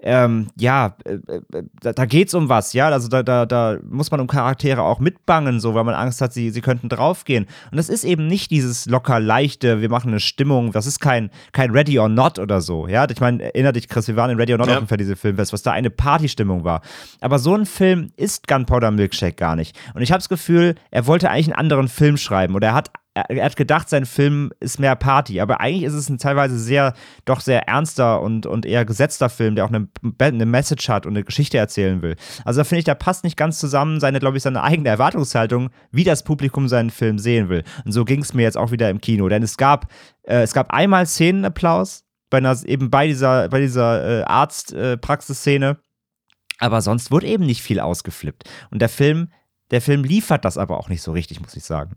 ähm, 0.03 0.49
ja, 0.57 0.97
äh, 1.05 1.15
äh, 1.15 1.63
da, 1.81 1.93
da 1.93 2.05
geht's 2.07 2.35
um 2.35 2.49
was, 2.49 2.73
ja, 2.73 2.89
also 2.89 3.09
da, 3.09 3.23
da, 3.23 3.47
da 3.47 3.79
muss 3.89 4.11
man 4.11 4.21
um 4.21 4.27
Charaktere 4.27 4.83
auch 4.83 4.99
mitbangen, 4.99 5.61
so, 5.61 5.75
weil 5.75 5.85
man 5.85 5.95
Angst 5.95 6.21
hat, 6.21 6.33
sie, 6.33 6.51
sie 6.51 6.61
könnten 6.61 6.89
draufgehen. 6.89 7.47
Und 7.71 7.77
das 7.77 7.89
ist 7.89 8.05
eben 8.05 8.27
nicht 8.27 8.51
dieses 8.51 8.87
locker 8.87 9.21
leichte, 9.21 9.81
wir 9.81 9.89
machen 9.89 10.09
eine 10.09 10.21
Stimmung, 10.21 10.73
das 10.73 10.87
ist 10.87 11.01
kein, 11.01 11.31
kein 11.53 11.71
Ready 11.71 11.99
or 11.99 12.09
Not 12.09 12.39
oder 12.39 12.61
so, 12.61 12.89
ja. 12.89 13.07
Ich 13.11 13.21
meine, 13.21 13.43
erinnere 13.43 13.75
dich, 13.75 13.89
Chris, 13.89 14.09
wir 14.09 14.17
waren 14.17 14.31
in 14.31 14.39
Ready 14.39 14.53
or 14.53 14.59
Not 14.59 14.69
ja. 14.69 14.75
auf 14.75 14.81
dem 14.81 14.89
Festival 14.89 15.17
Filmfest, 15.17 15.53
was 15.53 15.63
da 15.63 15.73
eine 15.73 15.91
Partystimmung 15.91 16.65
war. 16.65 16.81
Aber 17.21 17.39
so 17.39 17.55
ein 17.55 17.67
Film 17.67 18.13
ist 18.17 18.47
Gunpowder 18.47 18.91
Milkshake 18.91 19.37
gar 19.37 19.57
nicht. 19.57 19.79
Und 19.95 20.03
ich 20.03 20.13
habe 20.13 20.19
das 20.19 20.29
Gefühl, 20.29 20.75
er 20.91 21.07
wollte 21.07 21.31
eigentlich 21.31 21.49
einen 21.49 21.57
anderen 21.57 21.89
Film 21.89 22.17
schreiben 22.17 22.55
oder 22.55 22.69
er 22.69 22.75
hat 22.75 22.91
er 23.15 23.45
hat 23.45 23.57
gedacht, 23.57 23.89
sein 23.89 24.07
Film 24.07 24.53
ist 24.61 24.79
mehr 24.79 24.95
Party, 24.95 25.41
aber 25.41 25.61
eigentlich 25.61 25.83
ist 25.83 25.95
es 25.95 26.09
ein 26.09 26.19
teilweise 26.19 26.59
sehr, 26.59 26.95
doch 27.25 27.41
sehr 27.41 27.67
ernster 27.67 28.23
und, 28.23 28.47
und 28.47 28.65
eher 28.65 28.85
gesetzter 28.85 29.29
Film, 29.29 29.57
der 29.57 29.65
auch 29.65 29.71
eine, 29.71 29.89
eine 30.21 30.47
Message 30.47 30.89
hat 30.89 31.07
und 31.07 31.13
eine 31.15 31.25
Geschichte 31.25 31.59
erzählen 31.59 32.03
will. 32.03 32.15
Also 32.45 32.61
da 32.61 32.65
finde 32.65 32.81
ich, 32.81 32.85
da 32.85 32.95
passt 32.95 33.25
nicht 33.25 33.37
ganz 33.37 33.59
zusammen 33.59 33.99
seine, 33.99 34.21
glaube 34.21 34.37
ich, 34.37 34.45
seine 34.45 34.63
eigene 34.63 34.89
Erwartungshaltung, 34.89 35.71
wie 35.91 36.05
das 36.05 36.23
Publikum 36.23 36.69
seinen 36.69 36.91
Film 36.91 37.19
sehen 37.19 37.49
will. 37.49 37.65
Und 37.85 37.93
so 37.93 38.05
ging 38.05 38.23
es 38.23 38.33
mir 38.33 38.43
jetzt 38.43 38.57
auch 38.57 38.71
wieder 38.71 38.89
im 38.91 39.01
Kino, 39.01 39.29
denn 39.29 39.43
es 39.43 39.57
gab, 39.57 39.91
äh, 40.23 40.43
es 40.43 40.53
gab 40.53 40.73
einmal 40.73 41.07
Szenenapplaus, 41.07 42.05
bei 42.31 42.39
einer, 42.39 42.57
eben 42.65 42.91
bei 42.91 43.09
dieser, 43.09 43.49
bei 43.49 43.61
dieser 43.61 44.21
äh, 44.21 44.23
Arztpraxisszene, 44.23 45.71
äh, 45.71 46.65
aber 46.65 46.81
sonst 46.81 47.11
wurde 47.11 47.27
eben 47.27 47.45
nicht 47.45 47.63
viel 47.63 47.81
ausgeflippt. 47.81 48.49
Und 48.71 48.81
der 48.81 48.89
Film, 48.89 49.33
der 49.73 49.81
Film 49.81 50.05
liefert 50.05 50.45
das 50.45 50.59
aber 50.59 50.79
auch 50.79 50.89
nicht 50.89 51.03
so 51.03 51.11
richtig, 51.11 51.41
muss 51.41 51.57
ich 51.57 51.65
sagen. 51.65 51.97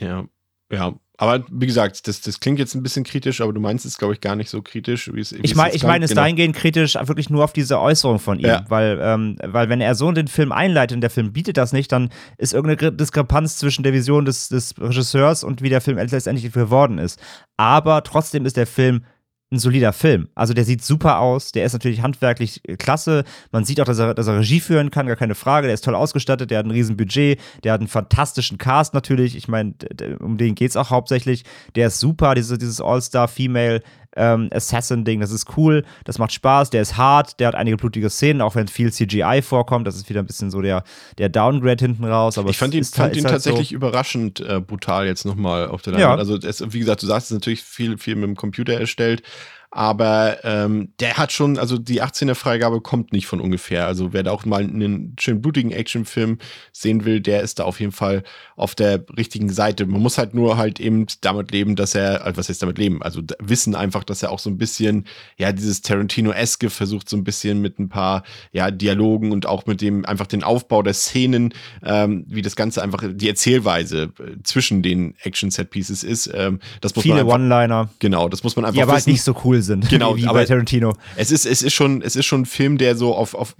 Ja, 0.00 0.24
ja, 0.70 0.94
aber 1.20 1.44
wie 1.50 1.66
gesagt, 1.66 2.06
das, 2.06 2.20
das 2.20 2.38
klingt 2.38 2.60
jetzt 2.60 2.76
ein 2.76 2.82
bisschen 2.84 3.02
kritisch, 3.02 3.40
aber 3.40 3.52
du 3.52 3.60
meinst 3.60 3.84
es, 3.84 3.98
glaube 3.98 4.14
ich, 4.14 4.20
gar 4.20 4.36
nicht 4.36 4.48
so 4.48 4.62
kritisch, 4.62 5.10
wie 5.12 5.20
es 5.20 5.32
Ich 5.32 5.56
meine 5.56 5.74
ich 5.74 5.82
mein 5.82 6.00
es 6.00 6.10
genau. 6.10 6.22
dahingehend 6.22 6.54
kritisch 6.54 6.94
wirklich 6.94 7.28
nur 7.28 7.42
auf 7.42 7.52
diese 7.52 7.80
Äußerung 7.80 8.20
von 8.20 8.38
ihm, 8.38 8.46
ja. 8.46 8.64
weil, 8.68 9.00
ähm, 9.02 9.36
weil 9.42 9.68
wenn 9.68 9.80
er 9.80 9.96
so 9.96 10.12
den 10.12 10.28
Film 10.28 10.52
einleitet 10.52 10.94
und 10.94 11.00
der 11.00 11.10
Film 11.10 11.32
bietet 11.32 11.56
das 11.56 11.72
nicht, 11.72 11.90
dann 11.90 12.10
ist 12.38 12.54
irgendeine 12.54 12.92
Diskrepanz 12.92 13.58
zwischen 13.58 13.82
der 13.82 13.92
Vision 13.92 14.26
des, 14.26 14.48
des 14.48 14.76
Regisseurs 14.78 15.42
und 15.42 15.60
wie 15.60 15.70
der 15.70 15.80
Film 15.80 15.98
letztendlich 15.98 16.52
geworden 16.52 16.98
ist. 16.98 17.20
Aber 17.56 18.04
trotzdem 18.04 18.46
ist 18.46 18.56
der 18.56 18.68
Film 18.68 19.02
ein 19.50 19.58
solider 19.58 19.92
Film. 19.94 20.28
Also 20.34 20.52
der 20.52 20.64
sieht 20.64 20.84
super 20.84 21.20
aus, 21.20 21.52
der 21.52 21.64
ist 21.64 21.72
natürlich 21.72 22.02
handwerklich 22.02 22.60
äh, 22.68 22.76
klasse. 22.76 23.24
Man 23.50 23.64
sieht 23.64 23.80
auch, 23.80 23.86
dass 23.86 23.98
er, 23.98 24.14
dass 24.14 24.26
er 24.26 24.38
Regie 24.38 24.60
führen 24.60 24.90
kann, 24.90 25.06
gar 25.06 25.16
keine 25.16 25.34
Frage. 25.34 25.66
Der 25.66 25.74
ist 25.74 25.84
toll 25.84 25.94
ausgestattet, 25.94 26.50
der 26.50 26.58
hat 26.58 26.66
ein 26.66 26.70
riesen 26.70 26.96
Budget, 26.96 27.40
der 27.64 27.72
hat 27.72 27.80
einen 27.80 27.88
fantastischen 27.88 28.58
Cast 28.58 28.92
natürlich. 28.92 29.36
Ich 29.36 29.48
meine, 29.48 29.74
um 30.20 30.36
den 30.36 30.54
geht 30.54 30.70
es 30.70 30.76
auch 30.76 30.90
hauptsächlich. 30.90 31.44
Der 31.76 31.86
ist 31.86 31.98
super, 31.98 32.34
diese, 32.34 32.58
dieses 32.58 32.80
All-Star-Female 32.80 33.82
ähm, 34.18 34.48
Assassin-Ding, 34.52 35.20
das 35.20 35.30
ist 35.30 35.56
cool, 35.56 35.84
das 36.04 36.18
macht 36.18 36.32
Spaß, 36.32 36.70
der 36.70 36.82
ist 36.82 36.96
hart, 36.96 37.40
der 37.40 37.48
hat 37.48 37.54
einige 37.54 37.76
blutige 37.76 38.10
Szenen, 38.10 38.40
auch 38.40 38.54
wenn 38.54 38.68
viel 38.68 38.92
CGI 38.92 39.40
vorkommt, 39.42 39.86
das 39.86 39.96
ist 39.96 40.08
wieder 40.08 40.20
ein 40.20 40.26
bisschen 40.26 40.50
so 40.50 40.60
der, 40.60 40.82
der 41.16 41.28
Downgrade 41.28 41.84
hinten 41.84 42.04
raus. 42.04 42.36
Aber 42.36 42.50
ich 42.50 42.58
fand 42.58 42.74
ihn, 42.74 42.84
fand 42.84 43.16
ihn 43.16 43.24
halt 43.24 43.34
tatsächlich 43.34 43.70
so 43.70 43.74
überraschend 43.74 44.40
äh, 44.40 44.60
brutal 44.60 45.06
jetzt 45.06 45.24
nochmal 45.24 45.68
auf 45.68 45.82
der 45.82 45.94
Leinwand. 45.94 46.12
Ja. 46.12 46.18
Also 46.18 46.36
es, 46.36 46.72
wie 46.72 46.80
gesagt, 46.80 47.02
du 47.02 47.06
sagst, 47.06 47.26
es 47.26 47.30
ist 47.30 47.36
natürlich 47.36 47.62
viel, 47.62 47.96
viel 47.98 48.16
mit 48.16 48.24
dem 48.24 48.36
Computer 48.36 48.74
erstellt, 48.74 49.22
aber 49.70 50.38
ähm, 50.44 50.92
der 50.98 51.18
hat 51.18 51.30
schon, 51.30 51.58
also 51.58 51.76
die 51.76 52.02
18er 52.02 52.34
Freigabe 52.34 52.80
kommt 52.80 53.12
nicht 53.12 53.26
von 53.26 53.40
ungefähr. 53.40 53.86
Also 53.86 54.14
wer 54.14 54.22
da 54.22 54.30
auch 54.30 54.46
mal 54.46 54.62
einen 54.62 55.14
schön 55.20 55.42
blutigen 55.42 55.72
Actionfilm 55.72 56.38
sehen 56.72 57.04
will, 57.04 57.20
der 57.20 57.42
ist 57.42 57.58
da 57.58 57.64
auf 57.64 57.78
jeden 57.78 57.92
Fall 57.92 58.22
auf 58.56 58.74
der 58.74 59.04
richtigen 59.16 59.50
Seite. 59.50 59.84
Man 59.84 60.00
muss 60.00 60.16
halt 60.16 60.32
nur 60.32 60.56
halt 60.56 60.80
eben 60.80 61.06
damit 61.20 61.52
leben, 61.52 61.76
dass 61.76 61.94
er, 61.94 62.24
also 62.24 62.38
was 62.38 62.48
heißt 62.48 62.62
damit 62.62 62.78
leben? 62.78 63.02
Also 63.02 63.20
wissen 63.40 63.74
einfach, 63.74 64.04
dass 64.04 64.22
er 64.22 64.32
auch 64.32 64.38
so 64.38 64.48
ein 64.48 64.56
bisschen, 64.56 65.04
ja, 65.36 65.52
dieses 65.52 65.82
Tarantino-eske 65.82 66.70
versucht, 66.70 67.08
so 67.08 67.18
ein 67.18 67.24
bisschen 67.24 67.60
mit 67.60 67.78
ein 67.78 67.90
paar, 67.90 68.22
ja, 68.52 68.70
Dialogen 68.70 69.32
und 69.32 69.44
auch 69.44 69.66
mit 69.66 69.82
dem, 69.82 70.06
einfach 70.06 70.26
den 70.26 70.44
Aufbau 70.44 70.82
der 70.82 70.94
Szenen, 70.94 71.52
ähm, 71.84 72.24
wie 72.26 72.40
das 72.40 72.56
Ganze 72.56 72.82
einfach, 72.82 73.04
die 73.06 73.28
Erzählweise 73.28 74.12
äh, 74.18 74.42
zwischen 74.44 74.82
den 74.82 75.14
Action-Set-Pieces 75.22 76.04
ist. 76.04 76.30
Ähm, 76.32 76.60
das 76.80 76.96
muss 76.96 77.02
Viele 77.02 77.26
One-Liner. 77.26 77.90
Genau, 77.98 78.30
das 78.30 78.42
muss 78.42 78.56
man 78.56 78.64
einfach 78.64 78.74
Die 78.74 78.82
aber 78.82 78.94
halt 78.94 79.06
nicht 79.06 79.22
so 79.22 79.36
cool 79.44 79.57
sind. 79.62 79.88
Genau, 79.88 80.16
wie 80.16 80.26
aber 80.26 80.40
bei 80.40 80.44
Tarantino. 80.44 80.94
Es 81.16 81.30
ist, 81.30 81.46
es 81.46 81.62
ist 81.62 81.74
schon, 81.74 82.02
es 82.02 82.16
ist 82.16 82.26
schon 82.26 82.42
ein 82.42 82.46
Film, 82.46 82.78
der 82.78 82.96
so 82.96 83.14
auf, 83.14 83.34
auf, 83.34 83.56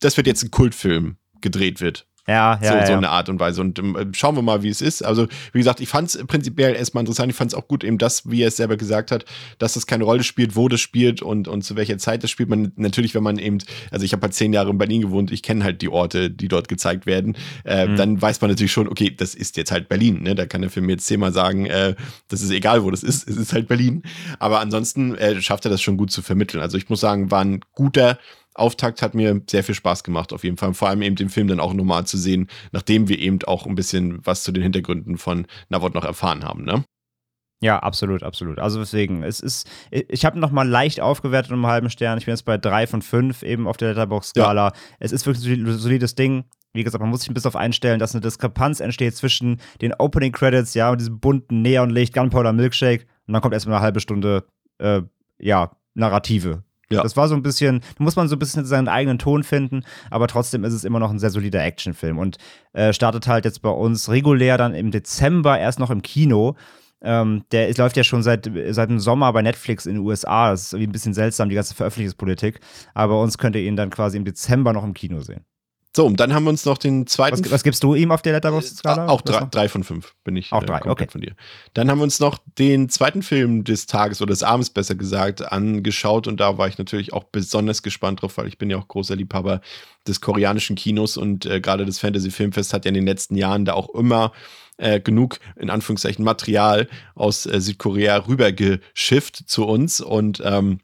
das 0.00 0.16
wird 0.16 0.26
jetzt 0.26 0.42
ein 0.42 0.50
Kultfilm 0.50 1.16
gedreht 1.40 1.80
wird. 1.80 2.06
Ja, 2.26 2.58
ja. 2.62 2.68
So, 2.68 2.74
ja, 2.74 2.86
so 2.86 2.92
eine 2.94 3.10
Art 3.10 3.28
und 3.28 3.38
Weise. 3.38 3.60
Und 3.60 3.78
ähm, 3.78 4.12
schauen 4.14 4.34
wir 4.34 4.42
mal, 4.42 4.62
wie 4.62 4.70
es 4.70 4.80
ist. 4.80 5.04
Also, 5.04 5.28
wie 5.52 5.58
gesagt, 5.58 5.80
ich 5.80 5.88
fand 5.88 6.08
es 6.08 6.26
prinzipiell 6.26 6.74
erstmal 6.74 7.02
interessant. 7.02 7.30
Ich 7.30 7.36
fand 7.36 7.52
es 7.52 7.58
auch 7.58 7.68
gut, 7.68 7.84
eben 7.84 7.98
das, 7.98 8.30
wie 8.30 8.42
er 8.42 8.48
es 8.48 8.56
selber 8.56 8.76
gesagt 8.76 9.10
hat, 9.10 9.26
dass 9.58 9.76
es 9.76 9.86
keine 9.86 10.04
Rolle 10.04 10.22
spielt, 10.22 10.56
wo 10.56 10.68
das 10.68 10.80
spielt 10.80 11.20
und, 11.20 11.48
und 11.48 11.62
zu 11.62 11.76
welcher 11.76 11.98
Zeit 11.98 12.22
das 12.22 12.30
spielt. 12.30 12.48
Man 12.48 12.72
natürlich, 12.76 13.14
wenn 13.14 13.22
man 13.22 13.38
eben, 13.38 13.58
also 13.90 14.04
ich 14.04 14.12
habe 14.12 14.22
halt 14.22 14.34
zehn 14.34 14.54
Jahre 14.54 14.70
in 14.70 14.78
Berlin 14.78 15.02
gewohnt, 15.02 15.32
ich 15.32 15.42
kenne 15.42 15.64
halt 15.64 15.82
die 15.82 15.88
Orte, 15.88 16.30
die 16.30 16.48
dort 16.48 16.68
gezeigt 16.68 17.04
werden, 17.04 17.36
äh, 17.64 17.86
mhm. 17.86 17.96
dann 17.96 18.22
weiß 18.22 18.40
man 18.40 18.50
natürlich 18.50 18.72
schon, 18.72 18.88
okay, 18.88 19.14
das 19.14 19.34
ist 19.34 19.58
jetzt 19.58 19.70
halt 19.70 19.88
Berlin. 19.88 20.22
Ne? 20.22 20.34
Da 20.34 20.46
kann 20.46 20.62
der 20.62 20.70
Film 20.70 20.88
jetzt 20.88 21.06
zehnmal 21.06 21.32
sagen, 21.32 21.66
äh, 21.66 21.94
das 22.28 22.40
ist 22.40 22.50
egal, 22.50 22.84
wo 22.84 22.90
das 22.90 23.02
ist, 23.02 23.28
es 23.28 23.36
ist 23.36 23.52
halt 23.52 23.68
Berlin. 23.68 24.02
Aber 24.38 24.60
ansonsten 24.60 25.14
äh, 25.16 25.42
schafft 25.42 25.66
er 25.66 25.70
das 25.70 25.82
schon 25.82 25.98
gut 25.98 26.10
zu 26.10 26.22
vermitteln. 26.22 26.60
Also 26.62 26.78
ich 26.78 26.88
muss 26.88 27.00
sagen, 27.00 27.30
war 27.30 27.44
ein 27.44 27.60
guter 27.74 28.18
Auftakt 28.54 29.02
hat 29.02 29.14
mir 29.14 29.40
sehr 29.50 29.64
viel 29.64 29.74
Spaß 29.74 30.04
gemacht, 30.04 30.32
auf 30.32 30.44
jeden 30.44 30.56
Fall. 30.56 30.74
Vor 30.74 30.88
allem 30.88 31.02
eben 31.02 31.16
den 31.16 31.28
Film 31.28 31.48
dann 31.48 31.60
auch 31.60 31.74
nochmal 31.74 32.06
zu 32.06 32.16
sehen, 32.16 32.48
nachdem 32.72 33.08
wir 33.08 33.18
eben 33.18 33.38
auch 33.46 33.66
ein 33.66 33.74
bisschen 33.74 34.24
was 34.24 34.42
zu 34.44 34.52
den 34.52 34.62
Hintergründen 34.62 35.18
von 35.18 35.46
Navot 35.68 35.94
noch 35.94 36.04
erfahren 36.04 36.44
haben, 36.44 36.64
ne? 36.64 36.84
Ja, 37.60 37.78
absolut, 37.78 38.22
absolut. 38.22 38.58
Also 38.58 38.78
deswegen, 38.78 39.22
es 39.22 39.40
ist, 39.40 39.68
ich 39.90 40.24
habe 40.26 40.38
nochmal 40.38 40.68
leicht 40.68 41.00
aufgewertet 41.00 41.50
um 41.50 41.64
einen 41.64 41.72
halben 41.72 41.88
Stern. 41.88 42.18
Ich 42.18 42.26
bin 42.26 42.32
jetzt 42.32 42.44
bei 42.44 42.58
drei 42.58 42.86
von 42.86 43.00
fünf 43.00 43.42
eben 43.42 43.66
auf 43.66 43.78
der 43.78 43.88
Letterbox-Skala. 43.88 44.68
Ja. 44.68 44.72
Es 44.98 45.12
ist 45.12 45.24
wirklich 45.24 45.46
ein 45.46 45.78
solides 45.78 46.14
Ding. 46.14 46.44
Wie 46.74 46.84
gesagt, 46.84 47.00
man 47.00 47.08
muss 47.08 47.20
sich 47.20 47.30
ein 47.30 47.34
bisschen 47.34 47.52
darauf 47.52 47.62
einstellen, 47.62 48.00
dass 48.00 48.14
eine 48.14 48.20
Diskrepanz 48.20 48.80
entsteht 48.80 49.16
zwischen 49.16 49.60
den 49.80 49.94
Opening 49.94 50.32
Credits, 50.32 50.74
ja, 50.74 50.90
und 50.90 51.00
diesem 51.00 51.20
bunten 51.20 51.62
Neonlicht, 51.62 52.12
Gunpowder 52.12 52.52
Milkshake, 52.52 53.06
und 53.26 53.32
dann 53.32 53.40
kommt 53.40 53.54
erstmal 53.54 53.76
eine 53.76 53.84
halbe 53.84 54.00
Stunde, 54.00 54.44
äh, 54.78 55.02
ja, 55.38 55.70
Narrative. 55.94 56.64
Ja. 56.94 57.02
Das 57.02 57.16
war 57.16 57.28
so 57.28 57.34
ein 57.34 57.42
bisschen, 57.42 57.80
da 57.98 58.04
muss 58.04 58.16
man 58.16 58.28
so 58.28 58.36
ein 58.36 58.38
bisschen 58.38 58.64
seinen 58.64 58.88
eigenen 58.88 59.18
Ton 59.18 59.42
finden, 59.42 59.84
aber 60.10 60.28
trotzdem 60.28 60.64
ist 60.64 60.72
es 60.72 60.84
immer 60.84 60.98
noch 60.98 61.10
ein 61.10 61.18
sehr 61.18 61.30
solider 61.30 61.62
Actionfilm 61.62 62.18
und 62.18 62.38
äh, 62.72 62.92
startet 62.92 63.26
halt 63.26 63.44
jetzt 63.44 63.62
bei 63.62 63.70
uns 63.70 64.08
regulär 64.08 64.58
dann 64.58 64.74
im 64.74 64.90
Dezember 64.90 65.58
erst 65.58 65.78
noch 65.78 65.90
im 65.90 66.02
Kino. 66.02 66.56
Ähm, 67.02 67.44
der 67.52 67.68
ist, 67.68 67.76
läuft 67.76 67.98
ja 67.98 68.04
schon 68.04 68.22
seit, 68.22 68.50
seit 68.70 68.88
dem 68.88 68.98
Sommer 68.98 69.32
bei 69.32 69.42
Netflix 69.42 69.84
in 69.84 69.94
den 69.94 70.04
USA. 70.04 70.50
Das 70.50 70.62
ist 70.62 70.72
irgendwie 70.72 70.88
ein 70.88 70.92
bisschen 70.92 71.12
seltsam, 71.12 71.50
die 71.50 71.54
ganze 71.54 71.74
Veröffentlichungspolitik. 71.74 72.60
Aber 72.94 73.14
bei 73.14 73.22
uns 73.22 73.36
könnt 73.36 73.56
ihr 73.56 73.62
ihn 73.62 73.76
dann 73.76 73.90
quasi 73.90 74.16
im 74.16 74.24
Dezember 74.24 74.72
noch 74.72 74.84
im 74.84 74.94
Kino 74.94 75.20
sehen. 75.20 75.44
So, 75.96 76.06
und 76.06 76.18
dann 76.18 76.34
haben 76.34 76.44
wir 76.44 76.50
uns 76.50 76.64
noch 76.64 76.78
den 76.78 77.06
zweiten. 77.06 77.44
Was, 77.44 77.50
was 77.52 77.62
gibst 77.62 77.84
du 77.84 77.94
ihm 77.94 78.10
auf 78.10 78.20
der 78.20 78.32
Letterboxd-Skala? 78.32 79.06
Äh, 79.06 79.08
auch 79.08 79.20
drei, 79.20 79.46
drei, 79.50 79.68
von 79.68 79.84
fünf 79.84 80.14
bin 80.24 80.34
ich. 80.34 80.52
Auch 80.52 80.64
drei, 80.64 80.78
äh, 80.78 80.88
okay. 80.88 81.06
Von 81.08 81.20
dir. 81.20 81.36
Dann 81.72 81.88
haben 81.88 81.98
wir 81.98 82.02
uns 82.02 82.18
noch 82.18 82.38
den 82.58 82.88
zweiten 82.88 83.22
Film 83.22 83.62
des 83.62 83.86
Tages 83.86 84.20
oder 84.20 84.30
des 84.30 84.42
Abends 84.42 84.70
besser 84.70 84.96
gesagt 84.96 85.52
angeschaut 85.52 86.26
und 86.26 86.40
da 86.40 86.58
war 86.58 86.66
ich 86.66 86.78
natürlich 86.78 87.12
auch 87.12 87.24
besonders 87.24 87.82
gespannt 87.84 88.22
drauf, 88.22 88.36
weil 88.38 88.48
ich 88.48 88.58
bin 88.58 88.70
ja 88.70 88.78
auch 88.78 88.88
großer 88.88 89.14
Liebhaber 89.14 89.60
des 90.06 90.20
koreanischen 90.20 90.74
Kinos 90.74 91.16
und 91.16 91.46
äh, 91.46 91.60
gerade 91.60 91.86
das 91.86 92.00
Fantasy 92.00 92.32
Filmfest 92.32 92.74
hat 92.74 92.84
ja 92.84 92.88
in 92.88 92.94
den 92.94 93.06
letzten 93.06 93.36
Jahren 93.36 93.64
da 93.64 93.74
auch 93.74 93.94
immer 93.94 94.32
äh, 94.78 95.00
genug, 95.00 95.38
in 95.54 95.70
Anführungszeichen, 95.70 96.24
Material 96.24 96.88
aus 97.14 97.46
äh, 97.46 97.60
Südkorea 97.60 98.16
rübergeschifft 98.26 99.48
zu 99.48 99.64
uns 99.64 100.00
und 100.00 100.42
ähm, 100.44 100.80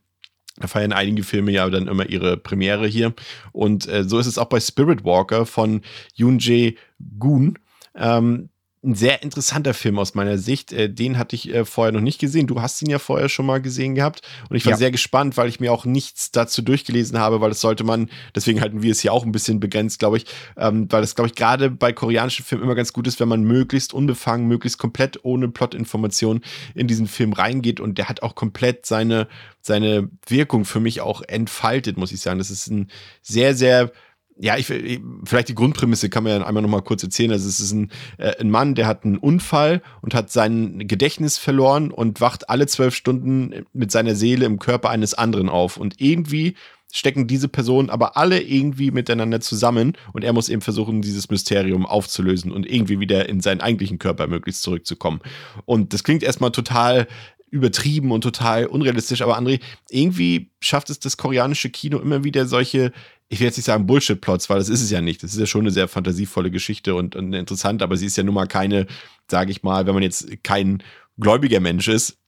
feiern 0.69 0.93
einige 0.93 1.23
Filme 1.23 1.53
ja 1.53 1.69
dann 1.71 1.89
immer 1.89 2.09
ihre 2.09 2.37
Premiere 2.37 2.87
hier. 2.87 3.15
Und 3.53 3.89
äh, 3.89 4.05
so 4.05 4.19
ist 4.19 4.27
es 4.27 4.39
auch 4.39 4.49
bei 4.49 4.61
Spirit 4.61 5.05
Walker 5.05 5.47
von 5.47 5.83
Yoon 6.15 6.39
Jae-gun. 6.39 7.59
Ähm, 7.95 8.49
ein 8.83 8.95
sehr 8.95 9.23
interessanter 9.23 9.75
Film 9.75 9.99
aus 9.99 10.15
meiner 10.15 10.39
Sicht. 10.39 10.73
Äh, 10.73 10.89
den 10.89 11.19
hatte 11.19 11.37
ich 11.37 11.53
äh, 11.53 11.67
vorher 11.67 11.93
noch 11.93 12.01
nicht 12.01 12.19
gesehen. 12.19 12.47
Du 12.47 12.63
hast 12.63 12.81
ihn 12.81 12.89
ja 12.89 12.99
vorher 12.99 13.29
schon 13.29 13.45
mal 13.45 13.61
gesehen 13.61 13.95
gehabt. 13.95 14.23
Und 14.49 14.57
ich 14.57 14.65
war 14.65 14.73
ja. 14.73 14.79
sehr 14.79 14.91
gespannt, 14.91 15.37
weil 15.37 15.51
ich 15.51 15.61
mir 15.61 15.71
auch 15.71 15.85
nichts 15.85 16.31
dazu 16.31 16.63
durchgelesen 16.63 17.19
habe, 17.19 17.43
weil 17.43 17.51
das 17.51 17.61
sollte 17.61 17.85
man, 17.85 18.09
deswegen 18.35 18.61
halten 18.63 18.83
wir 18.83 18.93
es 18.93 19.01
hier 19.01 19.13
auch 19.13 19.27
ein 19.27 19.33
bisschen 19.33 19.61
begrenzt, 19.61 19.99
glaube 19.99 20.17
ich, 20.17 20.27
ähm, 20.57 20.91
weil 20.91 21.03
das, 21.03 21.15
glaube 21.15 21.29
ich, 21.29 21.35
gerade 21.35 21.71
bei 21.71 21.93
koreanischen 21.93 22.45
Filmen 22.45 22.65
immer 22.65 22.75
ganz 22.75 22.95
gut 22.95 23.07
ist, 23.07 23.21
wenn 23.21 23.29
man 23.29 23.45
möglichst 23.45 23.93
unbefangen, 23.93 24.47
möglichst 24.49 24.79
komplett 24.79 25.25
ohne 25.25 25.49
Plotinformation 25.49 26.41
in 26.75 26.87
diesen 26.87 27.07
Film 27.07 27.35
reingeht. 27.35 27.81
Und 27.81 27.99
der 27.99 28.09
hat 28.09 28.23
auch 28.23 28.35
komplett 28.35 28.87
seine, 28.87 29.29
seine 29.61 30.09
Wirkung 30.27 30.65
für 30.65 30.81
mich 30.81 31.03
auch 31.03 31.21
entfaltet, 31.21 31.99
muss 31.99 32.13
ich 32.13 32.21
sagen. 32.23 32.39
Das 32.39 32.51
ist 32.51 32.69
ein 32.69 32.89
sehr, 33.21 33.55
sehr 33.55 33.93
ja, 34.41 34.57
ich, 34.57 34.67
vielleicht 34.67 35.49
die 35.49 35.55
Grundprämisse 35.55 36.09
kann 36.09 36.25
man 36.25 36.33
ja 36.41 36.47
einmal 36.47 36.63
noch 36.63 36.71
mal 36.71 36.81
kurz 36.81 37.03
erzählen. 37.03 37.31
Also 37.31 37.49
es 37.49 37.61
ist 37.61 37.73
ein, 37.73 37.91
äh, 38.17 38.41
ein 38.41 38.51
Mann, 38.51 38.75
der 38.75 38.87
hat 38.87 39.05
einen 39.05 39.19
Unfall 39.19 39.83
und 40.01 40.15
hat 40.15 40.31
sein 40.31 40.89
Gedächtnis 40.89 41.37
verloren 41.37 41.91
und 41.91 42.21
wacht 42.21 42.49
alle 42.49 42.67
zwölf 42.67 42.95
Stunden 42.95 43.67
mit 43.73 43.91
seiner 43.91 44.15
Seele 44.15 44.47
im 44.47 44.59
Körper 44.59 44.89
eines 44.89 45.13
anderen 45.15 45.51
auf. 45.51 45.77
Und 45.77 46.01
irgendwie 46.01 46.55
stecken 46.93 47.27
diese 47.27 47.49
Personen 47.49 47.91
aber 47.91 48.17
alle 48.17 48.41
irgendwie 48.41 48.91
miteinander 48.91 49.41
zusammen 49.41 49.93
und 50.13 50.25
er 50.25 50.33
muss 50.33 50.49
eben 50.49 50.61
versuchen, 50.61 51.03
dieses 51.03 51.31
Mysterium 51.31 51.87
aufzulösen 51.87 52.51
und 52.51 52.69
irgendwie 52.69 52.99
wieder 52.99 53.29
in 53.29 53.41
seinen 53.41 53.61
eigentlichen 53.61 53.99
Körper 53.99 54.27
möglichst 54.27 54.63
zurückzukommen. 54.63 55.21
Und 55.67 55.93
das 55.93 56.03
klingt 56.03 56.23
erstmal 56.23 56.51
total 56.51 57.07
übertrieben 57.51 58.13
und 58.13 58.23
total 58.23 58.67
unrealistisch, 58.67 59.23
aber 59.23 59.39
André, 59.39 59.61
irgendwie 59.89 60.51
schafft 60.61 60.91
es 60.91 61.01
das 61.01 61.17
koreanische 61.17 61.71
Kino 61.71 61.99
immer 61.99 62.25
wieder 62.25 62.47
solche 62.47 62.93
ich 63.33 63.39
will 63.39 63.47
jetzt 63.47 63.57
nicht 63.57 63.67
sagen 63.67 63.87
Bullshit-Plots, 63.87 64.51
weil 64.51 64.59
das 64.59 64.69
ist 64.69 64.83
es 64.83 64.91
ja 64.91 65.01
nicht. 65.01 65.23
Das 65.23 65.33
ist 65.33 65.39
ja 65.39 65.47
schon 65.47 65.61
eine 65.61 65.71
sehr 65.71 65.87
fantasievolle 65.87 66.51
Geschichte 66.51 66.97
und, 66.97 67.15
und 67.15 67.33
interessant, 67.33 67.81
aber 67.81 67.97
sie 67.97 68.07
ist 68.07 68.17
ja 68.17 68.25
nun 68.25 68.35
mal 68.35 68.47
keine, 68.47 68.89
sage 69.31 69.53
ich 69.53 69.63
mal, 69.63 69.87
wenn 69.87 69.95
man 69.95 70.03
jetzt 70.03 70.43
kein 70.43 70.83
gläubiger 71.17 71.61
Mensch 71.61 71.87
ist 71.87 72.19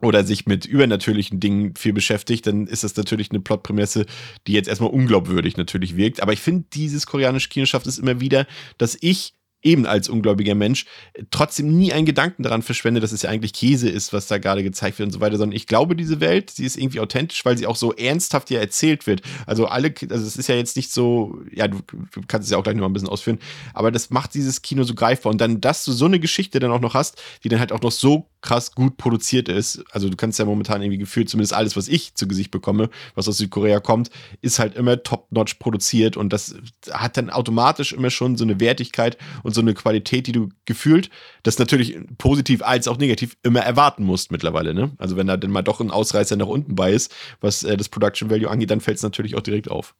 oder 0.00 0.24
sich 0.24 0.46
mit 0.46 0.64
übernatürlichen 0.64 1.40
Dingen 1.40 1.74
viel 1.76 1.92
beschäftigt, 1.92 2.46
dann 2.46 2.66
ist 2.66 2.84
das 2.84 2.96
natürlich 2.96 3.30
eine 3.30 3.40
Plotprämisse, 3.40 4.06
die 4.46 4.54
jetzt 4.54 4.68
erstmal 4.68 4.88
unglaubwürdig 4.88 5.58
natürlich 5.58 5.94
wirkt. 5.94 6.22
Aber 6.22 6.32
ich 6.32 6.40
finde, 6.40 6.64
dieses 6.72 7.06
koreanische 7.06 7.50
Kino 7.50 7.66
schafft 7.66 7.86
es 7.86 7.98
immer 7.98 8.18
wieder, 8.18 8.46
dass 8.78 8.96
ich 8.98 9.34
eben 9.62 9.86
als 9.86 10.08
ungläubiger 10.08 10.54
Mensch 10.54 10.86
trotzdem 11.30 11.76
nie 11.76 11.92
einen 11.92 12.06
Gedanken 12.06 12.42
daran 12.42 12.62
verschwende, 12.62 13.00
dass 13.00 13.12
es 13.12 13.22
ja 13.22 13.30
eigentlich 13.30 13.52
Käse 13.52 13.88
ist, 13.88 14.12
was 14.12 14.26
da 14.26 14.38
gerade 14.38 14.62
gezeigt 14.62 14.98
wird 14.98 15.08
und 15.08 15.12
so 15.12 15.20
weiter, 15.20 15.36
sondern 15.36 15.56
ich 15.56 15.66
glaube, 15.66 15.96
diese 15.96 16.20
Welt, 16.20 16.50
sie 16.50 16.64
ist 16.64 16.76
irgendwie 16.76 17.00
authentisch, 17.00 17.44
weil 17.44 17.58
sie 17.58 17.66
auch 17.66 17.76
so 17.76 17.92
ernsthaft 17.92 18.48
hier 18.48 18.60
erzählt 18.60 19.06
wird. 19.06 19.22
Also 19.46 19.66
alle, 19.66 19.92
also 20.08 20.26
es 20.26 20.36
ist 20.36 20.48
ja 20.48 20.54
jetzt 20.54 20.76
nicht 20.76 20.92
so, 20.92 21.40
ja, 21.52 21.68
du, 21.68 21.78
kannst 22.26 22.46
es 22.46 22.52
ja 22.52 22.58
auch 22.58 22.62
gleich 22.62 22.74
noch 22.74 22.82
mal 22.82 22.88
ein 22.88 22.92
bisschen 22.92 23.08
ausführen, 23.08 23.38
aber 23.74 23.90
das 23.90 24.10
macht 24.10 24.34
dieses 24.34 24.62
Kino 24.62 24.84
so 24.84 24.94
greifbar 24.94 25.32
und 25.32 25.40
dann, 25.40 25.60
dass 25.60 25.84
du 25.84 25.92
so 25.92 26.06
eine 26.06 26.20
Geschichte 26.20 26.58
dann 26.58 26.70
auch 26.70 26.80
noch 26.80 26.94
hast, 26.94 27.22
die 27.44 27.48
dann 27.48 27.60
halt 27.60 27.72
auch 27.72 27.82
noch 27.82 27.92
so 27.92 28.26
krass 28.40 28.74
gut 28.74 28.96
produziert 28.96 29.48
ist. 29.48 29.84
Also 29.90 30.08
du 30.08 30.16
kannst 30.16 30.38
ja 30.38 30.44
momentan 30.44 30.80
irgendwie 30.80 30.98
gefühlt, 30.98 31.28
zumindest 31.28 31.52
alles, 31.52 31.76
was 31.76 31.88
ich 31.88 32.14
zu 32.14 32.26
Gesicht 32.26 32.50
bekomme, 32.50 32.88
was 33.14 33.28
aus 33.28 33.36
Südkorea 33.36 33.80
kommt, 33.80 34.10
ist 34.40 34.58
halt 34.58 34.76
immer 34.76 35.02
top-notch 35.02 35.54
produziert 35.54 36.16
und 36.16 36.32
das 36.32 36.54
hat 36.90 37.16
dann 37.16 37.30
automatisch 37.30 37.92
immer 37.92 38.10
schon 38.10 38.36
so 38.36 38.44
eine 38.44 38.60
Wertigkeit 38.60 39.18
und 39.42 39.49
so 39.52 39.60
eine 39.60 39.74
Qualität, 39.74 40.26
die 40.26 40.32
du 40.32 40.48
gefühlt, 40.64 41.10
das 41.42 41.58
natürlich 41.58 41.98
positiv 42.18 42.62
als 42.62 42.88
auch 42.88 42.98
negativ 42.98 43.36
immer 43.42 43.60
erwarten 43.60 44.04
musst 44.04 44.32
mittlerweile. 44.32 44.74
Ne? 44.74 44.92
Also 44.98 45.16
wenn 45.16 45.26
da 45.26 45.36
dann 45.36 45.50
mal 45.50 45.62
doch 45.62 45.80
ein 45.80 45.90
Ausreißer 45.90 46.36
nach 46.36 46.46
unten 46.46 46.74
bei 46.74 46.92
ist, 46.92 47.14
was 47.40 47.62
äh, 47.62 47.76
das 47.76 47.88
Production 47.88 48.30
Value 48.30 48.50
angeht, 48.50 48.70
dann 48.70 48.80
fällt 48.80 48.98
es 48.98 49.02
natürlich 49.02 49.36
auch 49.36 49.42
direkt 49.42 49.70
auf. 49.70 49.94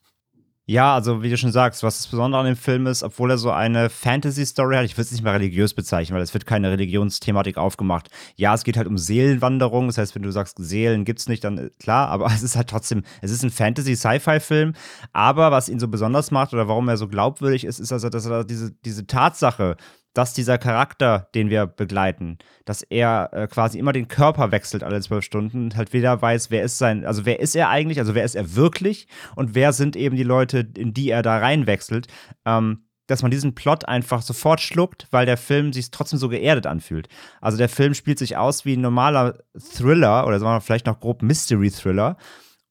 Ja, 0.67 0.93
also 0.93 1.23
wie 1.23 1.29
du 1.29 1.37
schon 1.37 1.51
sagst, 1.51 1.81
was 1.81 1.97
das 1.97 2.07
Besondere 2.07 2.39
an 2.39 2.45
dem 2.45 2.55
Film 2.55 2.85
ist, 2.85 3.01
obwohl 3.01 3.31
er 3.31 3.37
so 3.39 3.49
eine 3.49 3.89
Fantasy-Story 3.89 4.75
hat, 4.75 4.85
ich 4.85 4.93
würde 4.93 5.01
es 5.01 5.11
nicht 5.11 5.23
mal 5.23 5.31
religiös 5.31 5.73
bezeichnen, 5.73 6.15
weil 6.15 6.21
es 6.23 6.33
wird 6.35 6.45
keine 6.45 6.69
Religionsthematik 6.69 7.57
aufgemacht. 7.57 8.09
Ja, 8.35 8.53
es 8.53 8.63
geht 8.63 8.77
halt 8.77 8.87
um 8.87 8.97
Seelenwanderung, 8.97 9.87
das 9.87 9.97
heißt, 9.97 10.13
wenn 10.13 10.21
du 10.21 10.31
sagst, 10.31 10.57
Seelen 10.59 11.03
gibt 11.03 11.19
es 11.19 11.27
nicht, 11.27 11.43
dann 11.43 11.57
äh, 11.57 11.69
klar, 11.79 12.09
aber 12.09 12.27
es 12.33 12.43
ist 12.43 12.55
halt 12.55 12.69
trotzdem, 12.69 13.03
es 13.21 13.31
ist 13.31 13.43
ein 13.43 13.49
Fantasy-Sci-Fi-Film, 13.49 14.73
aber 15.13 15.51
was 15.51 15.67
ihn 15.67 15.79
so 15.79 15.87
besonders 15.87 16.29
macht 16.29 16.53
oder 16.53 16.67
warum 16.67 16.87
er 16.89 16.97
so 16.97 17.07
glaubwürdig 17.07 17.65
ist, 17.65 17.79
ist 17.79 17.91
also, 17.91 18.09
dass 18.09 18.27
er 18.27 18.43
diese, 18.43 18.71
diese 18.85 19.07
Tatsache, 19.07 19.77
dass 20.13 20.33
dieser 20.33 20.57
Charakter, 20.57 21.29
den 21.35 21.49
wir 21.49 21.67
begleiten, 21.67 22.37
dass 22.65 22.81
er 22.83 23.29
äh, 23.31 23.47
quasi 23.47 23.79
immer 23.79 23.93
den 23.93 24.07
Körper 24.07 24.51
wechselt 24.51 24.83
alle 24.83 25.01
zwölf 25.01 25.23
Stunden 25.23 25.65
und 25.65 25.75
halt 25.75 25.93
weder 25.93 26.21
weiß, 26.21 26.51
wer 26.51 26.63
ist 26.63 26.77
sein, 26.77 27.05
also 27.05 27.25
wer 27.25 27.39
ist 27.39 27.55
er 27.55 27.69
eigentlich, 27.69 27.99
also 27.99 28.13
wer 28.15 28.23
ist 28.23 28.35
er 28.35 28.55
wirklich 28.55 29.07
und 29.35 29.55
wer 29.55 29.73
sind 29.73 29.95
eben 29.95 30.15
die 30.15 30.23
Leute, 30.23 30.67
in 30.77 30.93
die 30.93 31.09
er 31.09 31.21
da 31.21 31.37
reinwechselt, 31.37 32.07
ähm, 32.45 32.85
dass 33.07 33.21
man 33.21 33.31
diesen 33.31 33.55
Plot 33.55 33.87
einfach 33.87 34.21
sofort 34.21 34.61
schluckt, 34.61 35.07
weil 35.11 35.25
der 35.25 35.37
Film 35.37 35.73
sich 35.73 35.91
trotzdem 35.91 36.19
so 36.19 36.29
geerdet 36.29 36.65
anfühlt. 36.65 37.09
Also 37.41 37.57
der 37.57 37.69
Film 37.69 37.93
spielt 37.93 38.19
sich 38.19 38.37
aus 38.37 38.63
wie 38.63 38.77
ein 38.77 38.81
normaler 38.81 39.37
Thriller 39.57 40.25
oder 40.25 40.39
sagen 40.39 40.55
wir 40.55 40.61
vielleicht 40.61 40.85
noch 40.85 40.99
grob 40.99 41.21
Mystery-Thriller. 41.21 42.15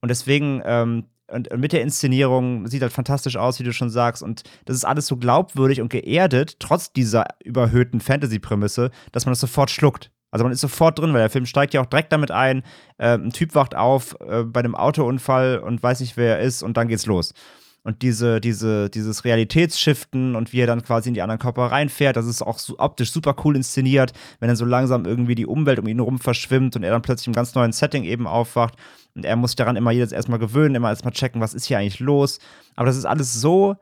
Und 0.00 0.08
deswegen 0.08 0.62
ähm, 0.64 1.09
und, 1.32 1.56
mit 1.56 1.72
der 1.72 1.82
Inszenierung 1.82 2.66
sieht 2.66 2.82
halt 2.82 2.92
fantastisch 2.92 3.36
aus, 3.36 3.58
wie 3.58 3.64
du 3.64 3.72
schon 3.72 3.90
sagst. 3.90 4.22
Und 4.22 4.42
das 4.64 4.76
ist 4.76 4.84
alles 4.84 5.06
so 5.06 5.16
glaubwürdig 5.16 5.80
und 5.80 5.90
geerdet, 5.90 6.56
trotz 6.58 6.92
dieser 6.92 7.26
überhöhten 7.44 8.00
Fantasy-Prämisse, 8.00 8.90
dass 9.12 9.26
man 9.26 9.32
das 9.32 9.40
sofort 9.40 9.70
schluckt. 9.70 10.10
Also 10.30 10.44
man 10.44 10.52
ist 10.52 10.60
sofort 10.60 10.98
drin, 10.98 11.12
weil 11.12 11.20
der 11.20 11.30
Film 11.30 11.46
steigt 11.46 11.74
ja 11.74 11.80
auch 11.80 11.86
direkt 11.86 12.12
damit 12.12 12.30
ein. 12.30 12.62
Äh, 12.98 13.14
ein 13.14 13.30
Typ 13.30 13.54
wacht 13.54 13.74
auf 13.74 14.16
äh, 14.20 14.44
bei 14.44 14.60
einem 14.60 14.74
Autounfall 14.74 15.58
und 15.58 15.82
weiß 15.82 16.00
nicht, 16.00 16.16
wer 16.16 16.38
er 16.38 16.40
ist, 16.44 16.62
und 16.62 16.76
dann 16.76 16.88
geht's 16.88 17.06
los. 17.06 17.34
Und 17.82 18.02
diese, 18.02 18.40
diese, 18.40 18.90
dieses 18.90 19.24
Realitätsschiften 19.24 20.36
und 20.36 20.52
wie 20.52 20.60
er 20.60 20.66
dann 20.66 20.82
quasi 20.82 21.08
in 21.08 21.14
die 21.14 21.22
anderen 21.22 21.38
Körper 21.38 21.66
reinfährt, 21.66 22.16
das 22.16 22.26
ist 22.26 22.42
auch 22.42 22.58
so 22.58 22.78
optisch 22.78 23.10
super 23.10 23.34
cool 23.44 23.56
inszeniert, 23.56 24.12
wenn 24.38 24.48
dann 24.48 24.56
so 24.56 24.66
langsam 24.66 25.06
irgendwie 25.06 25.34
die 25.34 25.46
Umwelt 25.46 25.78
um 25.78 25.86
ihn 25.86 25.96
herum 25.96 26.18
verschwimmt 26.18 26.76
und 26.76 26.82
er 26.82 26.90
dann 26.90 27.00
plötzlich 27.00 27.28
im 27.28 27.32
ganz 27.32 27.54
neuen 27.54 27.72
Setting 27.72 28.04
eben 28.04 28.26
aufwacht. 28.26 28.74
Und 29.14 29.24
er 29.24 29.36
muss 29.36 29.56
daran 29.56 29.76
immer 29.76 29.92
jedes 29.92 30.12
erstmal 30.12 30.38
gewöhnen, 30.38 30.74
immer 30.74 30.90
erstmal 30.90 31.14
checken, 31.14 31.40
was 31.40 31.54
ist 31.54 31.64
hier 31.66 31.78
eigentlich 31.78 32.00
los. 32.00 32.38
Aber 32.76 32.86
das 32.86 32.96
ist 32.96 33.06
alles 33.06 33.32
so 33.32 33.76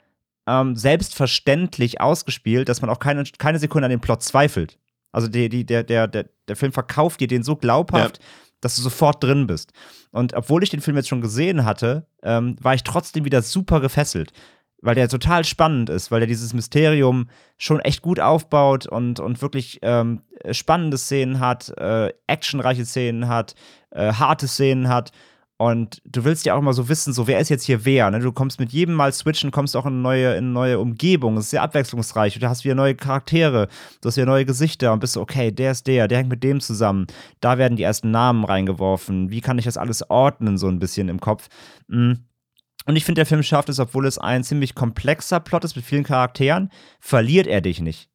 ähm, 0.46 0.76
selbstverständlich 0.76 2.00
ausgespielt, 2.00 2.68
dass 2.68 2.80
man 2.80 2.90
auch 2.90 3.00
keine, 3.00 3.24
keine 3.38 3.58
Sekunde 3.58 3.86
an 3.86 3.90
den 3.90 4.00
Plot 4.00 4.22
zweifelt. 4.22 4.78
Also 5.12 5.28
die, 5.28 5.48
die, 5.48 5.64
der, 5.64 5.84
der, 5.84 6.06
der, 6.06 6.28
der 6.48 6.56
Film 6.56 6.72
verkauft 6.72 7.20
dir 7.20 7.28
den 7.28 7.42
so 7.42 7.56
glaubhaft, 7.56 8.18
ja. 8.18 8.24
dass 8.60 8.76
du 8.76 8.82
sofort 8.82 9.22
drin 9.22 9.46
bist. 9.46 9.72
Und 10.10 10.34
obwohl 10.34 10.62
ich 10.62 10.70
den 10.70 10.80
Film 10.80 10.96
jetzt 10.96 11.08
schon 11.08 11.20
gesehen 11.20 11.64
hatte, 11.64 12.06
ähm, 12.22 12.56
war 12.60 12.74
ich 12.74 12.82
trotzdem 12.82 13.24
wieder 13.24 13.42
super 13.42 13.80
gefesselt 13.80 14.32
weil 14.80 14.94
der 14.94 15.08
total 15.08 15.44
spannend 15.44 15.90
ist, 15.90 16.10
weil 16.10 16.22
er 16.22 16.26
dieses 16.26 16.54
Mysterium 16.54 17.28
schon 17.56 17.80
echt 17.80 18.02
gut 18.02 18.20
aufbaut 18.20 18.86
und, 18.86 19.20
und 19.20 19.42
wirklich 19.42 19.80
ähm, 19.82 20.22
spannende 20.52 20.98
Szenen 20.98 21.40
hat, 21.40 21.70
äh, 21.78 22.12
actionreiche 22.26 22.84
Szenen 22.84 23.28
hat, 23.28 23.54
äh, 23.90 24.12
harte 24.12 24.46
Szenen 24.46 24.88
hat. 24.88 25.10
Und 25.60 26.00
du 26.04 26.22
willst 26.22 26.46
ja 26.46 26.54
auch 26.54 26.60
immer 26.60 26.72
so 26.72 26.88
wissen, 26.88 27.12
so 27.12 27.26
wer 27.26 27.40
ist 27.40 27.48
jetzt 27.48 27.64
hier 27.64 27.84
wer. 27.84 28.08
Ne? 28.12 28.20
Du 28.20 28.30
kommst 28.30 28.60
mit 28.60 28.70
jedem 28.70 28.94
Mal 28.94 29.12
switchen, 29.12 29.50
kommst 29.50 29.76
auch 29.76 29.86
in 29.86 29.94
eine 29.94 30.02
neue, 30.02 30.30
in 30.34 30.44
eine 30.44 30.52
neue 30.52 30.78
Umgebung. 30.78 31.36
Es 31.36 31.46
ist 31.46 31.50
sehr 31.50 31.62
abwechslungsreich. 31.62 32.38
Du 32.38 32.48
hast 32.48 32.64
wieder 32.64 32.76
neue 32.76 32.94
Charaktere, 32.94 33.66
du 34.00 34.06
hast 34.06 34.16
wieder 34.16 34.26
neue 34.26 34.44
Gesichter 34.44 34.92
und 34.92 35.00
bist 35.00 35.14
so, 35.14 35.20
okay, 35.20 35.50
der 35.50 35.72
ist 35.72 35.88
der, 35.88 36.06
der 36.06 36.18
hängt 36.18 36.30
mit 36.30 36.44
dem 36.44 36.60
zusammen. 36.60 37.08
Da 37.40 37.58
werden 37.58 37.76
die 37.76 37.82
ersten 37.82 38.12
Namen 38.12 38.44
reingeworfen. 38.44 39.30
Wie 39.30 39.40
kann 39.40 39.58
ich 39.58 39.64
das 39.64 39.76
alles 39.76 40.08
ordnen, 40.08 40.58
so 40.58 40.68
ein 40.68 40.78
bisschen 40.78 41.08
im 41.08 41.20
Kopf? 41.20 41.48
Mhm. 41.88 42.20
Und 42.86 42.94
ich 42.94 43.04
finde, 43.04 43.18
der 43.18 43.26
Film 43.26 43.42
schafft 43.42 43.68
es, 43.68 43.80
obwohl 43.80 44.06
es 44.06 44.16
ein 44.16 44.44
ziemlich 44.44 44.76
komplexer 44.76 45.40
Plot 45.40 45.64
ist 45.64 45.74
mit 45.74 45.84
vielen 45.84 46.04
Charakteren, 46.04 46.70
verliert 47.00 47.48
er 47.48 47.60
dich 47.60 47.80
nicht. 47.80 48.08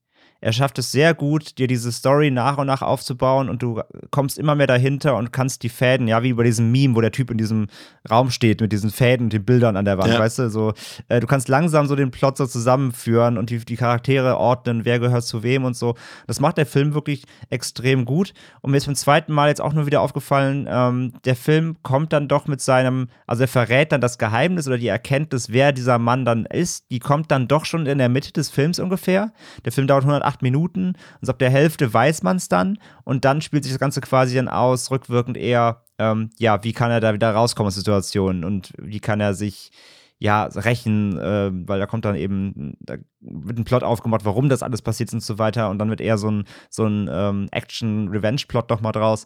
Er 0.44 0.52
schafft 0.52 0.78
es 0.78 0.92
sehr 0.92 1.14
gut, 1.14 1.58
dir 1.58 1.68
diese 1.68 1.92
Story 1.94 2.30
nach 2.30 2.58
und 2.58 2.68
nach 2.68 2.82
aufzubauen 2.82 3.48
und 3.48 3.64
du 3.64 3.82
kommst 4.12 4.38
immer 4.38 4.56
mehr 4.56 4.68
dahinter 4.68 5.16
und 5.16 5.32
kannst 5.32 5.64
die 5.64 5.70
Fäden, 5.70 6.10
ja, 6.10 6.22
wie 6.22 6.30
über 6.30 6.44
diesem 6.44 6.70
Meme, 6.70 6.96
wo 6.96 7.02
der 7.02 7.14
Typ 7.14 7.32
in 7.32 7.38
diesem 7.38 7.68
Raum 8.10 8.30
steht 8.30 8.60
mit 8.60 8.74
diesen 8.74 8.90
Fäden 8.90 9.28
und 9.28 9.34
den 9.34 9.46
Bildern 9.46 9.78
an 9.78 9.86
der 9.86 9.98
Wand, 9.98 10.12
Ja. 10.12 10.20
weißt 10.20 10.40
du, 10.40 10.50
so, 10.50 10.74
äh, 11.08 11.22
du 11.22 11.28
kannst 11.28 11.48
langsam 11.48 11.88
so 11.88 11.96
den 11.96 12.12
Plot 12.12 12.38
so 12.38 12.46
zusammenführen 12.46 13.38
und 13.38 13.52
die, 13.52 13.60
die 13.60 13.78
Charaktere 13.78 14.38
ordnen, 14.38 14.84
wer 14.84 15.00
gehört 15.00 15.24
zu 15.24 15.44
wem 15.44 15.64
und 15.64 15.78
so. 15.78 15.96
Das 16.28 16.42
macht 16.42 16.58
der 16.58 16.66
Film 16.66 16.94
wirklich 16.94 17.24
extrem 17.50 18.04
gut. 18.04 18.34
Und 18.60 18.72
mir 18.72 18.78
ist 18.78 18.86
beim 18.88 18.96
zweiten 18.96 19.32
Mal 19.32 19.48
jetzt 19.48 19.62
auch 19.62 19.72
nur 19.72 19.86
wieder 19.86 20.02
aufgefallen, 20.02 20.68
ähm, 20.70 21.14
der 21.24 21.38
Film 21.38 21.78
kommt 21.84 22.12
dann 22.12 22.28
doch 22.28 22.48
mit 22.48 22.60
seinem, 22.60 23.08
also 23.28 23.44
er 23.44 23.48
verrät 23.48 23.94
dann 23.94 24.02
das 24.02 24.18
Geheimnis 24.18 24.68
oder 24.68 24.78
die 24.78 24.88
Erkenntnis, 24.88 25.52
wer 25.54 25.72
dieser 25.72 26.00
Mann 26.00 26.26
dann 26.26 26.46
ist, 26.46 26.92
die 26.92 27.00
kommt 27.00 27.32
dann 27.32 27.48
doch 27.48 27.64
schon 27.64 27.86
in 27.86 27.98
der 27.98 28.10
Mitte 28.10 28.34
des 28.34 28.50
Films 28.50 28.80
ungefähr. 28.80 29.32
Der 29.64 29.72
Film 29.72 29.88
dauert 29.88 30.04
108 30.04 30.33
Minuten 30.42 30.88
und 30.88 30.96
so 31.22 31.32
ab 31.32 31.40
der 31.40 31.50
Hälfte 31.50 31.94
weiß 31.94 32.24
man 32.24 32.38
es 32.38 32.50
dann 32.50 32.78
und 33.04 33.26
dann 33.26 33.42
spielt 33.42 33.64
sich 33.64 33.74
das 33.74 33.80
Ganze 33.80 34.02
quasi 34.02 34.36
dann 34.36 34.48
aus, 34.48 34.92
rückwirkend 34.92 35.38
eher, 35.38 35.84
ähm, 36.00 36.30
ja, 36.38 36.64
wie 36.64 36.74
kann 36.74 36.92
er 36.92 37.00
da 37.00 37.14
wieder 37.14 37.32
rauskommen 37.32 37.68
aus 37.68 37.76
Situationen 37.76 38.44
und 38.44 38.74
wie 38.78 39.00
kann 39.00 39.20
er 39.20 39.34
sich 39.34 39.72
ja, 40.20 40.46
rächen, 40.46 41.20
äh, 41.20 41.52
weil 41.52 41.80
da 41.80 41.86
kommt 41.86 42.06
dann 42.06 42.16
eben, 42.16 42.78
da 42.80 42.96
wird 43.20 43.60
ein 43.60 43.66
Plot 43.66 43.84
aufgemacht, 43.84 44.24
warum 44.24 44.48
das 44.48 44.64
alles 44.64 44.82
passiert 44.82 45.12
und 45.12 45.22
so 45.22 45.38
weiter. 45.38 45.70
Und 45.70 45.80
dann 45.80 45.90
wird 45.90 46.00
eher 46.00 46.18
so 46.18 46.32
ein, 46.32 46.46
so 46.70 46.86
ein 46.86 47.10
ähm, 47.12 47.50
Action-Revenge-Plot 47.52 48.70
noch 48.70 48.80
mal 48.80 48.94
draus. 48.94 49.26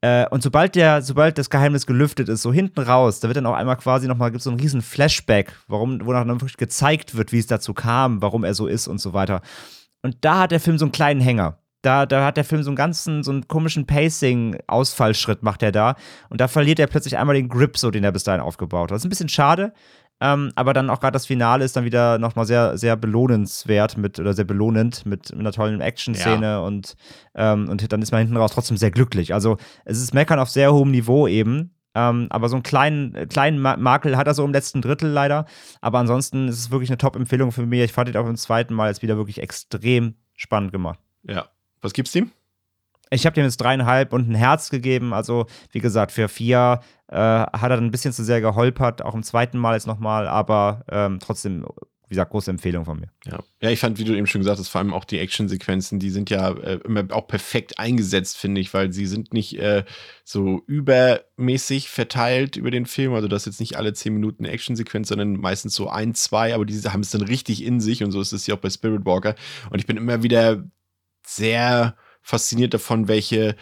Äh, 0.00 0.26
und 0.30 0.42
sobald 0.42 0.74
der, 0.74 1.02
sobald 1.02 1.38
das 1.38 1.48
Geheimnis 1.48 1.86
gelüftet 1.86 2.28
ist, 2.28 2.42
so 2.42 2.52
hinten 2.52 2.80
raus, 2.80 3.20
da 3.20 3.28
wird 3.28 3.36
dann 3.36 3.46
auch 3.46 3.54
einmal 3.54 3.76
quasi 3.76 4.08
nochmal, 4.08 4.30
gibt 4.30 4.38
es 4.38 4.44
so 4.44 4.50
einen 4.50 4.58
riesen 4.58 4.82
Flashback, 4.82 5.52
warum, 5.68 6.04
wo 6.04 6.12
dann 6.12 6.28
wirklich 6.28 6.56
gezeigt 6.56 7.16
wird, 7.16 7.32
wie 7.32 7.38
es 7.38 7.46
dazu 7.46 7.72
kam, 7.72 8.20
warum 8.20 8.44
er 8.44 8.54
so 8.54 8.66
ist 8.66 8.88
und 8.88 8.98
so 8.98 9.12
weiter. 9.12 9.42
Und 10.02 10.16
da 10.20 10.40
hat 10.40 10.52
der 10.52 10.60
Film 10.60 10.78
so 10.78 10.84
einen 10.84 10.92
kleinen 10.92 11.20
Hänger. 11.20 11.58
Da, 11.82 12.04
da 12.04 12.24
hat 12.24 12.36
der 12.36 12.44
Film 12.44 12.62
so 12.62 12.70
einen 12.70 12.76
ganzen, 12.76 13.22
so 13.22 13.30
einen 13.30 13.46
komischen 13.46 13.86
Pacing-Ausfallschritt 13.86 15.42
macht 15.42 15.62
er 15.62 15.72
da. 15.72 15.94
Und 16.30 16.40
da 16.40 16.48
verliert 16.48 16.78
er 16.78 16.88
plötzlich 16.88 17.16
einmal 17.16 17.36
den 17.36 17.48
Grip, 17.48 17.78
so 17.78 17.90
den 17.90 18.02
er 18.02 18.12
bis 18.12 18.24
dahin 18.24 18.40
aufgebaut 18.40 18.90
hat. 18.90 18.96
Das 18.96 19.02
ist 19.02 19.06
ein 19.06 19.10
bisschen 19.10 19.28
schade. 19.28 19.72
Ähm, 20.20 20.50
aber 20.54 20.72
dann 20.72 20.88
auch 20.88 21.00
gerade 21.00 21.12
das 21.12 21.26
Finale 21.26 21.64
ist 21.64 21.76
dann 21.76 21.84
wieder 21.84 22.18
nochmal 22.18 22.46
sehr, 22.46 22.78
sehr 22.78 22.96
belohnenswert 22.96 23.98
mit, 23.98 24.18
oder 24.18 24.32
sehr 24.32 24.46
belohnend 24.46 25.04
mit, 25.04 25.30
mit 25.30 25.40
einer 25.40 25.52
tollen 25.52 25.82
Action-Szene 25.82 26.62
und, 26.62 26.96
ähm, 27.34 27.68
und 27.68 27.92
dann 27.92 28.00
ist 28.00 28.12
man 28.12 28.20
hinten 28.20 28.36
raus 28.38 28.52
trotzdem 28.52 28.78
sehr 28.78 28.90
glücklich. 28.90 29.34
Also 29.34 29.58
es 29.84 30.00
ist 30.00 30.14
Meckern 30.14 30.38
auf 30.38 30.48
sehr 30.48 30.72
hohem 30.72 30.90
Niveau 30.90 31.28
eben. 31.28 31.75
Ähm, 31.98 32.26
aber 32.28 32.50
so 32.50 32.56
einen 32.56 32.62
kleinen, 32.62 33.28
kleinen 33.28 33.58
Ma- 33.58 33.78
Makel 33.78 34.18
hat 34.18 34.26
er 34.26 34.34
so 34.34 34.44
im 34.44 34.52
letzten 34.52 34.82
Drittel 34.82 35.08
leider. 35.08 35.46
Aber 35.80 35.98
ansonsten 35.98 36.48
ist 36.48 36.58
es 36.58 36.70
wirklich 36.70 36.90
eine 36.90 36.98
Top-Empfehlung 36.98 37.52
für 37.52 37.64
mich. 37.64 37.80
Ich 37.80 37.92
fand 37.92 38.10
ihn 38.10 38.16
auch 38.18 38.26
im 38.26 38.36
zweiten 38.36 38.74
Mal 38.74 38.88
jetzt 38.88 39.00
wieder 39.00 39.16
wirklich 39.16 39.40
extrem 39.40 40.14
spannend 40.34 40.72
gemacht. 40.72 41.00
Ja. 41.22 41.46
Was 41.80 41.94
gibt's 41.94 42.14
ihm? 42.14 42.30
Ich 43.08 43.24
habe 43.24 43.34
dem 43.34 43.44
jetzt 43.44 43.58
dreieinhalb 43.58 44.12
und 44.12 44.28
ein 44.28 44.34
Herz 44.34 44.68
gegeben. 44.68 45.14
Also, 45.14 45.46
wie 45.70 45.78
gesagt, 45.78 46.12
für 46.12 46.28
vier 46.28 46.80
äh, 47.08 47.16
hat 47.16 47.62
er 47.62 47.76
dann 47.76 47.84
ein 47.84 47.90
bisschen 47.92 48.12
zu 48.12 48.24
sehr 48.24 48.40
geholpert, 48.40 49.00
auch 49.00 49.14
im 49.14 49.22
zweiten 49.22 49.58
Mal 49.58 49.74
jetzt 49.74 49.86
nochmal, 49.86 50.26
aber 50.26 50.84
ähm, 50.90 51.18
trotzdem, 51.20 51.64
wie 52.08 52.14
gesagt, 52.14 52.30
große 52.30 52.50
Empfehlung 52.50 52.84
von 52.84 53.00
mir. 53.00 53.10
Ja. 53.24 53.40
ja, 53.60 53.70
ich 53.70 53.80
fand, 53.80 53.98
wie 53.98 54.04
du 54.04 54.14
eben 54.14 54.28
schon 54.28 54.40
gesagt 54.40 54.60
hast, 54.60 54.68
vor 54.68 54.80
allem 54.80 54.94
auch 54.94 55.04
die 55.04 55.18
Actionsequenzen, 55.18 55.98
die 55.98 56.10
sind 56.10 56.30
ja 56.30 56.50
äh, 56.52 56.78
immer 56.84 57.04
auch 57.10 57.26
perfekt 57.26 57.80
eingesetzt, 57.80 58.36
finde 58.36 58.60
ich, 58.60 58.72
weil 58.72 58.92
sie 58.92 59.06
sind 59.06 59.32
nicht 59.34 59.58
äh, 59.58 59.84
so 60.22 60.62
übermäßig 60.66 61.88
verteilt 61.88 62.56
über 62.56 62.70
den 62.70 62.86
Film. 62.86 63.12
Also, 63.14 63.26
das 63.26 63.42
ist 63.42 63.54
jetzt 63.54 63.60
nicht 63.60 63.76
alle 63.76 63.92
zehn 63.92 64.14
Minuten 64.14 64.44
eine 64.44 64.52
Actionsequenz, 64.52 65.08
sondern 65.08 65.36
meistens 65.36 65.74
so 65.74 65.88
ein, 65.88 66.14
zwei, 66.14 66.54
aber 66.54 66.64
diese 66.64 66.92
haben 66.92 67.00
es 67.00 67.10
dann 67.10 67.22
richtig 67.22 67.64
in 67.64 67.80
sich 67.80 68.04
und 68.04 68.12
so 68.12 68.20
ist 68.20 68.32
es 68.32 68.46
ja 68.46 68.54
auch 68.54 68.60
bei 68.60 68.70
Spirit 68.70 69.04
Walker. 69.04 69.34
Und 69.70 69.80
ich 69.80 69.86
bin 69.86 69.96
immer 69.96 70.22
wieder 70.22 70.64
sehr 71.26 71.96
fasziniert 72.22 72.72
davon, 72.72 73.08
welche 73.08 73.56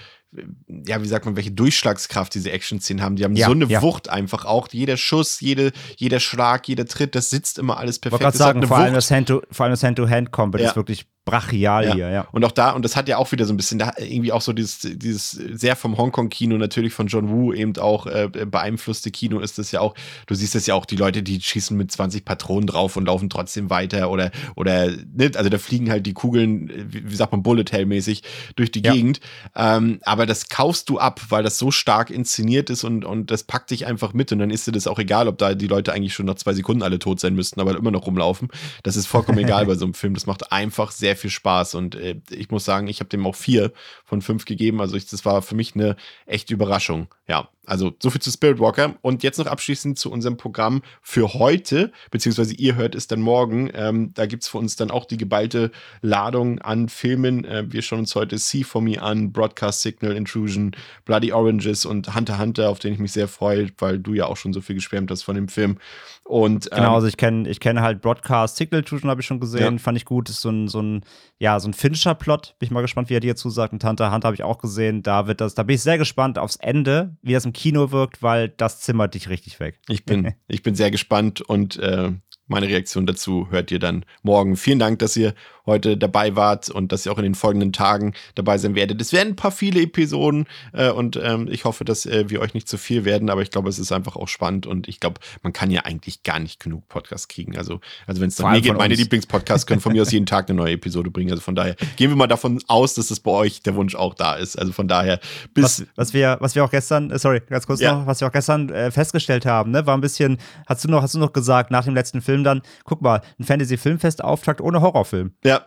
ja, 0.87 1.03
wie 1.03 1.07
sagt 1.07 1.24
man, 1.26 1.37
welche 1.37 1.53
Durchschlagskraft 1.53 2.35
diese 2.35 2.51
Action-Szenen 2.51 3.03
haben. 3.03 3.16
Die 3.16 3.24
haben 3.24 3.37
Ja, 3.37 3.47
so 3.47 3.53
eine 3.53 3.66
ja. 3.66 3.82
Wucht 3.82 4.09
einfach 4.09 4.45
auch. 4.45 4.68
Jeder 4.72 4.97
Schuss, 4.97 5.41
jede, 5.41 5.72
jeder 5.97 6.20
Schlag, 6.20 6.66
jeder 6.68 6.87
Tritt, 6.87 7.14
das 7.14 7.30
sitzt 7.30 7.59
immer 7.59 7.76
alles 7.78 7.97
Ich 7.97 8.03
perfekt. 8.03 8.22
wollte 8.24 8.39
gerade 8.39 8.59
sagen, 8.61 8.66
vor 8.66 8.76
allem, 8.78 8.95
das 8.95 9.11
Hand 9.11 9.28
to, 9.28 9.43
vor 9.51 9.64
allem 9.64 9.72
das 9.72 9.82
Hand-to-Hand-Combat 9.82 10.61
Ja. 10.61 10.70
ist 10.70 10.76
wirklich 10.76 11.07
brachial 11.24 11.84
Ja. 11.86 11.94
hier, 11.94 12.10
ja. 12.10 12.28
Und 12.32 12.44
auch 12.44 12.52
da, 12.52 12.70
und 12.72 12.84
das 12.84 12.96
hat 12.96 13.08
ja 13.08 13.16
auch 13.16 13.32
wieder 13.32 13.46
so 13.46 13.52
ein 13.52 13.56
bisschen, 13.56 13.78
da 13.78 13.92
irgendwie 13.98 14.30
auch 14.32 14.42
so 14.42 14.52
dieses, 14.52 14.80
dieses 14.80 15.30
sehr 15.30 15.74
vom 15.76 15.96
Hongkong-Kino, 15.96 16.58
natürlich 16.58 16.92
von 16.92 17.06
John 17.06 17.30
Woo 17.30 17.52
eben 17.52 17.76
auch 17.78 18.06
äh, 18.06 18.28
beeinflusste 18.28 19.10
Kino 19.10 19.40
ist 19.40 19.58
das 19.58 19.72
ja 19.72 19.80
auch. 19.80 19.94
Du 20.26 20.34
siehst 20.34 20.54
es 20.54 20.66
ja 20.66 20.74
auch, 20.74 20.84
die 20.84 20.96
Leute, 20.96 21.22
die 21.22 21.40
schießen 21.40 21.76
mit 21.76 21.90
20 21.90 22.24
Patronen 22.24 22.66
drauf 22.66 22.96
und 22.96 23.06
laufen 23.06 23.30
trotzdem 23.30 23.70
weiter 23.70 24.10
oder, 24.10 24.30
oder, 24.54 24.88
ne, 24.90 25.30
also 25.34 25.48
da 25.48 25.58
fliegen 25.58 25.90
halt 25.90 26.04
die 26.06 26.12
Kugeln, 26.12 26.70
wie, 26.92 27.10
wie 27.10 27.16
sagt 27.16 27.32
man, 27.32 27.42
Bullet 27.42 27.64
Hell-mäßig 27.70 28.22
durch 28.56 28.70
die 28.70 28.82
Ja. 28.84 28.92
Gegend. 28.92 29.20
Ähm, 29.56 30.00
aber 30.02 30.26
das 30.26 30.48
kaufst 30.48 30.88
du 30.90 30.98
ab, 30.98 31.20
weil 31.30 31.42
das 31.42 31.58
so 31.58 31.70
stark 31.70 32.10
inszeniert 32.10 32.68
ist 32.70 32.84
und, 32.84 33.04
und 33.04 33.30
das 33.30 33.44
packt 33.44 33.70
dich 33.70 33.86
einfach 33.86 34.12
mit 34.12 34.30
und 34.32 34.40
dann 34.40 34.50
ist 34.50 34.66
dir 34.66 34.72
das 34.72 34.86
auch 34.86 34.98
egal, 34.98 35.28
ob 35.28 35.38
da 35.38 35.54
die 35.54 35.66
Leute 35.68 35.92
eigentlich 35.92 36.12
schon 36.14 36.26
nach 36.26 36.34
zwei 36.34 36.52
Sekunden 36.52 36.82
alle 36.82 36.98
tot 36.98 37.18
sein 37.20 37.34
müssten, 37.34 37.60
aber 37.60 37.76
immer 37.76 37.90
noch 37.90 38.06
rumlaufen. 38.06 38.48
Das 38.82 38.96
ist 38.96 39.06
vollkommen 39.06 39.38
egal 39.44 39.66
bei 39.66 39.74
so 39.74 39.84
einem 39.86 39.94
Film. 39.94 40.14
Das 40.14 40.26
macht 40.26 40.52
einfach 40.52 40.90
sehr 40.90 41.13
viel 41.14 41.30
Spaß. 41.30 41.74
Und 41.74 41.94
äh, 41.94 42.20
ich 42.30 42.50
muss 42.50 42.64
sagen, 42.64 42.86
ich 42.88 43.00
habe 43.00 43.08
dem 43.08 43.26
auch 43.26 43.34
vier 43.34 43.72
von 44.14 44.22
fünf 44.22 44.44
gegeben. 44.44 44.80
Also 44.80 44.96
ich, 44.96 45.06
das 45.06 45.24
war 45.24 45.42
für 45.42 45.54
mich 45.54 45.74
eine 45.74 45.96
echte 46.26 46.54
Überraschung. 46.54 47.08
Ja, 47.26 47.48
also 47.66 47.92
so 48.02 48.10
viel 48.10 48.20
zu 48.20 48.30
Spirit 48.30 48.58
Walker. 48.58 48.94
Und 49.00 49.22
jetzt 49.22 49.38
noch 49.38 49.46
abschließend 49.46 49.98
zu 49.98 50.10
unserem 50.12 50.36
Programm 50.36 50.82
für 51.00 51.32
heute, 51.34 51.90
beziehungsweise 52.10 52.54
ihr 52.54 52.74
hört 52.76 52.94
es 52.94 53.06
dann 53.06 53.20
morgen. 53.20 53.70
Ähm, 53.74 54.12
da 54.14 54.26
gibt 54.26 54.42
es 54.42 54.48
für 54.50 54.58
uns 54.58 54.76
dann 54.76 54.90
auch 54.90 55.06
die 55.06 55.16
geballte 55.16 55.70
Ladung 56.02 56.58
an 56.60 56.88
Filmen. 56.90 57.44
Äh, 57.44 57.64
wir 57.72 57.80
schauen 57.82 58.00
uns 58.00 58.14
heute 58.14 58.36
See 58.38 58.62
For 58.64 58.82
Me 58.82 59.00
an, 59.00 59.32
Broadcast 59.32 59.80
Signal, 59.82 60.12
Intrusion, 60.12 60.72
Bloody 61.06 61.32
Oranges 61.32 61.86
und 61.86 62.14
Hunter 62.14 62.38
Hunter, 62.38 62.68
auf 62.68 62.78
den 62.78 62.92
ich 62.92 62.98
mich 62.98 63.12
sehr 63.12 63.28
freue, 63.28 63.68
weil 63.78 63.98
du 63.98 64.12
ja 64.12 64.26
auch 64.26 64.36
schon 64.36 64.52
so 64.52 64.60
viel 64.60 64.74
geschwärmt 64.76 65.10
hast 65.10 65.22
von 65.22 65.34
dem 65.34 65.48
Film. 65.48 65.78
Und 66.24 66.66
ähm, 66.72 66.76
Genau, 66.78 66.94
also 66.94 67.06
ich 67.06 67.16
kenne 67.16 67.48
ich 67.48 67.60
kenn 67.60 67.80
halt 67.80 68.02
Broadcast 68.02 68.56
Signal 68.56 68.80
Intrusion, 68.80 69.10
habe 69.10 69.22
ich 69.22 69.26
schon 69.26 69.40
gesehen, 69.40 69.74
Ja. 69.74 69.78
fand 69.78 69.96
ich 69.96 70.04
gut. 70.04 70.28
Ist 70.28 70.42
so 70.42 70.50
ein, 70.50 70.68
so 70.68 70.80
ein, 70.82 71.04
ja, 71.38 71.58
so 71.60 71.68
ein 71.68 71.72
Fincher-Plot. 71.74 72.56
Bin 72.58 72.66
ich 72.66 72.70
mal 72.70 72.82
gespannt, 72.82 73.08
wie 73.08 73.14
er 73.14 73.20
dir 73.20 73.36
zusagt. 73.36 73.72
Und 73.72 73.82
Hunter 73.84 74.03
x 74.07 74.14
Hunter 74.14 74.26
habe 74.26 74.34
ich 74.34 74.42
auch 74.42 74.59
gesehen. 74.59 75.02
Da 75.02 75.26
wird 75.26 75.40
das, 75.40 75.55
da 75.55 75.62
bin 75.62 75.74
ich 75.74 75.82
sehr 75.82 75.98
gespannt 75.98 76.38
aufs 76.38 76.57
Ende, 76.57 77.16
wie 77.22 77.32
das 77.32 77.44
im 77.44 77.52
Kino 77.52 77.90
wirkt, 77.90 78.22
weil 78.22 78.48
das 78.48 78.80
zimmert 78.80 79.14
dich 79.14 79.28
richtig 79.28 79.61
weg. 79.61 79.80
Ich 79.88 80.05
bin, 80.05 80.34
ich 80.48 80.62
bin 80.62 80.74
sehr 80.74 80.90
gespannt 80.90 81.40
und 81.40 81.76
äh, 81.78 82.12
meine 82.47 82.68
Reaktion 82.68 83.07
dazu 83.07 83.49
hört 83.51 83.70
ihr 83.70 83.78
dann 83.78 84.05
morgen. 84.22 84.57
Vielen 84.57 84.78
Dank, 84.78 84.99
dass 84.99 85.16
ihr 85.16 85.34
heute 85.66 85.97
dabei 85.97 86.36
wart 86.36 86.68
und 86.68 86.92
dass 86.92 87.07
ihr 87.07 87.12
auch 87.12 87.16
in 87.16 87.24
den 87.24 87.34
folgenden 87.34 87.72
Tagen 87.72 88.12
dabei 88.34 88.59
sein 88.59 88.74
werdet. 88.74 89.01
Es 89.01 89.14
werden 89.14 89.30
ein 89.30 89.36
paar 89.36 89.51
viele 89.51 89.80
Episoden 89.80 90.47
äh, 90.74 90.90
und 90.90 91.16
ähm, 91.16 91.49
ich 91.51 91.64
hoffe, 91.64 91.84
dass 91.86 92.05
äh, 92.05 92.28
wir 92.28 92.40
euch 92.42 92.53
nicht 92.53 92.68
zu 92.68 92.76
viel 92.76 93.07
werden, 93.07 93.30
aber 93.30 93.40
ich 93.40 93.51
glaube, 93.51 93.70
es 93.70 93.78
ist 93.78 93.90
einfach 93.90 94.16
auch 94.16 94.28
spannend 94.28 94.66
und 94.66 94.88
ich 94.88 95.01
glaube, 95.01 95.20
man 95.42 95.55
kann 95.55 95.70
ja 95.70 95.82
eigentlich 95.82 96.22
gar 96.22 96.38
nicht 96.38 96.61
genug 96.61 96.86
Podcasts 96.88 97.28
kriegen. 97.28 97.57
Also, 97.57 97.80
also 98.07 98.20
wenn 98.20 98.28
es 98.28 98.38
nach 98.38 98.53
mir 98.53 98.61
geht, 98.61 98.76
meine. 98.76 98.95
Lieblingspodcasts 98.95 99.66
können 99.66 99.80
von 99.80 99.92
mir 99.92 100.03
aus 100.03 100.12
jeden 100.12 100.26
Tag 100.26 100.51
eine 100.51 100.57
neue 100.57 100.74
Episode 100.74 101.11
bringen. 101.11 101.30
Also 101.30 101.40
von 101.40 101.55
daher 101.55 101.76
gehen 101.97 102.11
wir 102.11 102.16
mal 102.16 102.26
davon 102.26 102.61
aus, 102.68 102.95
dass 102.95 103.11
es 103.11 103.20
bei 103.20 103.30
euch 103.30 103.62
der 103.62 103.74
Wunsch 103.74 103.95
auch 103.95 104.14
da 104.14 104.34
ist. 104.34 104.57
Also 104.57 104.72
von 104.72 104.86
daher 104.86 105.18
bis 105.55 105.64
Was, 105.64 105.86
was, 105.97 106.14
wir, 106.14 106.36
was 106.40 106.55
wir 106.55 106.64
auch 106.64 106.70
gestern, 106.70 107.11
äh, 107.11 107.18
sorry, 107.18 107.40
ganz 107.49 107.66
kurz 107.66 107.80
Ja. 107.80 107.95
noch, 107.95 108.07
was 108.07 108.20
wir 108.20 108.28
auch 108.28 108.32
gestern 108.32 108.68
äh, 108.68 108.90
festgestellt 108.90 109.47
haben, 109.47 109.70
ne, 109.70 109.86
war 109.86 109.97
ein 109.97 110.03
bisschen, 110.03 110.38
hast 110.66 110.84
du 110.84 110.88
noch, 110.88 111.03
hast 111.03 111.14
du 111.14 111.18
noch 111.18 111.32
gesagt, 111.32 111.70
nach 111.70 111.84
dem 111.84 111.95
letzten 111.95 112.20
Film 112.20 112.34
dann, 112.43 112.62
guck 112.85 113.03
mal, 113.03 113.20
ein 113.39 113.45
Fantasy-Filmfest-Auftakt 113.45 114.61
ohne 114.61 114.80
Horrorfilm. 114.80 115.35
ja, 115.45 115.66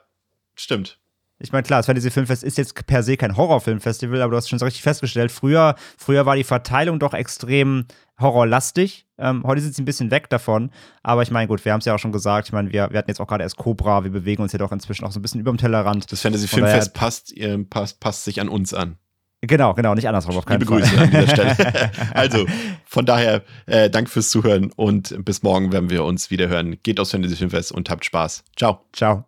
stimmt. 0.55 0.99
Ich 1.39 1.51
meine, 1.51 1.61
klar, 1.61 1.77
das 1.79 1.85
Fantasy-Filmfest 1.85 2.43
ist 2.43 2.57
jetzt 2.57 2.87
per 2.87 3.03
se 3.03 3.15
kein 3.15 3.37
Horrorfilmfestival, 3.37 4.23
aber 4.23 4.31
du 4.31 4.37
hast 4.37 4.49
schon 4.49 4.57
so 4.57 4.65
richtig 4.65 4.81
festgestellt, 4.81 5.31
früher, 5.31 5.75
früher 5.95 6.25
war 6.25 6.35
die 6.35 6.43
Verteilung 6.43 6.97
doch 6.97 7.13
extrem 7.13 7.85
horrorlastig. 8.19 9.05
Ähm, 9.19 9.43
heute 9.45 9.61
sind 9.61 9.75
sie 9.75 9.83
ein 9.83 9.85
bisschen 9.85 10.09
weg 10.09 10.29
davon. 10.29 10.71
Aber 11.03 11.21
ich 11.21 11.29
meine, 11.29 11.47
gut, 11.47 11.63
wir 11.63 11.73
haben 11.73 11.79
es 11.79 11.85
ja 11.85 11.93
auch 11.93 11.99
schon 11.99 12.11
gesagt. 12.11 12.47
Ich 12.47 12.53
meine, 12.53 12.71
wir, 12.71 12.89
wir 12.89 12.97
hatten 12.97 13.09
jetzt 13.11 13.19
auch 13.21 13.27
gerade 13.27 13.43
erst 13.43 13.57
Cobra. 13.57 14.03
Wir 14.03 14.09
bewegen 14.11 14.41
uns 14.41 14.51
ja 14.51 14.57
doch 14.59 14.71
inzwischen 14.71 15.05
auch 15.05 15.11
so 15.11 15.19
ein 15.19 15.21
bisschen 15.21 15.39
über 15.39 15.51
dem 15.51 15.57
Tellerrand. 15.57 16.11
Das 16.11 16.21
Fantasy 16.21 16.47
Von 16.47 16.61
daher- 16.61 16.71
Filmfest 16.73 16.93
passt, 16.95 17.37
äh, 17.37 17.57
passt, 17.59 17.99
passt 17.99 18.23
sich 18.25 18.41
an 18.41 18.49
uns 18.49 18.73
an. 18.73 18.97
Genau, 19.41 19.73
genau, 19.73 19.93
nicht 19.93 20.07
andersrum 20.07 20.35
auf 20.35 20.45
keinen 20.45 20.61
Liebe 20.61 20.71
Fall. 20.71 20.81
Grüße 20.81 20.99
an 20.99 21.11
dieser 21.11 21.27
Stelle. 21.27 21.91
also, 22.13 22.45
von 22.85 23.05
daher, 23.05 23.43
äh, 23.67 23.89
danke 23.89 24.09
fürs 24.09 24.29
Zuhören 24.29 24.71
und 24.75 25.23
bis 25.23 25.43
morgen 25.43 25.71
werden 25.71 25.89
wir 25.89 26.03
uns 26.05 26.31
wieder 26.31 26.47
hören. 26.47 26.77
Geht 26.81 26.99
aufs 26.99 27.11
Fantasy 27.11 27.35
Filmfest 27.35 27.71
und 27.71 27.89
habt 27.89 28.03
Spaß. 28.03 28.43
Ciao. 28.55 28.81
Ciao. 28.93 29.25